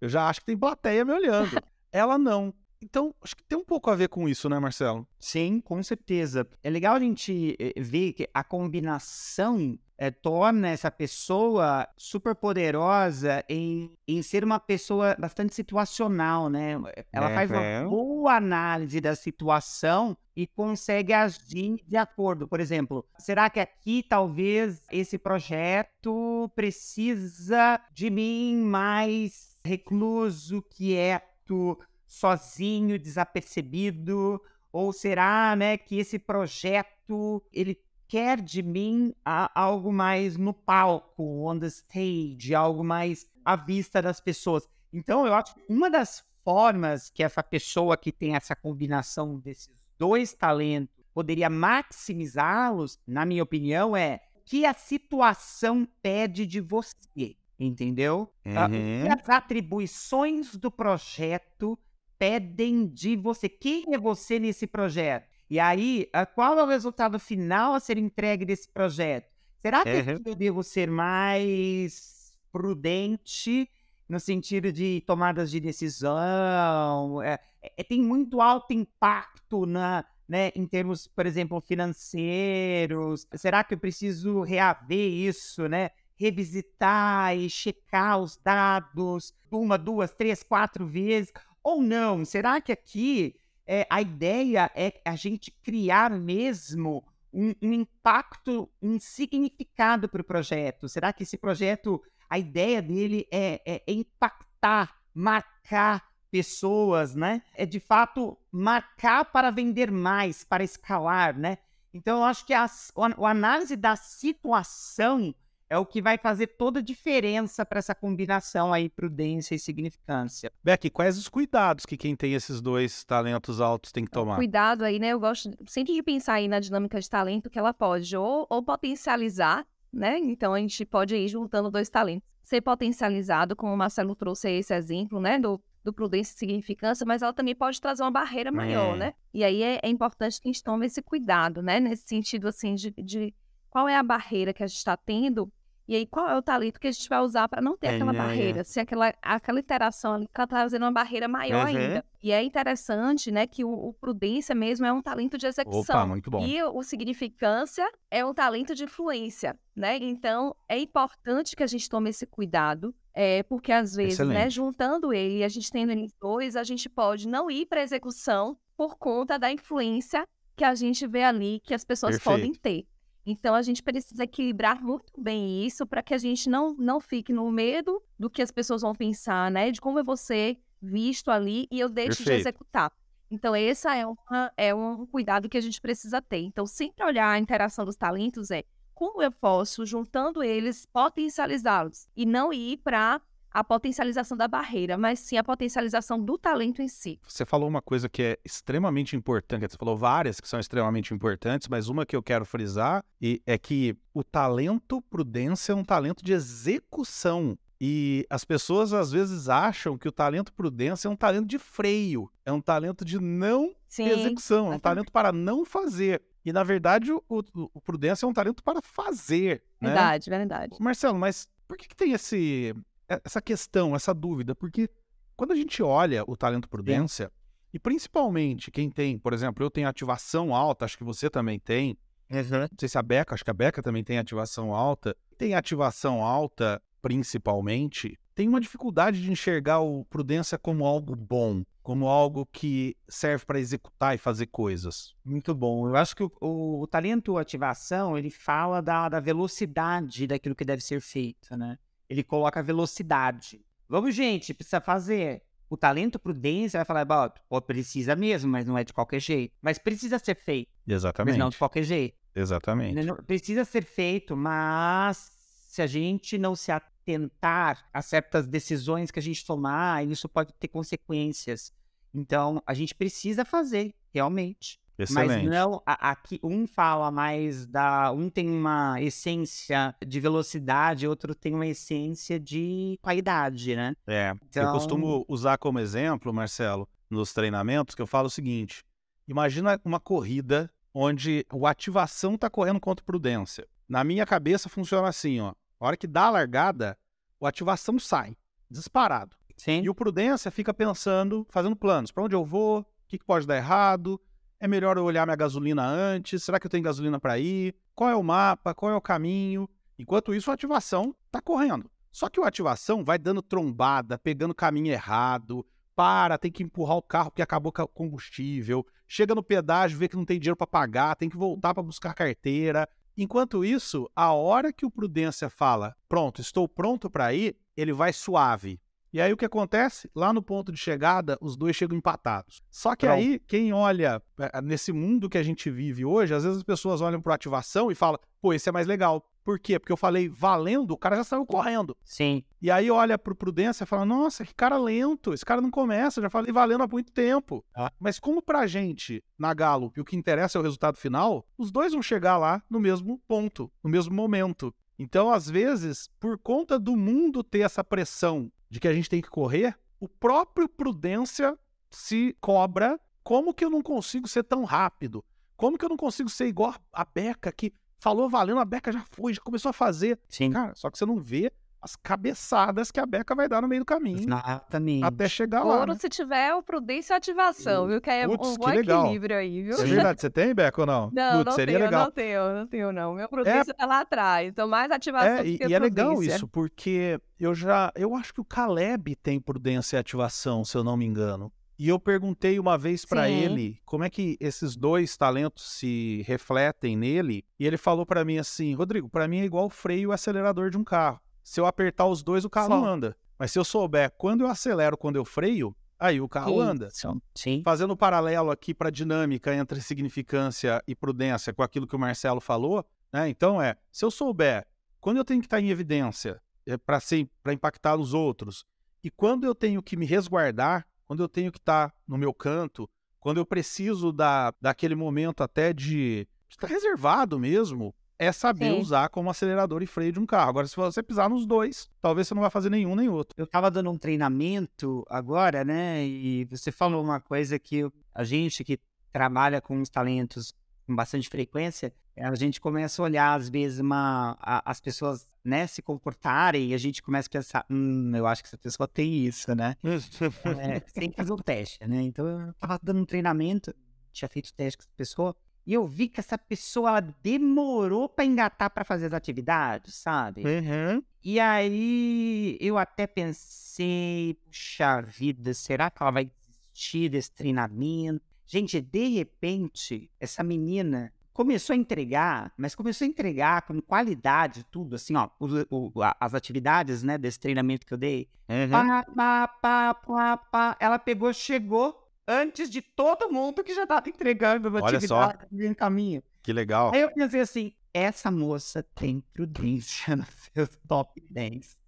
eu 0.00 0.08
já 0.08 0.28
acho 0.28 0.40
que 0.40 0.46
tem 0.46 0.56
plateia 0.56 1.04
me 1.04 1.12
olhando. 1.12 1.60
Ela 1.92 2.16
não. 2.16 2.54
Então, 2.82 3.14
acho 3.22 3.36
que 3.36 3.44
tem 3.44 3.56
um 3.58 3.64
pouco 3.64 3.90
a 3.90 3.94
ver 3.94 4.08
com 4.08 4.26
isso, 4.28 4.48
né, 4.48 4.58
Marcelo? 4.58 5.06
Sim, 5.18 5.60
com 5.60 5.82
certeza. 5.82 6.46
É 6.62 6.70
legal 6.70 6.94
a 6.96 7.00
gente 7.00 7.54
eh, 7.58 7.72
ver 7.80 8.12
que 8.14 8.28
a 8.32 8.42
combinação 8.42 9.78
é, 9.96 10.10
torna 10.10 10.68
essa 10.68 10.90
pessoa 10.90 11.88
super 11.96 12.34
poderosa 12.34 13.44
em, 13.48 13.96
em 14.06 14.22
ser 14.22 14.44
uma 14.44 14.58
pessoa 14.58 15.16
bastante 15.18 15.54
situacional, 15.54 16.48
né? 16.48 16.72
Ela 17.12 17.30
faz 17.30 17.50
uma 17.50 17.88
boa 17.88 18.36
análise 18.36 19.00
da 19.00 19.14
situação 19.14 20.16
e 20.36 20.46
consegue 20.46 21.12
agir 21.12 21.76
de 21.86 21.96
acordo. 21.96 22.48
Por 22.48 22.60
exemplo, 22.60 23.04
será 23.18 23.48
que 23.48 23.60
aqui 23.60 24.02
talvez 24.02 24.82
esse 24.90 25.16
projeto 25.16 26.50
precisa 26.56 27.80
de 27.92 28.10
mim 28.10 28.56
mais 28.56 29.60
recluso, 29.64 30.60
quieto, 30.62 31.78
sozinho, 32.06 32.98
desapercebido? 32.98 34.40
Ou 34.72 34.92
será, 34.92 35.54
né, 35.54 35.78
que 35.78 35.98
esse 35.98 36.18
projeto 36.18 37.40
ele 37.52 37.78
quer 38.08 38.40
de 38.40 38.62
mim 38.62 39.14
algo 39.24 39.92
mais 39.92 40.36
no 40.36 40.52
palco, 40.52 41.22
on 41.48 41.58
the 41.58 41.66
stage, 41.66 42.54
algo 42.54 42.84
mais 42.84 43.26
à 43.44 43.56
vista 43.56 44.00
das 44.00 44.20
pessoas. 44.20 44.68
Então, 44.92 45.26
eu 45.26 45.34
acho 45.34 45.54
que 45.54 45.60
uma 45.68 45.90
das 45.90 46.24
formas 46.44 47.10
que 47.10 47.22
essa 47.22 47.42
pessoa 47.42 47.96
que 47.96 48.12
tem 48.12 48.36
essa 48.36 48.54
combinação 48.54 49.38
desses 49.38 49.86
dois 49.98 50.32
talentos 50.32 50.94
poderia 51.12 51.48
maximizá-los, 51.48 52.98
na 53.06 53.24
minha 53.24 53.42
opinião, 53.42 53.96
é 53.96 54.20
que 54.44 54.66
a 54.66 54.74
situação 54.74 55.88
pede 56.02 56.44
de 56.44 56.60
você, 56.60 57.36
entendeu? 57.58 58.30
Uhum. 58.44 59.12
As 59.12 59.28
atribuições 59.28 60.54
do 60.56 60.70
projeto 60.70 61.78
pedem 62.18 62.86
de 62.86 63.16
você. 63.16 63.48
Quem 63.48 63.94
é 63.94 63.98
você 63.98 64.38
nesse 64.38 64.66
projeto? 64.66 65.33
E 65.54 65.60
aí, 65.60 66.10
qual 66.34 66.58
é 66.58 66.64
o 66.64 66.66
resultado 66.66 67.16
final 67.16 67.74
a 67.74 67.78
ser 67.78 67.96
entregue 67.96 68.44
desse 68.44 68.68
projeto? 68.68 69.30
Será 69.62 69.84
que 69.84 69.88
uhum. 69.88 70.20
eu 70.24 70.34
devo 70.34 70.64
ser 70.64 70.90
mais 70.90 72.36
prudente 72.50 73.70
no 74.08 74.18
sentido 74.18 74.72
de 74.72 75.04
tomadas 75.06 75.52
de 75.52 75.60
decisão? 75.60 77.22
É, 77.22 77.38
é, 77.62 77.84
tem 77.84 78.02
muito 78.02 78.40
alto 78.40 78.72
impacto 78.72 79.64
na, 79.64 80.04
né, 80.28 80.50
em 80.56 80.66
termos, 80.66 81.06
por 81.06 81.24
exemplo, 81.24 81.60
financeiros. 81.60 83.24
Será 83.36 83.62
que 83.62 83.74
eu 83.74 83.78
preciso 83.78 84.40
reaver 84.40 85.08
isso, 85.08 85.68
né? 85.68 85.90
Revisitar 86.16 87.36
e 87.36 87.48
checar 87.48 88.18
os 88.18 88.36
dados 88.36 89.32
uma, 89.52 89.78
duas, 89.78 90.12
três, 90.12 90.42
quatro 90.42 90.84
vezes? 90.84 91.32
Ou 91.62 91.80
não? 91.80 92.24
Será 92.24 92.60
que 92.60 92.72
aqui 92.72 93.36
é, 93.66 93.86
a 93.88 94.00
ideia 94.00 94.70
é 94.74 95.00
a 95.04 95.16
gente 95.16 95.50
criar 95.50 96.10
mesmo 96.10 97.04
um, 97.32 97.54
um 97.60 97.72
impacto, 97.72 98.70
um 98.80 98.98
significado 98.98 100.08
para 100.08 100.20
o 100.20 100.24
projeto. 100.24 100.88
Será 100.88 101.12
que 101.12 101.24
esse 101.24 101.36
projeto, 101.36 102.02
a 102.28 102.38
ideia 102.38 102.80
dele 102.80 103.26
é, 103.30 103.60
é, 103.66 103.82
é 103.86 103.92
impactar, 103.92 104.96
marcar 105.12 106.08
pessoas, 106.30 107.14
né? 107.14 107.42
É 107.54 107.64
de 107.64 107.78
fato 107.78 108.36
marcar 108.50 109.24
para 109.26 109.50
vender 109.50 109.90
mais, 109.90 110.44
para 110.44 110.64
escalar, 110.64 111.36
né? 111.38 111.58
Então, 111.92 112.18
eu 112.18 112.24
acho 112.24 112.44
que 112.44 112.52
a, 112.52 112.64
a 112.64 113.30
análise 113.30 113.76
da 113.76 113.94
situação 113.94 115.32
é 115.68 115.78
o 115.78 115.86
que 115.86 116.02
vai 116.02 116.18
fazer 116.18 116.48
toda 116.48 116.80
a 116.80 116.82
diferença 116.82 117.64
para 117.64 117.78
essa 117.78 117.94
combinação 117.94 118.72
aí, 118.72 118.88
prudência 118.88 119.54
e 119.54 119.58
significância. 119.58 120.52
Beck, 120.62 120.90
quais 120.90 121.18
os 121.18 121.28
cuidados 121.28 121.86
que 121.86 121.96
quem 121.96 122.14
tem 122.14 122.34
esses 122.34 122.60
dois 122.60 123.04
talentos 123.04 123.60
altos 123.60 123.90
tem 123.90 124.04
que 124.04 124.10
tomar? 124.10 124.36
Cuidado 124.36 124.84
aí, 124.84 124.98
né? 124.98 125.08
Eu 125.08 125.20
gosto 125.20 125.50
sempre 125.66 125.94
de 125.94 126.02
pensar 126.02 126.34
aí 126.34 126.48
na 126.48 126.60
dinâmica 126.60 127.00
de 127.00 127.08
talento 127.08 127.50
que 127.50 127.58
ela 127.58 127.72
pode 127.72 128.16
ou, 128.16 128.46
ou 128.48 128.62
potencializar, 128.62 129.66
né? 129.92 130.18
Então 130.18 130.52
a 130.52 130.58
gente 130.58 130.84
pode 130.84 131.16
ir 131.16 131.28
juntando 131.28 131.70
dois 131.70 131.88
talentos. 131.88 132.28
Ser 132.42 132.60
potencializado, 132.60 133.56
como 133.56 133.72
o 133.72 133.76
Marcelo 133.76 134.14
trouxe 134.14 134.50
esse 134.50 134.74
exemplo, 134.74 135.18
né? 135.18 135.38
Do, 135.38 135.60
do 135.82 135.92
prudência 135.92 136.34
e 136.34 136.38
significância, 136.38 137.06
mas 137.06 137.22
ela 137.22 137.32
também 137.32 137.54
pode 137.54 137.80
trazer 137.80 138.02
uma 138.02 138.10
barreira 138.10 138.52
maior, 138.52 138.94
é. 138.96 138.98
né? 138.98 139.14
E 139.32 139.42
aí 139.42 139.62
é, 139.62 139.80
é, 139.82 139.88
importante 139.88 140.40
que 140.40 140.48
a 140.48 140.52
gente 140.52 140.62
tome 140.62 140.86
esse 140.86 141.00
cuidado, 141.00 141.62
né? 141.62 141.80
Nesse 141.80 142.06
sentido, 142.06 142.48
assim, 142.48 142.74
de, 142.74 142.90
de 142.90 143.34
qual 143.74 143.88
é 143.88 143.96
a 143.96 144.04
barreira 144.04 144.54
que 144.54 144.62
a 144.62 144.68
gente 144.68 144.76
está 144.76 144.96
tendo 144.96 145.52
e 145.86 145.94
aí, 145.94 146.06
qual 146.06 146.26
é 146.30 146.34
o 146.34 146.40
talento 146.40 146.80
que 146.80 146.86
a 146.86 146.92
gente 146.92 147.06
vai 147.10 147.20
usar 147.20 147.46
para 147.46 147.60
não 147.60 147.76
ter 147.76 147.88
é, 147.88 147.94
aquela 147.96 148.12
é, 148.12 148.16
barreira? 148.16 148.60
É. 148.60 148.64
Se 148.64 148.80
aquela, 148.80 149.12
aquela 149.20 149.60
interação 149.60 150.14
ali 150.14 150.24
está 150.24 150.46
trazendo 150.46 150.82
uma 150.82 150.90
barreira 150.90 151.28
maior 151.28 151.68
uhum. 151.68 151.76
ainda. 151.76 152.04
E 152.22 152.32
é 152.32 152.42
interessante, 152.42 153.30
né, 153.30 153.46
que 153.46 153.64
o, 153.64 153.70
o, 153.70 153.92
prudência 153.92 154.54
mesmo 154.54 154.86
é 154.86 154.92
um 154.92 155.02
talento 155.02 155.36
de 155.36 155.46
execução. 155.46 155.94
Opa, 155.94 156.06
muito 156.06 156.30
bom. 156.30 156.42
E 156.42 156.62
o, 156.62 156.78
o 156.78 156.82
significância 156.82 157.86
é 158.10 158.24
um 158.24 158.32
talento 158.32 158.74
de 158.74 158.84
influência, 158.84 159.58
né? 159.76 159.98
Então, 159.98 160.56
é 160.66 160.78
importante 160.78 161.54
que 161.54 161.62
a 161.62 161.66
gente 161.66 161.86
tome 161.86 162.08
esse 162.08 162.26
cuidado, 162.26 162.94
é, 163.12 163.42
porque 163.42 163.70
às 163.70 163.94
vezes, 163.94 164.18
né, 164.20 164.24
Excelente. 164.24 164.44
né, 164.44 164.50
juntando 164.50 165.12
ele 165.12 165.40
e 165.40 165.44
a 165.44 165.48
gente 165.48 165.70
tendo 165.70 165.92
eles 165.92 166.14
dois, 166.18 166.56
a 166.56 166.64
gente 166.64 166.88
pode 166.88 167.28
não 167.28 167.50
ir 167.50 167.66
para 167.66 167.82
execução 167.82 168.56
por 168.74 168.96
conta 168.96 169.38
da 169.38 169.52
influência 169.52 170.26
que 170.56 170.64
a 170.64 170.74
gente 170.74 171.06
vê 171.06 171.24
ali 171.24 171.60
que 171.60 171.74
as 171.74 171.84
pessoas 171.84 172.16
Perfeito. 172.16 172.38
podem 172.38 172.54
ter. 172.54 172.86
Então 173.26 173.54
a 173.54 173.62
gente 173.62 173.82
precisa 173.82 174.24
equilibrar 174.24 174.82
muito 174.82 175.12
bem 175.18 175.64
isso 175.64 175.86
para 175.86 176.02
que 176.02 176.12
a 176.12 176.18
gente 176.18 176.48
não, 176.48 176.74
não 176.74 177.00
fique 177.00 177.32
no 177.32 177.50
medo 177.50 178.02
do 178.18 178.28
que 178.28 178.42
as 178.42 178.50
pessoas 178.50 178.82
vão 178.82 178.94
pensar, 178.94 179.50
né? 179.50 179.70
De 179.70 179.80
como 179.80 179.98
é 179.98 180.02
você 180.02 180.58
visto 180.80 181.30
ali 181.30 181.66
e 181.70 181.80
eu 181.80 181.88
deixo 181.88 182.18
Perfeito. 182.18 182.30
de 182.30 182.40
executar. 182.40 182.92
Então, 183.30 183.56
esse 183.56 183.88
é, 183.88 184.06
uma, 184.06 184.52
é 184.56 184.74
um 184.74 185.06
cuidado 185.06 185.48
que 185.48 185.56
a 185.56 185.60
gente 185.60 185.80
precisa 185.80 186.20
ter. 186.20 186.40
Então, 186.40 186.66
sempre 186.66 187.04
olhar 187.04 187.30
a 187.30 187.38
interação 187.38 187.84
dos 187.84 187.96
talentos 187.96 188.50
é 188.50 188.62
como 188.94 189.20
eu 189.20 189.32
posso, 189.32 189.84
juntando 189.84 190.42
eles, 190.42 190.86
potencializá-los 190.86 192.06
e 192.16 192.24
não 192.24 192.52
ir 192.52 192.76
para 192.76 193.20
a 193.54 193.62
potencialização 193.62 194.36
da 194.36 194.48
barreira, 194.48 194.98
mas 194.98 195.20
sim 195.20 195.36
a 195.36 195.44
potencialização 195.44 196.18
do 196.20 196.36
talento 196.36 196.82
em 196.82 196.88
si. 196.88 197.20
Você 197.22 197.46
falou 197.46 197.68
uma 197.68 197.80
coisa 197.80 198.08
que 198.08 198.20
é 198.20 198.38
extremamente 198.44 199.14
importante, 199.14 199.70
você 199.70 199.76
falou 199.78 199.96
várias 199.96 200.40
que 200.40 200.48
são 200.48 200.58
extremamente 200.58 201.14
importantes, 201.14 201.68
mas 201.68 201.88
uma 201.88 202.04
que 202.04 202.16
eu 202.16 202.22
quero 202.22 202.44
frisar 202.44 203.04
é 203.46 203.56
que 203.56 203.96
o 204.12 204.24
talento 204.24 205.00
prudência 205.02 205.72
é 205.72 205.76
um 205.76 205.84
talento 205.84 206.24
de 206.24 206.32
execução. 206.32 207.56
E 207.80 208.26
as 208.28 208.44
pessoas 208.44 208.92
às 208.92 209.12
vezes 209.12 209.48
acham 209.48 209.96
que 209.96 210.08
o 210.08 210.12
talento 210.12 210.52
prudência 210.52 211.06
é 211.06 211.10
um 211.10 211.16
talento 211.16 211.46
de 211.46 211.58
freio, 211.58 212.30
é 212.44 212.50
um 212.50 212.60
talento 212.60 213.04
de 213.04 213.20
não 213.20 213.74
sim, 213.86 214.08
execução, 214.08 214.72
é 214.72 214.76
um 214.76 214.78
talento 214.80 215.12
para 215.12 215.30
não 215.30 215.64
fazer. 215.64 216.22
E 216.44 216.52
na 216.52 216.64
verdade 216.64 217.12
o, 217.12 217.22
o, 217.28 217.80
prudência 217.80 218.26
é 218.26 218.28
um 218.28 218.32
talento 218.32 218.64
para 218.64 218.80
fazer. 218.82 219.62
Né? 219.80 219.90
Verdade, 219.90 220.30
né? 220.30 220.38
verdade. 220.38 220.76
Marcelo, 220.80 221.18
mas 221.18 221.48
por 221.66 221.76
que, 221.76 221.88
que 221.88 221.96
tem 221.96 222.12
esse, 222.12 222.74
essa 223.08 223.40
questão, 223.40 223.94
essa 223.94 224.14
dúvida, 224.14 224.54
porque 224.54 224.88
quando 225.36 225.52
a 225.52 225.56
gente 225.56 225.82
olha 225.82 226.24
o 226.26 226.36
talento 226.36 226.68
prudência, 226.68 227.26
Sim. 227.26 227.32
e 227.74 227.78
principalmente 227.78 228.70
quem 228.70 228.90
tem, 228.90 229.18
por 229.18 229.32
exemplo, 229.32 229.64
eu 229.64 229.70
tenho 229.70 229.88
ativação 229.88 230.54
alta, 230.54 230.84
acho 230.84 230.96
que 230.96 231.04
você 231.04 231.28
também 231.28 231.58
tem. 231.58 231.96
Uhum. 232.30 232.60
Não 232.60 232.78
sei 232.78 232.88
se 232.88 232.98
a 232.98 233.02
Beca, 233.02 233.34
acho 233.34 233.44
que 233.44 233.50
a 233.50 233.54
Beca 233.54 233.82
também 233.82 234.02
tem 234.02 234.18
ativação 234.18 234.74
alta. 234.74 235.16
Tem 235.36 235.54
ativação 235.54 236.22
alta, 236.22 236.80
principalmente, 237.02 238.18
tem 238.34 238.48
uma 238.48 238.60
dificuldade 238.60 239.22
de 239.22 239.30
enxergar 239.30 239.80
o 239.80 240.04
prudência 240.06 240.58
como 240.58 240.84
algo 240.84 241.14
bom, 241.14 241.62
como 241.82 242.08
algo 242.08 242.46
que 242.46 242.96
serve 243.08 243.44
para 243.44 243.60
executar 243.60 244.14
e 244.14 244.18
fazer 244.18 244.46
coisas. 244.46 245.14
Muito 245.24 245.54
bom. 245.54 245.88
Eu 245.88 245.96
acho 245.96 246.16
que 246.16 246.24
o, 246.24 246.32
o, 246.40 246.82
o 246.82 246.86
talento 246.86 247.38
ativação, 247.38 248.18
ele 248.18 248.30
fala 248.30 248.80
da, 248.80 249.08
da 249.08 249.20
velocidade 249.20 250.26
daquilo 250.26 250.56
que 250.56 250.64
deve 250.64 250.82
ser 250.82 251.00
feito, 251.00 251.56
né? 251.56 251.78
Ele 252.14 252.22
coloca 252.22 252.62
velocidade. 252.62 253.64
Vamos, 253.88 254.14
gente, 254.14 254.54
precisa 254.54 254.80
fazer. 254.80 255.42
O 255.68 255.76
talento 255.76 256.18
prudência 256.18 256.78
vai 256.78 256.84
falar, 256.84 257.30
pô, 257.48 257.60
precisa 257.60 258.14
mesmo, 258.14 258.50
mas 258.50 258.64
não 258.64 258.78
é 258.78 258.84
de 258.84 258.92
qualquer 258.92 259.20
jeito. 259.20 259.54
Mas 259.60 259.78
precisa 259.78 260.18
ser 260.18 260.36
feito. 260.36 260.70
Exatamente. 260.86 261.32
Mas 261.32 261.38
não 261.38 261.50
de 261.50 261.58
qualquer 261.58 261.82
jeito. 261.82 262.16
Exatamente. 262.34 263.12
Precisa 263.26 263.64
ser 263.64 263.84
feito, 263.84 264.36
mas 264.36 265.32
se 265.68 265.82
a 265.82 265.86
gente 265.86 266.38
não 266.38 266.54
se 266.54 266.70
atentar 266.70 267.88
a 267.92 268.00
certas 268.00 268.46
decisões 268.46 269.10
que 269.10 269.18
a 269.18 269.22
gente 269.22 269.44
tomar, 269.44 270.06
isso 270.06 270.28
pode 270.28 270.52
ter 270.54 270.68
consequências. 270.68 271.72
Então, 272.12 272.62
a 272.66 272.74
gente 272.74 272.94
precisa 272.94 273.44
fazer, 273.44 273.94
realmente. 274.12 274.80
Excelente. 274.98 275.48
Mas 275.48 275.50
não, 275.50 275.82
aqui 275.84 276.38
um 276.42 276.66
fala 276.66 277.10
mais 277.10 277.66
da. 277.66 278.12
Um 278.12 278.30
tem 278.30 278.48
uma 278.48 279.00
essência 279.00 279.94
de 280.06 280.20
velocidade, 280.20 281.06
outro 281.08 281.34
tem 281.34 281.52
uma 281.52 281.66
essência 281.66 282.38
de 282.38 282.98
qualidade, 283.02 283.74
né? 283.74 283.94
É. 284.06 284.34
Então... 284.48 284.64
Eu 284.64 284.72
costumo 284.72 285.24
usar 285.28 285.58
como 285.58 285.80
exemplo, 285.80 286.32
Marcelo, 286.32 286.88
nos 287.10 287.32
treinamentos, 287.32 287.94
que 287.94 288.02
eu 288.02 288.06
falo 288.06 288.28
o 288.28 288.30
seguinte: 288.30 288.84
imagina 289.26 289.80
uma 289.84 289.98
corrida 289.98 290.70
onde 290.92 291.44
o 291.52 291.66
ativação 291.66 292.36
está 292.36 292.48
correndo 292.48 292.78
contra 292.78 293.04
prudência. 293.04 293.66
Na 293.88 294.04
minha 294.04 294.24
cabeça 294.24 294.68
funciona 294.68 295.08
assim, 295.08 295.40
ó. 295.40 295.54
A 295.80 295.86
hora 295.86 295.96
que 295.96 296.06
dá 296.06 296.26
a 296.26 296.30
largada, 296.30 296.96
o 297.40 297.46
ativação 297.46 297.98
sai, 297.98 298.36
disparado. 298.70 299.36
Sim. 299.56 299.82
E 299.82 299.90
o 299.90 299.94
prudência 299.94 300.50
fica 300.50 300.72
pensando, 300.72 301.46
fazendo 301.50 301.76
planos. 301.76 302.10
Para 302.10 302.24
onde 302.24 302.34
eu 302.34 302.44
vou? 302.44 302.80
O 302.80 302.86
que, 303.08 303.18
que 303.18 303.24
pode 303.24 303.46
dar 303.46 303.56
errado? 303.56 304.20
É 304.64 304.66
melhor 304.66 304.96
eu 304.96 305.04
olhar 305.04 305.26
minha 305.26 305.36
gasolina 305.36 305.86
antes? 305.86 306.42
Será 306.42 306.58
que 306.58 306.66
eu 306.66 306.70
tenho 306.70 306.82
gasolina 306.82 307.20
para 307.20 307.38
ir? 307.38 307.74
Qual 307.94 308.08
é 308.08 308.16
o 308.16 308.22
mapa? 308.22 308.72
Qual 308.72 308.90
é 308.90 308.96
o 308.96 309.00
caminho? 309.00 309.68
Enquanto 309.98 310.34
isso, 310.34 310.50
a 310.50 310.54
ativação 310.54 311.14
está 311.26 311.38
correndo. 311.38 311.90
Só 312.10 312.30
que 312.30 312.40
o 312.40 312.44
ativação 312.44 313.04
vai 313.04 313.18
dando 313.18 313.42
trombada, 313.42 314.16
pegando 314.16 314.54
caminho 314.54 314.90
errado, 314.90 315.66
para, 315.94 316.38
tem 316.38 316.50
que 316.50 316.62
empurrar 316.62 316.96
o 316.96 317.02
carro 317.02 317.30
porque 317.30 317.42
acabou 317.42 317.74
o 317.78 317.88
combustível, 317.88 318.86
chega 319.06 319.34
no 319.34 319.42
pedágio, 319.42 319.98
vê 319.98 320.08
que 320.08 320.16
não 320.16 320.24
tem 320.24 320.40
dinheiro 320.40 320.56
para 320.56 320.66
pagar, 320.66 321.14
tem 321.14 321.28
que 321.28 321.36
voltar 321.36 321.74
para 321.74 321.82
buscar 321.82 322.14
carteira. 322.14 322.88
Enquanto 323.14 323.66
isso, 323.66 324.10
a 324.16 324.32
hora 324.32 324.72
que 324.72 324.86
o 324.86 324.90
Prudência 324.90 325.50
fala, 325.50 325.94
pronto, 326.08 326.40
estou 326.40 326.66
pronto 326.66 327.10
para 327.10 327.34
ir, 327.34 327.54
ele 327.76 327.92
vai 327.92 328.14
suave. 328.14 328.80
E 329.14 329.20
aí 329.20 329.32
o 329.32 329.36
que 329.36 329.44
acontece? 329.44 330.10
Lá 330.12 330.32
no 330.32 330.42
ponto 330.42 330.72
de 330.72 330.78
chegada, 330.78 331.38
os 331.40 331.56
dois 331.56 331.76
chegam 331.76 331.96
empatados. 331.96 332.60
Só 332.68 332.96
que 332.96 333.06
Pronto. 333.06 333.16
aí, 333.16 333.38
quem 333.38 333.72
olha 333.72 334.20
eh, 334.40 334.60
nesse 334.60 334.92
mundo 334.92 335.30
que 335.30 335.38
a 335.38 335.42
gente 335.44 335.70
vive 335.70 336.04
hoje, 336.04 336.34
às 336.34 336.42
vezes 336.42 336.58
as 336.58 336.64
pessoas 336.64 337.00
olham 337.00 337.22
para 337.22 337.32
ativação 337.32 337.92
e 337.92 337.94
falam, 337.94 338.18
pô, 338.42 338.52
esse 338.52 338.68
é 338.68 338.72
mais 338.72 338.88
legal. 338.88 339.24
Por 339.44 339.60
quê? 339.60 339.78
Porque 339.78 339.92
eu 339.92 339.96
falei 339.96 340.28
valendo, 340.28 340.90
o 340.90 340.98
cara 340.98 341.14
já 341.14 341.22
saiu 341.22 341.46
correndo. 341.46 341.96
Sim. 342.02 342.42
E 342.60 342.72
aí 342.72 342.90
olha 342.90 343.16
pro 343.16 343.36
Prudência 343.36 343.84
e 343.84 343.86
fala: 343.86 344.04
Nossa, 344.04 344.42
que 344.42 344.54
cara 344.54 344.78
lento, 344.78 345.34
esse 345.34 345.44
cara 345.44 345.60
não 345.60 345.70
começa, 345.70 346.20
já 346.20 346.30
falei 346.30 346.50
valendo 346.50 346.82
há 346.82 346.86
muito 346.88 347.12
tempo. 347.12 347.62
Ah. 347.76 347.92
Mas 348.00 348.18
como 348.18 348.42
pra 348.42 348.66
gente, 348.66 349.22
na 349.38 349.52
Gallup, 349.52 350.00
o 350.00 350.04
que 350.04 350.16
interessa 350.16 350.56
é 350.56 350.60
o 350.60 350.62
resultado 350.64 350.96
final, 350.96 351.46
os 351.58 351.70
dois 351.70 351.92
vão 351.92 352.00
chegar 352.00 352.38
lá 352.38 352.62
no 352.70 352.80
mesmo 352.80 353.20
ponto, 353.28 353.70
no 353.82 353.90
mesmo 353.90 354.14
momento. 354.14 354.74
Então, 354.98 355.30
às 355.30 355.50
vezes, 355.50 356.08
por 356.20 356.38
conta 356.38 356.78
do 356.78 356.96
mundo 356.96 357.42
ter 357.42 357.60
essa 357.60 357.82
pressão 357.82 358.50
de 358.74 358.80
que 358.80 358.88
a 358.88 358.92
gente 358.92 359.08
tem 359.08 359.22
que 359.22 359.30
correr, 359.30 359.78
o 360.00 360.08
próprio 360.08 360.68
Prudência 360.68 361.56
se 361.88 362.36
cobra. 362.40 362.98
Como 363.22 363.54
que 363.54 363.64
eu 363.64 363.70
não 363.70 363.80
consigo 363.80 364.26
ser 364.26 364.42
tão 364.42 364.64
rápido? 364.64 365.24
Como 365.56 365.78
que 365.78 365.84
eu 365.84 365.88
não 365.88 365.96
consigo 365.96 366.28
ser 366.28 366.48
igual 366.48 366.74
a 366.92 367.04
Beca 367.04 367.52
que 367.52 367.72
falou 368.00 368.28
valendo, 368.28 368.58
a 368.58 368.64
Beca 368.64 368.90
já 368.90 369.04
foi, 369.12 369.32
já 369.32 369.40
começou 369.40 369.70
a 369.70 369.72
fazer. 369.72 370.18
Sim. 370.28 370.50
Cara, 370.50 370.74
só 370.74 370.90
que 370.90 370.98
você 370.98 371.06
não 371.06 371.20
vê 371.20 371.52
as 371.84 371.96
cabeçadas 371.96 372.90
que 372.90 372.98
a 372.98 373.04
Beca 373.04 373.34
vai 373.34 373.46
dar 373.46 373.60
no 373.60 373.68
meio 373.68 373.82
do 373.82 373.84
caminho. 373.84 374.20
Exatamente. 374.20 375.04
Até 375.04 375.28
chegar 375.28 375.62
lá. 375.62 375.80
Ouro 375.80 375.92
né? 375.92 375.98
se 375.98 376.08
tiver 376.08 376.54
o 376.54 376.62
prudência 376.62 377.12
e 377.12 377.16
ativação, 377.16 377.86
viu? 377.86 378.00
Que 378.00 378.08
é 378.08 378.26
Puts, 378.26 378.48
um 378.48 378.56
bom 378.56 378.70
equilíbrio 378.70 379.36
aí, 379.36 379.62
viu? 379.62 379.78
É 379.78 379.84
verdade. 379.84 380.20
Você 380.22 380.30
tem, 380.30 380.54
Beca, 380.54 380.80
ou 380.80 380.86
não? 380.86 381.10
Não, 381.14 381.32
Putz, 381.32 381.44
não 381.44 381.52
seria 381.52 381.74
tenho, 381.76 381.84
legal. 381.84 382.04
não 382.04 382.10
tenho, 382.10 382.54
não 382.54 382.66
tenho, 382.66 382.92
não. 382.92 383.14
Meu 383.14 383.28
prudência 383.28 383.70
é... 383.70 383.74
tá 383.74 383.84
lá 383.84 384.00
atrás. 384.00 384.48
Então, 384.48 384.66
mais 384.66 384.90
ativação 384.90 385.28
é, 385.28 385.46
e, 385.46 385.58
e 385.68 385.74
é 385.74 385.78
legal 385.78 386.22
isso, 386.22 386.48
porque 386.48 387.20
eu 387.38 387.54
já... 387.54 387.92
Eu 387.94 388.16
acho 388.16 388.32
que 388.32 388.40
o 388.40 388.44
Caleb 388.44 389.14
tem 389.16 389.38
prudência 389.38 389.96
e 389.96 390.00
ativação, 390.00 390.64
se 390.64 390.74
eu 390.76 390.82
não 390.82 390.96
me 390.96 391.04
engano. 391.04 391.52
E 391.78 391.88
eu 391.88 391.98
perguntei 391.98 392.58
uma 392.58 392.78
vez 392.78 393.04
para 393.04 393.28
ele 393.28 393.78
como 393.84 394.04
é 394.04 394.10
que 394.10 394.36
esses 394.40 394.76
dois 394.76 395.16
talentos 395.16 395.72
se 395.72 396.22
refletem 396.24 396.96
nele, 396.96 397.44
e 397.58 397.66
ele 397.66 397.76
falou 397.76 398.06
para 398.06 398.24
mim 398.24 398.38
assim: 398.38 398.74
"Rodrigo, 398.74 399.08
para 399.08 399.26
mim 399.26 399.40
é 399.40 399.44
igual 399.44 399.66
o 399.66 399.70
freio 399.70 400.02
e 400.02 400.06
o 400.06 400.12
acelerador 400.12 400.70
de 400.70 400.78
um 400.78 400.84
carro. 400.84 401.20
Se 401.44 401.60
eu 401.60 401.66
apertar 401.66 402.06
os 402.06 402.22
dois, 402.22 402.44
o 402.44 402.50
carro 402.50 402.68
Só. 402.68 402.80
não 402.80 402.86
anda. 402.86 403.16
Mas 403.38 403.52
se 403.52 403.58
eu 403.58 403.64
souber 403.64 404.10
quando 404.16 404.40
eu 404.40 404.48
acelero, 404.48 404.96
quando 404.96 405.16
eu 405.16 405.24
freio, 405.24 405.76
aí 405.98 406.20
o 406.20 406.28
carro 406.28 406.54
Sim. 406.54 406.60
anda. 406.60 406.88
Sim. 407.34 407.62
Fazendo 407.62 407.92
um 407.92 407.96
paralelo 407.96 408.50
aqui 408.50 408.72
para 408.72 408.88
a 408.88 408.90
dinâmica 408.90 409.54
entre 409.54 409.80
significância 409.80 410.82
e 410.88 410.94
prudência 410.94 411.52
com 411.52 411.62
aquilo 411.62 411.86
que 411.86 411.94
o 411.94 411.98
Marcelo 411.98 412.40
falou, 412.40 412.84
né? 413.12 413.28
Então 413.28 413.60
é, 413.60 413.76
se 413.92 414.04
eu 414.04 414.10
souber 414.10 414.66
quando 415.00 415.18
eu 415.18 415.24
tenho 415.24 415.40
que 415.40 415.46
estar 415.46 415.60
em 415.60 415.68
evidência 415.68 416.40
é, 416.66 416.78
para 416.78 417.52
impactar 417.52 417.96
os 417.96 418.14
outros 418.14 418.64
e 419.02 419.10
quando 419.10 419.44
eu 419.44 419.54
tenho 419.54 419.82
que 419.82 419.98
me 419.98 420.06
resguardar, 420.06 420.86
quando 421.04 421.22
eu 421.22 421.28
tenho 421.28 421.52
que 421.52 421.58
estar 421.58 421.90
tá 421.90 421.94
no 422.08 422.16
meu 422.16 422.32
canto, 422.32 422.88
quando 423.20 423.36
eu 423.36 423.44
preciso 423.44 424.10
da, 424.10 424.54
daquele 424.58 424.94
momento 424.94 425.42
até 425.42 425.74
de 425.74 426.26
estar 426.48 426.66
reservado 426.66 427.38
mesmo, 427.38 427.94
é 428.18 428.30
saber 428.32 428.72
Sim. 428.72 428.80
usar 428.80 429.08
como 429.08 429.30
acelerador 429.30 429.82
e 429.82 429.86
freio 429.86 430.12
de 430.12 430.20
um 430.20 430.26
carro. 430.26 430.50
Agora, 430.50 430.66
se 430.66 430.76
você 430.76 431.02
pisar 431.02 431.28
nos 431.28 431.46
dois, 431.46 431.88
talvez 432.00 432.28
você 432.28 432.34
não 432.34 432.42
vai 432.42 432.50
fazer 432.50 432.70
nenhum 432.70 432.94
nem 432.94 433.08
outro. 433.08 433.34
Eu 433.36 433.44
estava 433.44 433.70
dando 433.70 433.90
um 433.90 433.98
treinamento 433.98 435.04
agora, 435.08 435.64
né? 435.64 436.04
E 436.06 436.44
você 436.44 436.70
falou 436.70 437.02
uma 437.02 437.20
coisa 437.20 437.58
que 437.58 437.90
a 438.14 438.24
gente 438.24 438.62
que 438.64 438.78
trabalha 439.12 439.60
com 439.60 439.80
os 439.80 439.88
talentos 439.88 440.54
com 440.86 440.94
bastante 440.94 441.28
frequência, 441.28 441.92
a 442.16 442.34
gente 442.34 442.60
começa 442.60 443.02
a 443.02 443.04
olhar, 443.04 443.34
às 443.34 443.48
vezes, 443.48 443.80
uma, 443.80 444.36
a, 444.40 444.70
as 444.70 444.80
pessoas 444.80 445.26
né, 445.44 445.66
se 445.66 445.82
comportarem 445.82 446.68
e 446.68 446.74
a 446.74 446.78
gente 446.78 447.02
começa 447.02 447.28
a 447.28 447.30
pensar, 447.30 447.66
hum, 447.68 448.12
eu 448.14 448.26
acho 448.26 448.42
que 448.42 448.48
essa 448.48 448.58
pessoa 448.58 448.86
tem 448.86 449.26
isso, 449.26 449.54
né? 449.54 449.76
é, 450.60 450.80
tem 450.80 451.10
que 451.10 451.16
fazer 451.16 451.32
o 451.32 451.42
teste, 451.42 451.86
né? 451.86 452.02
Então 452.02 452.26
eu 452.26 452.54
tava 452.54 452.78
dando 452.82 453.00
um 453.00 453.04
treinamento, 453.04 453.74
tinha 454.12 454.28
feito 454.28 454.48
o 454.48 454.52
teste 454.52 454.78
com 454.78 454.82
essa 454.82 454.92
pessoa, 454.96 455.34
e 455.66 455.72
eu 455.72 455.86
vi 455.86 456.08
que 456.08 456.20
essa 456.20 456.36
pessoa 456.36 456.90
ela 456.90 457.00
demorou 457.22 458.08
para 458.08 458.24
engatar 458.24 458.70
para 458.70 458.84
fazer 458.84 459.06
as 459.06 459.12
atividades, 459.14 459.94
sabe? 459.94 460.42
Uhum. 460.42 461.02
E 461.22 461.40
aí 461.40 462.58
eu 462.60 462.76
até 462.76 463.06
pensei, 463.06 464.38
puxa 464.46 465.00
vida, 465.00 465.54
será 465.54 465.90
que 465.90 466.02
ela 466.02 466.10
vai 466.10 466.26
desistir 466.26 467.08
desse 467.08 467.32
treinamento? 467.32 468.22
Gente, 468.46 468.78
de 468.80 469.08
repente, 469.08 470.10
essa 470.20 470.42
menina 470.42 471.10
começou 471.32 471.72
a 471.72 471.76
entregar, 471.76 472.52
mas 472.58 472.74
começou 472.74 473.06
a 473.06 473.08
entregar 473.08 473.62
com 473.62 473.80
qualidade, 473.80 474.64
tudo, 474.70 474.96
assim, 474.96 475.16
ó, 475.16 475.28
o, 475.40 475.66
o, 475.70 475.92
as 476.20 476.34
atividades, 476.34 477.02
né, 477.02 477.16
desse 477.16 477.40
treinamento 477.40 477.86
que 477.86 477.94
eu 477.94 477.98
dei. 477.98 478.28
Uhum. 478.48 478.70
Pá, 478.70 479.02
pá, 479.02 479.48
pá, 479.48 479.94
pá, 479.94 480.36
pá. 480.36 480.76
Ela 480.78 480.98
pegou, 480.98 481.32
chegou 481.32 482.03
antes 482.26 482.70
de 482.70 482.82
todo 482.82 483.30
mundo 483.30 483.62
que 483.62 483.74
já 483.74 483.84
estava 483.84 484.08
entregando 484.08 484.68
uma 484.68 484.82
Olha 484.82 484.96
atividade 484.96 485.46
só. 485.50 485.64
em 485.64 485.74
caminho. 485.74 486.22
Que 486.42 486.52
legal. 486.52 486.92
Aí 486.94 487.00
eu 487.00 487.12
pensei 487.12 487.40
assim, 487.40 487.72
essa 487.92 488.30
moça 488.30 488.82
tem 488.94 489.20
prudência 489.32 490.16
nos 490.16 490.28
seus 490.52 490.68
top 490.88 491.22
10. 491.30 491.78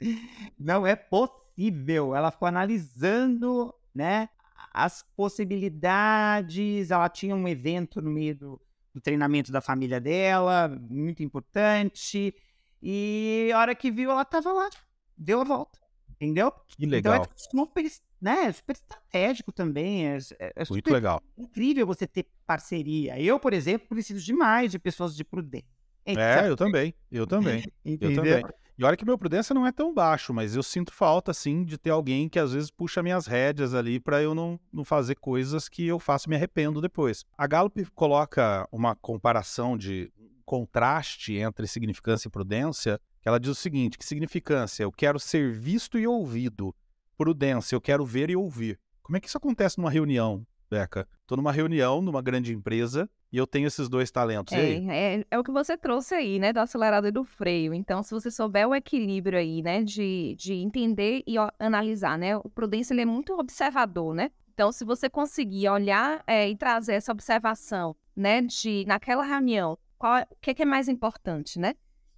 Não 0.58 0.86
é 0.86 0.94
possível. 0.94 2.14
Ela 2.14 2.30
ficou 2.30 2.48
analisando, 2.48 3.74
né, 3.94 4.28
as 4.72 5.02
possibilidades. 5.16 6.90
Ela 6.90 7.08
tinha 7.08 7.34
um 7.34 7.48
evento 7.48 8.00
no 8.00 8.10
meio 8.10 8.36
do, 8.36 8.60
do 8.94 9.00
treinamento 9.00 9.50
da 9.50 9.60
família 9.60 10.00
dela, 10.00 10.68
muito 10.68 11.22
importante. 11.22 12.34
E 12.80 13.50
a 13.52 13.58
hora 13.58 13.74
que 13.74 13.90
viu, 13.90 14.10
ela 14.10 14.22
estava 14.22 14.52
lá, 14.52 14.70
deu 15.16 15.40
a 15.40 15.44
volta. 15.44 15.85
Entendeu? 16.20 16.52
Que 16.66 16.86
legal. 16.86 17.16
Então 17.16 17.30
é 17.30 17.36
super, 17.36 17.84
né, 18.20 18.52
super 18.52 18.72
estratégico 18.74 19.52
também. 19.52 20.06
É, 20.06 20.18
é, 20.38 20.52
é 20.56 20.64
muito 20.68 20.90
legal. 20.90 21.22
incrível 21.36 21.86
você 21.86 22.06
ter 22.06 22.26
parceria. 22.46 23.20
Eu, 23.20 23.38
por 23.38 23.52
exemplo, 23.52 23.88
preciso 23.88 24.24
demais 24.24 24.70
de 24.70 24.78
pessoas 24.78 25.14
de 25.14 25.24
prudência. 25.24 25.66
É, 26.06 26.48
eu 26.48 26.56
também. 26.56 26.94
Eu 27.10 27.26
também. 27.26 27.64
eu 27.84 28.14
também. 28.14 28.42
E 28.78 28.84
olha 28.84 28.96
que 28.96 29.06
meu 29.06 29.16
prudência 29.16 29.54
não 29.54 29.66
é 29.66 29.72
tão 29.72 29.92
baixo, 29.92 30.34
mas 30.34 30.54
eu 30.54 30.62
sinto 30.62 30.92
falta, 30.92 31.30
assim, 31.30 31.64
de 31.64 31.78
ter 31.78 31.88
alguém 31.88 32.28
que 32.28 32.38
às 32.38 32.52
vezes 32.52 32.70
puxa 32.70 33.02
minhas 33.02 33.26
rédeas 33.26 33.72
ali 33.72 33.98
para 33.98 34.22
eu 34.22 34.34
não, 34.34 34.60
não 34.70 34.84
fazer 34.84 35.14
coisas 35.14 35.66
que 35.66 35.86
eu 35.86 35.98
faço 35.98 36.28
e 36.28 36.30
me 36.30 36.36
arrependo 36.36 36.78
depois. 36.80 37.24
A 37.38 37.46
Gallup 37.46 37.82
coloca 37.94 38.68
uma 38.70 38.94
comparação 38.94 39.78
de 39.78 40.12
contraste 40.46 41.34
entre 41.34 41.66
significância 41.66 42.28
e 42.28 42.30
prudência, 42.30 43.00
que 43.20 43.28
ela 43.28 43.40
diz 43.40 43.50
o 43.50 43.54
seguinte, 43.54 43.98
que 43.98 44.06
significância, 44.06 44.84
eu 44.84 44.92
quero 44.92 45.18
ser 45.18 45.52
visto 45.52 45.98
e 45.98 46.06
ouvido. 46.06 46.74
Prudência, 47.18 47.74
eu 47.74 47.80
quero 47.80 48.06
ver 48.06 48.30
e 48.30 48.36
ouvir. 48.36 48.78
Como 49.02 49.16
é 49.16 49.20
que 49.20 49.28
isso 49.28 49.36
acontece 49.36 49.76
numa 49.78 49.90
reunião, 49.90 50.46
Beca? 50.70 51.06
Estou 51.22 51.36
numa 51.36 51.52
reunião, 51.52 52.00
numa 52.00 52.22
grande 52.22 52.54
empresa, 52.54 53.10
e 53.32 53.36
eu 53.36 53.46
tenho 53.46 53.66
esses 53.66 53.88
dois 53.88 54.10
talentos. 54.10 54.52
É, 54.52 55.16
é, 55.16 55.24
é, 55.30 55.38
o 55.38 55.42
que 55.42 55.50
você 55.50 55.76
trouxe 55.76 56.14
aí, 56.14 56.38
né? 56.38 56.52
Do 56.52 56.60
acelerado 56.60 57.08
e 57.08 57.10
do 57.10 57.24
freio. 57.24 57.74
Então, 57.74 58.02
se 58.02 58.12
você 58.12 58.30
souber 58.30 58.68
o 58.68 58.74
equilíbrio 58.74 59.38
aí, 59.38 59.62
né? 59.62 59.82
De, 59.82 60.36
de 60.38 60.54
entender 60.54 61.22
e 61.26 61.38
ó, 61.38 61.50
analisar, 61.58 62.16
né? 62.16 62.36
O 62.36 62.48
Prudência, 62.48 62.94
ele 62.94 63.02
é 63.02 63.06
muito 63.06 63.34
observador, 63.38 64.14
né? 64.14 64.30
Então, 64.54 64.70
se 64.72 64.84
você 64.84 65.10
conseguir 65.10 65.68
olhar 65.68 66.22
é, 66.26 66.48
e 66.48 66.56
trazer 66.56 66.94
essa 66.94 67.12
observação, 67.12 67.96
né? 68.14 68.42
De, 68.42 68.84
naquela 68.86 69.24
reunião, 69.24 69.76
qual, 69.98 70.22
o 70.22 70.36
que 70.40 70.50
é, 70.50 70.54
que 70.54 70.62
é 70.62 70.66
mais 70.66 70.88
importante, 70.88 71.58
né? 71.58 71.74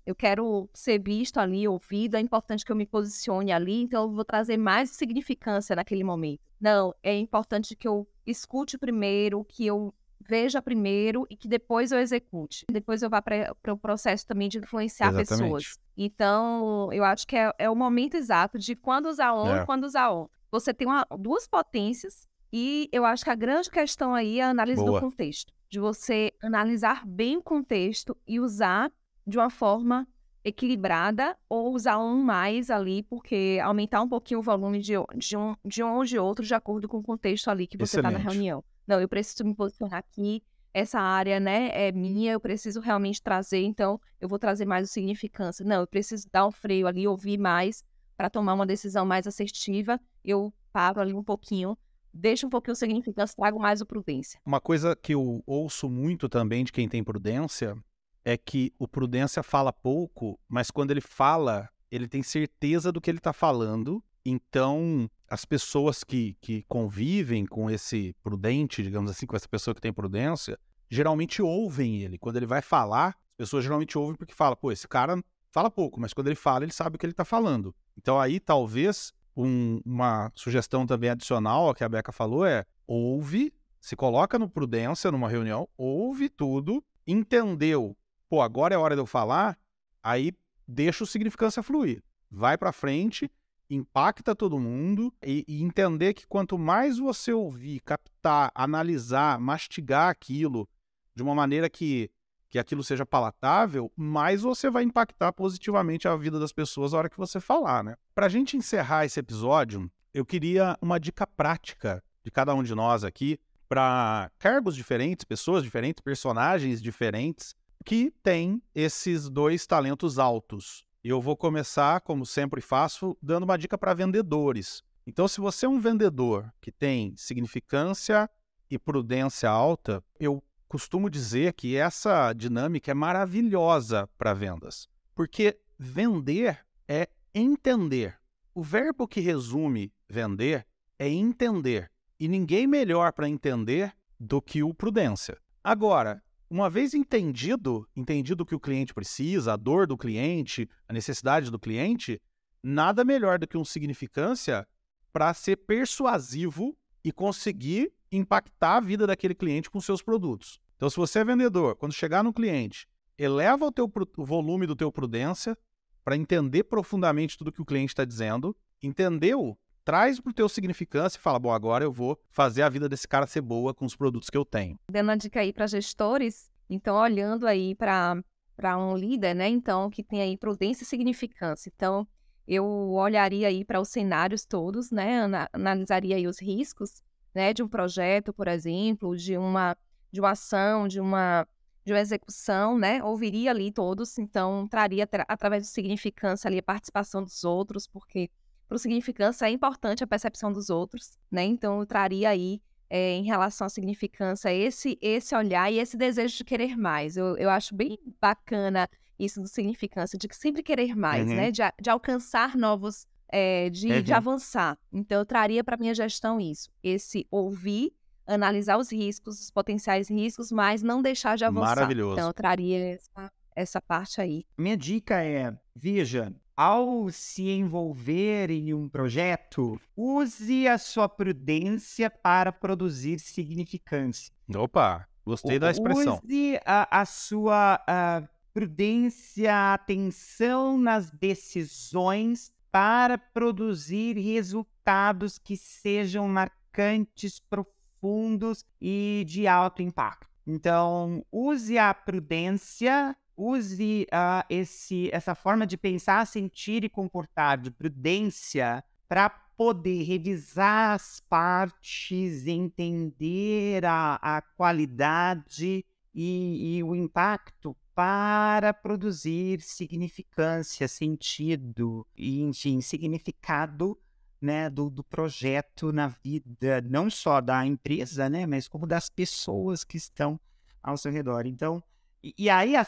Eu 0.06 0.14
quero 0.14 0.70
ser 0.72 0.98
visto 0.98 1.38
ali, 1.38 1.68
ouvido, 1.68 2.16
é 2.16 2.20
importante 2.20 2.64
que 2.64 2.72
eu 2.72 2.76
me 2.76 2.86
posicione 2.86 3.52
ali, 3.52 3.82
então 3.82 4.04
eu 4.04 4.10
vou 4.10 4.24
trazer 4.24 4.56
mais 4.56 4.90
significância 4.90 5.76
naquele 5.76 6.02
momento. 6.02 6.40
Não, 6.58 6.94
é 7.02 7.16
importante 7.16 7.76
que 7.76 7.86
eu 7.86 8.08
escute 8.26 8.78
primeiro, 8.78 9.44
que 9.44 9.66
eu 9.66 9.92
veja 10.26 10.60
primeiro 10.60 11.26
e 11.30 11.36
que 11.36 11.46
depois 11.46 11.92
eu 11.92 11.98
execute. 11.98 12.64
Depois 12.70 13.02
eu 13.02 13.10
vá 13.10 13.22
para 13.22 13.54
o 13.72 13.78
processo 13.78 14.26
também 14.26 14.48
de 14.48 14.58
influenciar 14.58 15.08
Exatamente. 15.08 15.28
pessoas. 15.28 15.78
Então, 15.96 16.92
eu 16.92 17.04
acho 17.04 17.26
que 17.26 17.36
é, 17.36 17.52
é, 17.58 17.70
o 17.70 17.74
momento 17.74 18.16
exato 18.16 18.58
de 18.58 18.74
quando 18.74 19.06
usar 19.06 19.34
on 19.34 19.56
e 19.56 19.58
é. 19.58 19.66
quando 19.66 19.84
usar 19.84 20.10
on. 20.10 20.28
Você 20.50 20.72
tem 20.72 20.86
uma, 20.86 21.06
duas 21.18 21.46
potências 21.46 22.26
e 22.52 22.88
eu 22.92 23.04
acho 23.04 23.24
que 23.24 23.30
a 23.30 23.34
grande 23.34 23.70
questão 23.70 24.14
aí 24.14 24.40
é 24.40 24.44
a 24.44 24.50
análise 24.50 24.82
Boa. 24.82 25.00
do 25.00 25.06
contexto. 25.06 25.52
De 25.70 25.78
você 25.78 26.32
analisar 26.42 27.06
bem 27.06 27.36
o 27.36 27.42
contexto 27.42 28.16
e 28.26 28.40
usar 28.40 28.90
de 29.26 29.36
uma 29.36 29.50
forma 29.50 30.06
equilibrada 30.42 31.36
ou 31.48 31.74
usar 31.74 31.98
um 31.98 32.22
mais 32.22 32.70
ali, 32.70 33.02
porque 33.02 33.58
aumentar 33.62 34.00
um 34.00 34.08
pouquinho 34.08 34.40
o 34.40 34.42
volume 34.42 34.80
de, 34.80 34.94
de, 35.16 35.36
um, 35.36 35.54
de 35.64 35.82
um 35.82 35.96
ou 35.96 36.04
de 36.04 36.18
outro 36.18 36.44
de 36.44 36.54
acordo 36.54 36.88
com 36.88 36.98
o 36.98 37.02
contexto 37.02 37.48
ali 37.48 37.66
que 37.66 37.76
você 37.76 37.96
está 37.96 38.10
na 38.10 38.18
reunião. 38.18 38.64
Não, 38.86 39.00
eu 39.00 39.08
preciso 39.08 39.44
me 39.44 39.54
posicionar 39.54 39.98
aqui, 39.98 40.42
essa 40.72 41.00
área, 41.00 41.40
né, 41.40 41.70
é 41.72 41.92
minha, 41.92 42.32
eu 42.32 42.40
preciso 42.40 42.80
realmente 42.80 43.22
trazer, 43.22 43.62
então 43.62 44.00
eu 44.20 44.28
vou 44.28 44.38
trazer 44.38 44.64
mais 44.64 44.88
o 44.88 44.92
significância. 44.92 45.64
Não, 45.64 45.80
eu 45.80 45.86
preciso 45.86 46.26
dar 46.32 46.46
um 46.46 46.52
freio 46.52 46.86
ali, 46.86 47.06
ouvir 47.06 47.38
mais 47.38 47.82
para 48.16 48.30
tomar 48.30 48.54
uma 48.54 48.66
decisão 48.66 49.04
mais 49.04 49.26
assertiva. 49.26 50.00
Eu 50.24 50.52
paro 50.72 51.00
ali 51.00 51.12
um 51.12 51.22
pouquinho, 51.22 51.76
deixo 52.12 52.46
um 52.46 52.50
pouquinho 52.50 52.72
o 52.72 52.76
significância, 52.76 53.36
trago 53.36 53.58
mais 53.58 53.80
o 53.80 53.86
prudência. 53.86 54.40
Uma 54.44 54.60
coisa 54.60 54.96
que 54.96 55.14
eu 55.14 55.42
ouço 55.46 55.88
muito 55.88 56.28
também 56.28 56.64
de 56.64 56.72
quem 56.72 56.88
tem 56.88 57.02
prudência 57.02 57.76
é 58.24 58.36
que 58.36 58.72
o 58.78 58.86
prudência 58.86 59.42
fala 59.42 59.72
pouco, 59.72 60.38
mas 60.48 60.70
quando 60.70 60.90
ele 60.90 61.00
fala, 61.00 61.68
ele 61.90 62.06
tem 62.06 62.22
certeza 62.22 62.92
do 62.92 63.00
que 63.00 63.10
ele 63.10 63.18
está 63.18 63.32
falando. 63.32 64.02
Então, 64.24 65.08
as 65.28 65.44
pessoas 65.44 66.04
que, 66.04 66.36
que 66.40 66.62
convivem 66.68 67.46
com 67.46 67.70
esse 67.70 68.14
prudente, 68.22 68.82
digamos 68.82 69.10
assim, 69.10 69.26
com 69.26 69.36
essa 69.36 69.48
pessoa 69.48 69.74
que 69.74 69.80
tem 69.80 69.92
prudência, 69.92 70.58
geralmente 70.90 71.40
ouvem 71.40 72.02
ele. 72.02 72.18
Quando 72.18 72.36
ele 72.36 72.46
vai 72.46 72.60
falar, 72.60 73.08
as 73.08 73.36
pessoas 73.36 73.64
geralmente 73.64 73.96
ouvem 73.96 74.16
porque 74.16 74.34
fala, 74.34 74.56
pô, 74.56 74.72
esse 74.72 74.86
cara 74.86 75.22
fala 75.50 75.70
pouco, 75.70 76.00
mas 76.00 76.12
quando 76.12 76.26
ele 76.26 76.36
fala, 76.36 76.64
ele 76.64 76.72
sabe 76.72 76.96
o 76.96 76.98
que 76.98 77.06
ele 77.06 77.12
está 77.12 77.24
falando. 77.24 77.74
Então 77.96 78.20
aí 78.20 78.38
talvez 78.38 79.12
um, 79.38 79.80
uma 79.84 80.32
sugestão 80.34 80.84
também 80.84 81.10
adicional 81.10 81.72
que 81.72 81.84
a 81.84 81.88
Beca 81.88 82.10
falou 82.10 82.44
é 82.44 82.66
ouve, 82.88 83.52
se 83.80 83.94
coloca 83.94 84.36
no 84.36 84.48
prudência 84.48 85.12
numa 85.12 85.28
reunião, 85.28 85.68
ouve 85.76 86.28
tudo, 86.28 86.84
entendeu, 87.06 87.96
pô, 88.28 88.42
agora 88.42 88.74
é 88.74 88.78
hora 88.78 88.96
de 88.96 89.00
eu 89.00 89.06
falar, 89.06 89.56
aí 90.02 90.32
deixa 90.66 91.04
o 91.04 91.06
significância 91.06 91.62
fluir. 91.62 92.02
Vai 92.28 92.58
para 92.58 92.72
frente, 92.72 93.30
impacta 93.70 94.34
todo 94.34 94.58
mundo 94.58 95.14
e, 95.24 95.44
e, 95.46 95.62
entender 95.62 96.14
que 96.14 96.26
quanto 96.26 96.58
mais 96.58 96.98
você 96.98 97.32
ouvir, 97.32 97.80
captar, 97.80 98.50
analisar, 98.54 99.38
mastigar 99.38 100.10
aquilo 100.10 100.68
de 101.14 101.22
uma 101.22 101.34
maneira 101.34 101.70
que, 101.70 102.10
que 102.48 102.58
aquilo 102.58 102.82
seja 102.82 103.04
palatável, 103.04 103.92
mais 103.96 104.42
você 104.42 104.70
vai 104.70 104.82
impactar 104.82 105.32
positivamente 105.32 106.08
a 106.08 106.16
vida 106.16 106.38
das 106.38 106.52
pessoas 106.52 106.92
na 106.92 106.98
hora 106.98 107.10
que 107.10 107.16
você 107.16 107.40
falar, 107.40 107.84
né? 107.84 107.94
Para 108.14 108.26
a 108.26 108.28
gente 108.28 108.56
encerrar 108.56 109.04
esse 109.04 109.20
episódio, 109.20 109.90
eu 110.14 110.24
queria 110.24 110.76
uma 110.80 110.98
dica 110.98 111.26
prática 111.26 112.02
de 112.24 112.30
cada 112.30 112.54
um 112.54 112.62
de 112.62 112.74
nós 112.74 113.04
aqui 113.04 113.38
para 113.68 114.30
cargos 114.38 114.74
diferentes, 114.74 115.24
pessoas 115.24 115.62
diferentes, 115.62 116.02
personagens 116.02 116.80
diferentes 116.80 117.54
que 117.84 118.10
têm 118.22 118.62
esses 118.74 119.28
dois 119.28 119.66
talentos 119.66 120.18
altos. 120.18 120.84
Eu 121.04 121.20
vou 121.20 121.36
começar, 121.36 122.00
como 122.00 122.26
sempre 122.26 122.60
faço, 122.60 123.16
dando 123.22 123.44
uma 123.44 123.56
dica 123.56 123.78
para 123.78 123.94
vendedores. 123.94 124.82
Então, 125.06 125.28
se 125.28 125.40
você 125.40 125.64
é 125.64 125.68
um 125.68 125.78
vendedor 125.78 126.52
que 126.60 126.72
tem 126.72 127.14
significância 127.16 128.28
e 128.70 128.78
prudência 128.78 129.48
alta, 129.48 130.02
eu 130.18 130.42
costumo 130.68 131.08
dizer 131.08 131.54
que 131.54 131.76
essa 131.76 132.32
dinâmica 132.32 132.90
é 132.90 132.94
maravilhosa 132.94 134.08
para 134.18 134.34
vendas, 134.34 134.88
porque 135.14 135.58
vender 135.78 136.64
é 136.86 137.08
entender. 137.34 138.18
O 138.54 138.62
verbo 138.62 139.08
que 139.08 139.20
resume 139.20 139.92
vender 140.08 140.66
é 140.98 141.08
entender, 141.08 141.90
e 142.20 142.28
ninguém 142.28 142.66
melhor 142.66 143.12
para 143.12 143.28
entender 143.28 143.92
do 144.20 144.42
que 144.42 144.62
o 144.62 144.74
prudência. 144.74 145.38
Agora, 145.62 146.22
uma 146.50 146.68
vez 146.68 146.94
entendido, 146.94 147.88
entendido 147.94 148.42
o 148.42 148.46
que 148.46 148.54
o 148.54 148.60
cliente 148.60 148.92
precisa, 148.92 149.52
a 149.52 149.56
dor 149.56 149.86
do 149.86 149.96
cliente, 149.96 150.68
a 150.88 150.92
necessidade 150.92 151.50
do 151.50 151.58
cliente, 151.58 152.20
nada 152.62 153.04
melhor 153.04 153.38
do 153.38 153.46
que 153.46 153.56
um 153.56 153.64
significância 153.64 154.66
para 155.12 155.32
ser 155.34 155.56
persuasivo 155.56 156.76
e 157.04 157.12
conseguir 157.12 157.92
impactar 158.10 158.76
a 158.76 158.80
vida 158.80 159.06
daquele 159.06 159.34
cliente 159.34 159.70
com 159.70 159.80
seus 159.80 160.02
produtos. 160.02 160.60
Então, 160.76 160.88
se 160.88 160.96
você 160.96 161.20
é 161.20 161.24
vendedor, 161.24 161.76
quando 161.76 161.92
chegar 161.92 162.22
no 162.22 162.32
cliente, 162.32 162.88
eleva 163.18 163.66
o, 163.66 163.72
teu, 163.72 163.90
o 164.16 164.24
volume 164.24 164.66
do 164.66 164.76
teu 164.76 164.92
prudência 164.92 165.56
para 166.04 166.16
entender 166.16 166.64
profundamente 166.64 167.36
tudo 167.36 167.52
que 167.52 167.60
o 167.60 167.64
cliente 167.64 167.92
está 167.92 168.04
dizendo, 168.04 168.56
entendeu? 168.82 169.58
Traz 169.84 170.20
para 170.20 170.30
o 170.30 170.34
teu 170.34 170.48
significância 170.48 171.18
e 171.18 171.20
fala, 171.20 171.38
bom, 171.38 171.52
agora 171.52 171.84
eu 171.84 171.92
vou 171.92 172.18
fazer 172.30 172.62
a 172.62 172.68
vida 172.68 172.88
desse 172.88 173.08
cara 173.08 173.26
ser 173.26 173.40
boa 173.40 173.74
com 173.74 173.84
os 173.84 173.96
produtos 173.96 174.30
que 174.30 174.36
eu 174.36 174.44
tenho. 174.44 174.78
Dando 174.90 175.08
uma 175.08 175.16
dica 175.16 175.40
aí 175.40 175.52
para 175.52 175.66
gestores, 175.66 176.50
então 176.70 176.96
olhando 176.96 177.46
aí 177.46 177.74
para 177.74 178.22
para 178.58 178.76
um 178.76 178.96
líder, 178.96 179.34
né? 179.34 179.48
Então, 179.48 179.88
que 179.88 180.02
tem 180.02 180.20
aí 180.20 180.36
prudência 180.36 180.82
e 180.82 180.86
significância. 180.86 181.70
Então, 181.72 182.08
eu 182.44 182.64
olharia 182.64 183.46
aí 183.46 183.64
para 183.64 183.80
os 183.80 183.88
cenários 183.88 184.44
todos, 184.44 184.90
né? 184.90 185.22
Analisaria 185.52 186.16
aí 186.16 186.26
os 186.26 186.42
riscos, 186.42 187.00
né? 187.34 187.52
De 187.52 187.62
um 187.62 187.68
projeto, 187.68 188.32
por 188.32 188.48
exemplo, 188.48 189.16
de 189.16 189.36
uma 189.36 189.76
de 190.10 190.20
uma 190.20 190.30
ação, 190.30 190.88
de 190.88 191.00
uma 191.00 191.46
de 191.84 191.92
uma 191.92 192.00
execução, 192.00 192.78
né? 192.78 193.02
Ouviria 193.02 193.50
ali 193.50 193.72
todos, 193.72 194.18
então 194.18 194.68
traria 194.68 195.06
tra 195.06 195.24
através 195.26 195.62
do 195.62 195.66
significância 195.66 196.46
ali 196.46 196.58
a 196.58 196.62
participação 196.62 197.22
dos 197.22 197.44
outros, 197.44 197.86
porque 197.86 198.30
para 198.68 198.76
o 198.76 198.78
significância 198.78 199.46
é 199.46 199.50
importante 199.50 200.04
a 200.04 200.06
percepção 200.06 200.52
dos 200.52 200.68
outros, 200.68 201.18
né? 201.30 201.44
Então 201.44 201.80
eu 201.80 201.86
traria 201.86 202.28
aí 202.28 202.60
é, 202.90 203.12
em 203.12 203.24
relação 203.24 203.66
à 203.66 203.70
significância 203.70 204.52
esse 204.52 204.98
esse 205.00 205.34
olhar 205.34 205.72
e 205.72 205.78
esse 205.78 205.96
desejo 205.96 206.36
de 206.36 206.44
querer 206.44 206.76
mais. 206.76 207.16
Eu, 207.16 207.36
eu 207.36 207.48
acho 207.48 207.74
bem 207.74 207.98
bacana 208.20 208.88
isso 209.18 209.40
do 209.40 209.48
significância, 209.48 210.18
de 210.18 210.28
sempre 210.32 210.62
querer 210.62 210.94
mais, 210.94 211.26
uhum. 211.28 211.36
né? 211.36 211.50
De, 211.50 211.62
de 211.80 211.90
alcançar 211.90 212.56
novos, 212.56 213.06
é, 213.28 213.70
de, 213.70 213.92
uhum. 213.92 214.02
de 214.02 214.12
avançar. 214.12 214.78
Então 214.92 215.18
eu 215.18 215.26
traria 215.26 215.62
para 215.62 215.76
minha 215.76 215.94
gestão 215.94 216.40
isso, 216.40 216.70
esse 216.82 217.26
ouvir 217.30 217.92
analisar 218.28 218.76
os 218.76 218.92
riscos, 218.92 219.40
os 219.40 219.50
potenciais 219.50 220.10
riscos, 220.10 220.52
mas 220.52 220.82
não 220.82 221.00
deixar 221.00 221.36
de 221.36 221.44
avançar. 221.44 221.76
Maravilhoso. 221.76 222.12
Então, 222.12 222.26
eu 222.28 222.34
traria 222.34 222.94
essa, 222.94 223.32
essa 223.56 223.80
parte 223.80 224.20
aí. 224.20 224.44
Minha 224.56 224.76
dica 224.76 225.22
é, 225.22 225.56
veja, 225.74 226.32
ao 226.54 227.08
se 227.10 227.48
envolver 227.48 228.50
em 228.50 228.74
um 228.74 228.88
projeto, 228.88 229.80
use 229.96 230.68
a 230.68 230.76
sua 230.76 231.08
prudência 231.08 232.10
para 232.10 232.52
produzir 232.52 233.18
significância. 233.18 234.32
Opa, 234.54 235.08
gostei 235.24 235.58
da 235.58 235.70
expressão. 235.70 236.20
Use 236.22 236.60
a, 236.66 237.00
a 237.00 237.06
sua 237.06 237.82
a 237.86 238.22
prudência, 238.52 239.72
atenção 239.72 240.76
nas 240.76 241.10
decisões 241.10 242.52
para 242.70 243.18
produzir 243.18 244.18
resultados 244.18 245.38
que 245.38 245.56
sejam 245.56 246.28
marcantes, 246.28 247.40
profundos 247.40 248.64
e 248.80 249.24
de 249.26 249.46
alto 249.46 249.82
impacto. 249.82 250.28
Então, 250.46 251.24
use 251.30 251.76
a 251.76 251.92
prudência, 251.92 253.16
use 253.36 254.06
uh, 254.12 254.44
esse, 254.48 255.10
essa 255.12 255.34
forma 255.34 255.66
de 255.66 255.76
pensar, 255.76 256.26
sentir 256.26 256.84
e 256.84 256.88
comportar 256.88 257.58
de 257.58 257.70
prudência 257.70 258.82
para 259.08 259.28
poder 259.28 260.04
revisar 260.04 260.94
as 260.94 261.20
partes, 261.28 262.46
entender 262.46 263.84
a, 263.84 264.18
a 264.22 264.40
qualidade 264.40 265.84
e, 266.14 266.78
e 266.78 266.82
o 266.82 266.94
impacto 266.94 267.76
para 267.98 268.72
produzir 268.72 269.60
significância, 269.60 270.86
sentido 270.86 272.06
e, 272.16 272.40
enfim, 272.42 272.80
significado 272.80 273.98
né, 274.40 274.70
do, 274.70 274.88
do 274.88 275.02
projeto 275.02 275.90
na 275.90 276.06
vida, 276.06 276.80
não 276.88 277.10
só 277.10 277.40
da 277.40 277.66
empresa, 277.66 278.30
né, 278.30 278.46
mas 278.46 278.68
como 278.68 278.86
das 278.86 279.10
pessoas 279.10 279.82
que 279.82 279.96
estão 279.96 280.38
ao 280.80 280.96
seu 280.96 281.10
redor. 281.10 281.44
Então, 281.44 281.82
e, 282.22 282.32
e 282.38 282.48
aí 282.48 282.76
a, 282.76 282.86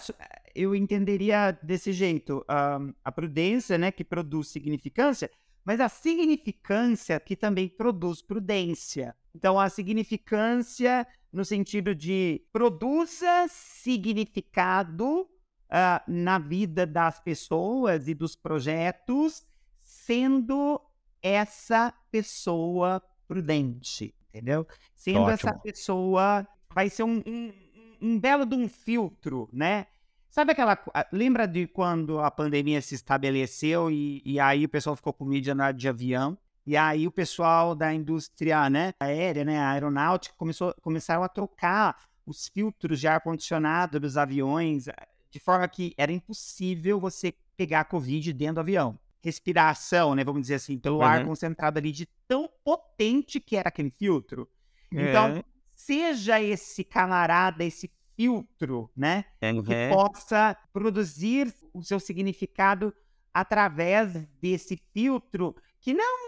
eu 0.54 0.76
entenderia 0.76 1.58
desse 1.60 1.92
jeito, 1.92 2.46
um, 2.48 2.94
a 3.02 3.10
prudência, 3.10 3.76
né, 3.76 3.90
que 3.90 4.04
produz 4.04 4.46
significância, 4.46 5.28
mas 5.64 5.80
a 5.80 5.88
significância 5.88 7.18
que 7.18 7.34
também 7.34 7.68
produz 7.68 8.22
prudência. 8.22 9.16
Então, 9.34 9.58
a 9.58 9.68
significância 9.68 11.04
no 11.32 11.44
sentido 11.44 11.94
de 11.94 12.42
produza 12.52 13.46
significado 13.48 15.22
uh, 15.22 16.02
na 16.06 16.38
vida 16.38 16.86
das 16.86 17.20
pessoas 17.20 18.08
e 18.08 18.14
dos 18.14 18.34
projetos, 18.34 19.46
sendo 19.78 20.80
essa 21.22 21.94
pessoa 22.10 23.02
prudente, 23.28 24.14
entendeu? 24.28 24.66
Sendo 24.94 25.20
Ótimo. 25.20 25.30
essa 25.30 25.52
pessoa, 25.54 26.46
vai 26.74 26.90
ser 26.90 27.04
um, 27.04 27.22
um, 27.26 27.52
um 28.00 28.18
belo 28.18 28.44
de 28.44 28.56
um 28.56 28.68
filtro, 28.68 29.48
né? 29.52 29.86
Sabe 30.30 30.52
aquela. 30.52 30.78
Lembra 31.12 31.46
de 31.46 31.66
quando 31.66 32.20
a 32.20 32.30
pandemia 32.30 32.80
se 32.80 32.94
estabeleceu 32.94 33.90
e, 33.90 34.22
e 34.24 34.38
aí 34.38 34.64
o 34.64 34.68
pessoal 34.68 34.94
ficou 34.94 35.12
com 35.12 35.24
mídia 35.24 35.54
na 35.54 35.72
de 35.72 35.88
avião? 35.88 36.38
E 36.66 36.76
aí 36.76 37.06
o 37.06 37.10
pessoal 37.10 37.74
da 37.74 37.92
indústria 37.92 38.68
né, 38.70 38.92
aérea, 39.00 39.44
né, 39.44 39.58
aeronáutica, 39.58 40.34
começou, 40.36 40.74
começaram 40.82 41.22
a 41.22 41.28
trocar 41.28 41.96
os 42.26 42.48
filtros 42.48 43.00
de 43.00 43.08
ar-condicionado 43.08 43.98
dos 43.98 44.16
aviões 44.16 44.84
de 45.30 45.38
forma 45.40 45.66
que 45.68 45.94
era 45.96 46.12
impossível 46.12 47.00
você 47.00 47.32
pegar 47.56 47.80
a 47.80 47.84
Covid 47.84 48.32
dentro 48.32 48.56
do 48.56 48.60
avião. 48.60 48.98
Respiração, 49.22 50.14
né? 50.14 50.24
Vamos 50.24 50.42
dizer 50.42 50.54
assim, 50.54 50.78
pelo 50.78 51.02
ar 51.02 51.20
Uhum. 51.20 51.28
concentrado 51.28 51.78
ali, 51.78 51.92
de 51.92 52.06
tão 52.26 52.48
potente 52.64 53.38
que 53.40 53.56
era 53.56 53.68
aquele 53.68 53.90
filtro. 53.90 54.48
Então, 54.92 55.28
É. 55.28 55.44
seja 55.74 56.40
esse 56.42 56.82
camarada, 56.84 57.64
esse 57.64 57.90
filtro, 58.16 58.90
né? 58.96 59.24
que 59.40 59.46
Uhum. 59.74 59.88
possa 59.88 60.56
produzir 60.72 61.52
o 61.72 61.82
seu 61.82 61.98
significado 62.00 62.94
através 63.32 64.26
desse 64.40 64.76
filtro 64.92 65.54
que 65.80 65.94
não 65.94 66.19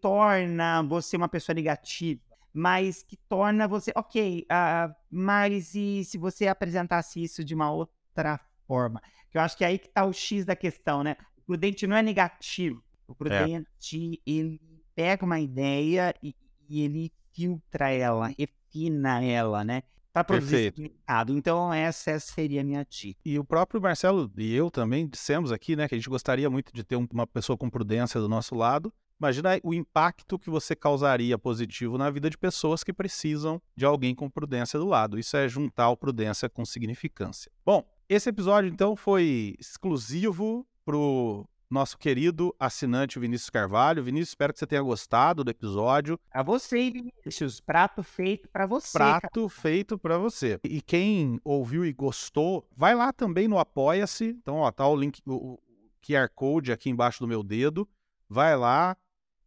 torna 0.00 0.82
você 0.82 1.16
uma 1.16 1.28
pessoa 1.28 1.54
negativa, 1.54 2.20
mas 2.52 3.02
que 3.02 3.16
torna 3.28 3.66
você, 3.68 3.92
ok, 3.94 4.44
ah, 4.50 4.94
mas 5.10 5.74
e 5.74 6.04
se 6.04 6.18
você 6.18 6.46
apresentasse 6.48 7.22
isso 7.22 7.44
de 7.44 7.54
uma 7.54 7.70
outra 7.70 8.40
forma? 8.66 9.00
Que 9.30 9.38
eu 9.38 9.42
acho 9.42 9.56
que 9.56 9.64
é 9.64 9.68
aí 9.68 9.78
que 9.78 9.86
está 9.86 10.04
o 10.04 10.12
X 10.12 10.44
da 10.44 10.56
questão, 10.56 11.02
né? 11.02 11.16
O 11.38 11.42
prudente 11.42 11.86
não 11.86 11.96
é 11.96 12.02
negativo. 12.02 12.82
O 13.06 13.14
prudente, 13.14 14.20
ele 14.26 14.60
pega 14.94 15.24
uma 15.24 15.38
ideia 15.40 16.14
e, 16.22 16.34
e 16.68 16.82
ele 16.82 17.12
filtra 17.32 17.90
ela, 17.90 18.32
refina 18.38 19.22
ela, 19.22 19.64
né? 19.64 19.82
Para 20.12 20.24
produzir 20.24 20.50
Perfeito. 20.50 20.74
significado. 20.76 21.36
Então, 21.36 21.72
essa 21.72 22.18
seria 22.18 22.62
a 22.62 22.64
minha 22.64 22.84
dica. 22.88 23.20
E 23.24 23.38
o 23.38 23.44
próprio 23.44 23.80
Marcelo 23.80 24.28
e 24.36 24.52
eu 24.52 24.68
também 24.68 25.06
dissemos 25.06 25.52
aqui, 25.52 25.76
né, 25.76 25.86
que 25.88 25.94
a 25.94 25.98
gente 25.98 26.08
gostaria 26.08 26.50
muito 26.50 26.72
de 26.74 26.82
ter 26.82 26.96
um- 26.96 27.06
uma 27.12 27.28
pessoa 27.28 27.56
com 27.56 27.70
prudência 27.70 28.20
do 28.20 28.28
nosso 28.28 28.56
lado. 28.56 28.92
Imagina 29.20 29.60
o 29.62 29.74
impacto 29.74 30.38
que 30.38 30.48
você 30.48 30.74
causaria 30.74 31.38
positivo 31.38 31.98
na 31.98 32.08
vida 32.08 32.30
de 32.30 32.38
pessoas 32.38 32.82
que 32.82 32.90
precisam 32.90 33.60
de 33.76 33.84
alguém 33.84 34.14
com 34.14 34.30
prudência 34.30 34.78
do 34.78 34.86
lado. 34.86 35.18
Isso 35.18 35.36
é 35.36 35.46
juntar 35.46 35.90
o 35.90 35.96
prudência 35.96 36.48
com 36.48 36.64
significância. 36.64 37.52
Bom, 37.64 37.84
esse 38.08 38.30
episódio 38.30 38.70
então 38.70 38.96
foi 38.96 39.56
exclusivo 39.58 40.66
pro 40.86 41.46
nosso 41.70 41.98
querido 41.98 42.54
assinante 42.58 43.20
Vinícius 43.20 43.50
Carvalho. 43.50 44.02
Vinícius, 44.02 44.30
espero 44.30 44.52
que 44.54 44.58
você 44.58 44.66
tenha 44.66 44.82
gostado 44.82 45.44
do 45.44 45.50
episódio. 45.50 46.18
Pra 46.32 46.42
você, 46.42 46.90
Vinícius, 46.90 47.60
prato 47.60 48.02
feito 48.02 48.48
pra 48.48 48.66
você. 48.66 48.98
cara. 48.98 49.20
prato 49.20 49.48
feito 49.48 49.98
pra 49.98 50.16
você. 50.16 50.58
E 50.64 50.80
quem 50.80 51.38
ouviu 51.44 51.84
e 51.84 51.92
gostou, 51.92 52.66
vai 52.74 52.94
lá 52.94 53.12
também 53.12 53.46
no 53.46 53.58
Apoia-se. 53.58 54.30
Então, 54.30 54.56
ó, 54.56 54.70
tá 54.72 54.88
o 54.88 54.96
link, 54.96 55.20
o, 55.26 55.34
o 55.34 55.58
QR 56.02 56.28
Code 56.34 56.72
aqui 56.72 56.90
embaixo 56.90 57.20
do 57.20 57.28
meu 57.28 57.42
dedo. 57.42 57.88
Vai 58.28 58.56
lá, 58.56 58.96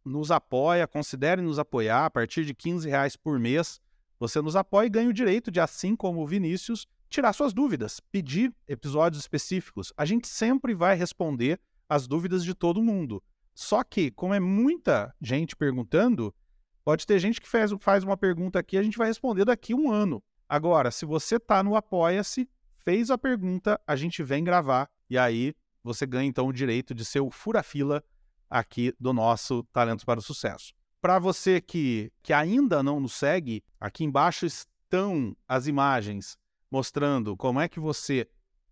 nos 0.04 0.30
apoia, 0.30 0.86
considere 0.86 1.40
nos 1.40 1.58
apoiar. 1.58 2.06
A 2.06 2.10
partir 2.10 2.44
de 2.44 2.54
15 2.54 2.88
reais 2.88 3.16
por 3.16 3.38
mês, 3.38 3.80
você 4.18 4.40
nos 4.40 4.56
apoia 4.56 4.86
e 4.86 4.90
ganha 4.90 5.08
o 5.08 5.12
direito 5.12 5.50
de, 5.50 5.60
assim 5.60 5.96
como 5.96 6.22
o 6.22 6.26
Vinícius, 6.26 6.86
tirar 7.08 7.32
suas 7.32 7.52
dúvidas, 7.52 8.00
pedir 8.12 8.54
episódios 8.68 9.22
específicos. 9.22 9.92
A 9.96 10.04
gente 10.04 10.28
sempre 10.28 10.74
vai 10.74 10.96
responder 10.96 11.60
as 11.88 12.06
dúvidas 12.06 12.44
de 12.44 12.54
todo 12.54 12.82
mundo. 12.82 13.22
Só 13.54 13.84
que, 13.84 14.10
como 14.10 14.34
é 14.34 14.40
muita 14.40 15.14
gente 15.20 15.54
perguntando, 15.54 16.34
Pode 16.84 17.06
ter 17.06 17.18
gente 17.18 17.40
que 17.40 17.48
faz, 17.48 17.72
faz 17.80 18.04
uma 18.04 18.16
pergunta 18.16 18.58
aqui, 18.58 18.76
a 18.76 18.82
gente 18.82 18.98
vai 18.98 19.08
responder 19.08 19.46
daqui 19.46 19.74
um 19.74 19.90
ano. 19.90 20.22
Agora, 20.46 20.90
se 20.90 21.06
você 21.06 21.40
tá 21.40 21.62
no 21.62 21.76
Apoia-se, 21.76 22.46
fez 22.76 23.10
a 23.10 23.16
pergunta, 23.16 23.80
a 23.86 23.96
gente 23.96 24.22
vem 24.22 24.44
gravar 24.44 24.90
e 25.08 25.16
aí 25.16 25.54
você 25.82 26.06
ganha 26.06 26.28
então 26.28 26.46
o 26.46 26.52
direito 26.52 26.94
de 26.94 27.02
ser 27.02 27.20
o 27.20 27.30
fura-fila 27.30 28.04
aqui 28.54 28.94
do 29.00 29.12
nosso 29.12 29.64
Talentos 29.72 30.04
para 30.04 30.20
o 30.20 30.22
Sucesso. 30.22 30.72
Para 31.00 31.18
você 31.18 31.60
que, 31.60 32.12
que 32.22 32.32
ainda 32.32 32.84
não 32.84 33.00
nos 33.00 33.14
segue, 33.14 33.64
aqui 33.80 34.04
embaixo 34.04 34.46
estão 34.46 35.36
as 35.48 35.66
imagens 35.66 36.38
mostrando 36.70 37.36
como 37.36 37.60
é 37.60 37.68
que 37.68 37.80
você 37.80 38.28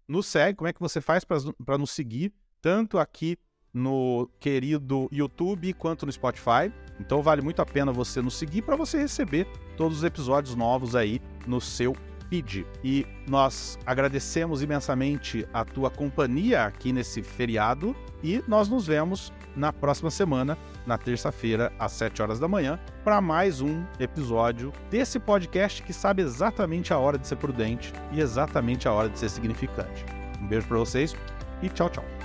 nos 0.06 0.26
segue, 0.26 0.56
como 0.56 0.68
é 0.68 0.72
que 0.72 0.78
você 0.78 1.00
faz 1.00 1.24
para 1.24 1.78
nos 1.78 1.90
seguir, 1.90 2.32
tanto 2.60 2.96
aqui 2.96 3.36
no 3.74 4.30
querido 4.38 5.08
YouTube 5.10 5.72
quanto 5.74 6.06
no 6.06 6.12
Spotify. 6.12 6.72
Então 7.00 7.20
vale 7.20 7.42
muito 7.42 7.60
a 7.60 7.66
pena 7.66 7.90
você 7.90 8.22
nos 8.22 8.34
seguir 8.34 8.62
para 8.62 8.76
você 8.76 8.98
receber 8.98 9.48
todos 9.76 9.98
os 9.98 10.04
episódios 10.04 10.54
novos 10.54 10.94
aí 10.94 11.20
no 11.44 11.60
seu 11.60 11.96
E 12.82 13.06
nós 13.28 13.78
agradecemos 13.84 14.62
imensamente 14.62 15.46
a 15.52 15.64
tua 15.64 15.90
companhia 15.90 16.64
aqui 16.64 16.92
nesse 16.92 17.22
feriado 17.22 17.94
e 18.22 18.42
nós 18.48 18.68
nos 18.68 18.86
vemos 18.86 19.32
na 19.54 19.72
próxima 19.72 20.10
semana, 20.10 20.56
na 20.86 20.96
terça-feira, 20.96 21.72
às 21.78 21.92
7 21.92 22.22
horas 22.22 22.38
da 22.38 22.48
manhã, 22.48 22.78
para 23.04 23.20
mais 23.20 23.60
um 23.60 23.84
episódio 24.00 24.72
desse 24.90 25.18
podcast 25.18 25.82
que 25.82 25.92
sabe 25.92 26.22
exatamente 26.22 26.92
a 26.92 26.98
hora 26.98 27.18
de 27.18 27.26
ser 27.26 27.36
prudente 27.36 27.92
e 28.12 28.20
exatamente 28.20 28.88
a 28.88 28.92
hora 28.92 29.08
de 29.08 29.18
ser 29.18 29.28
significante. 29.28 30.04
Um 30.40 30.46
beijo 30.46 30.66
para 30.66 30.78
vocês 30.78 31.14
e 31.62 31.68
tchau, 31.68 31.90
tchau. 31.90 32.21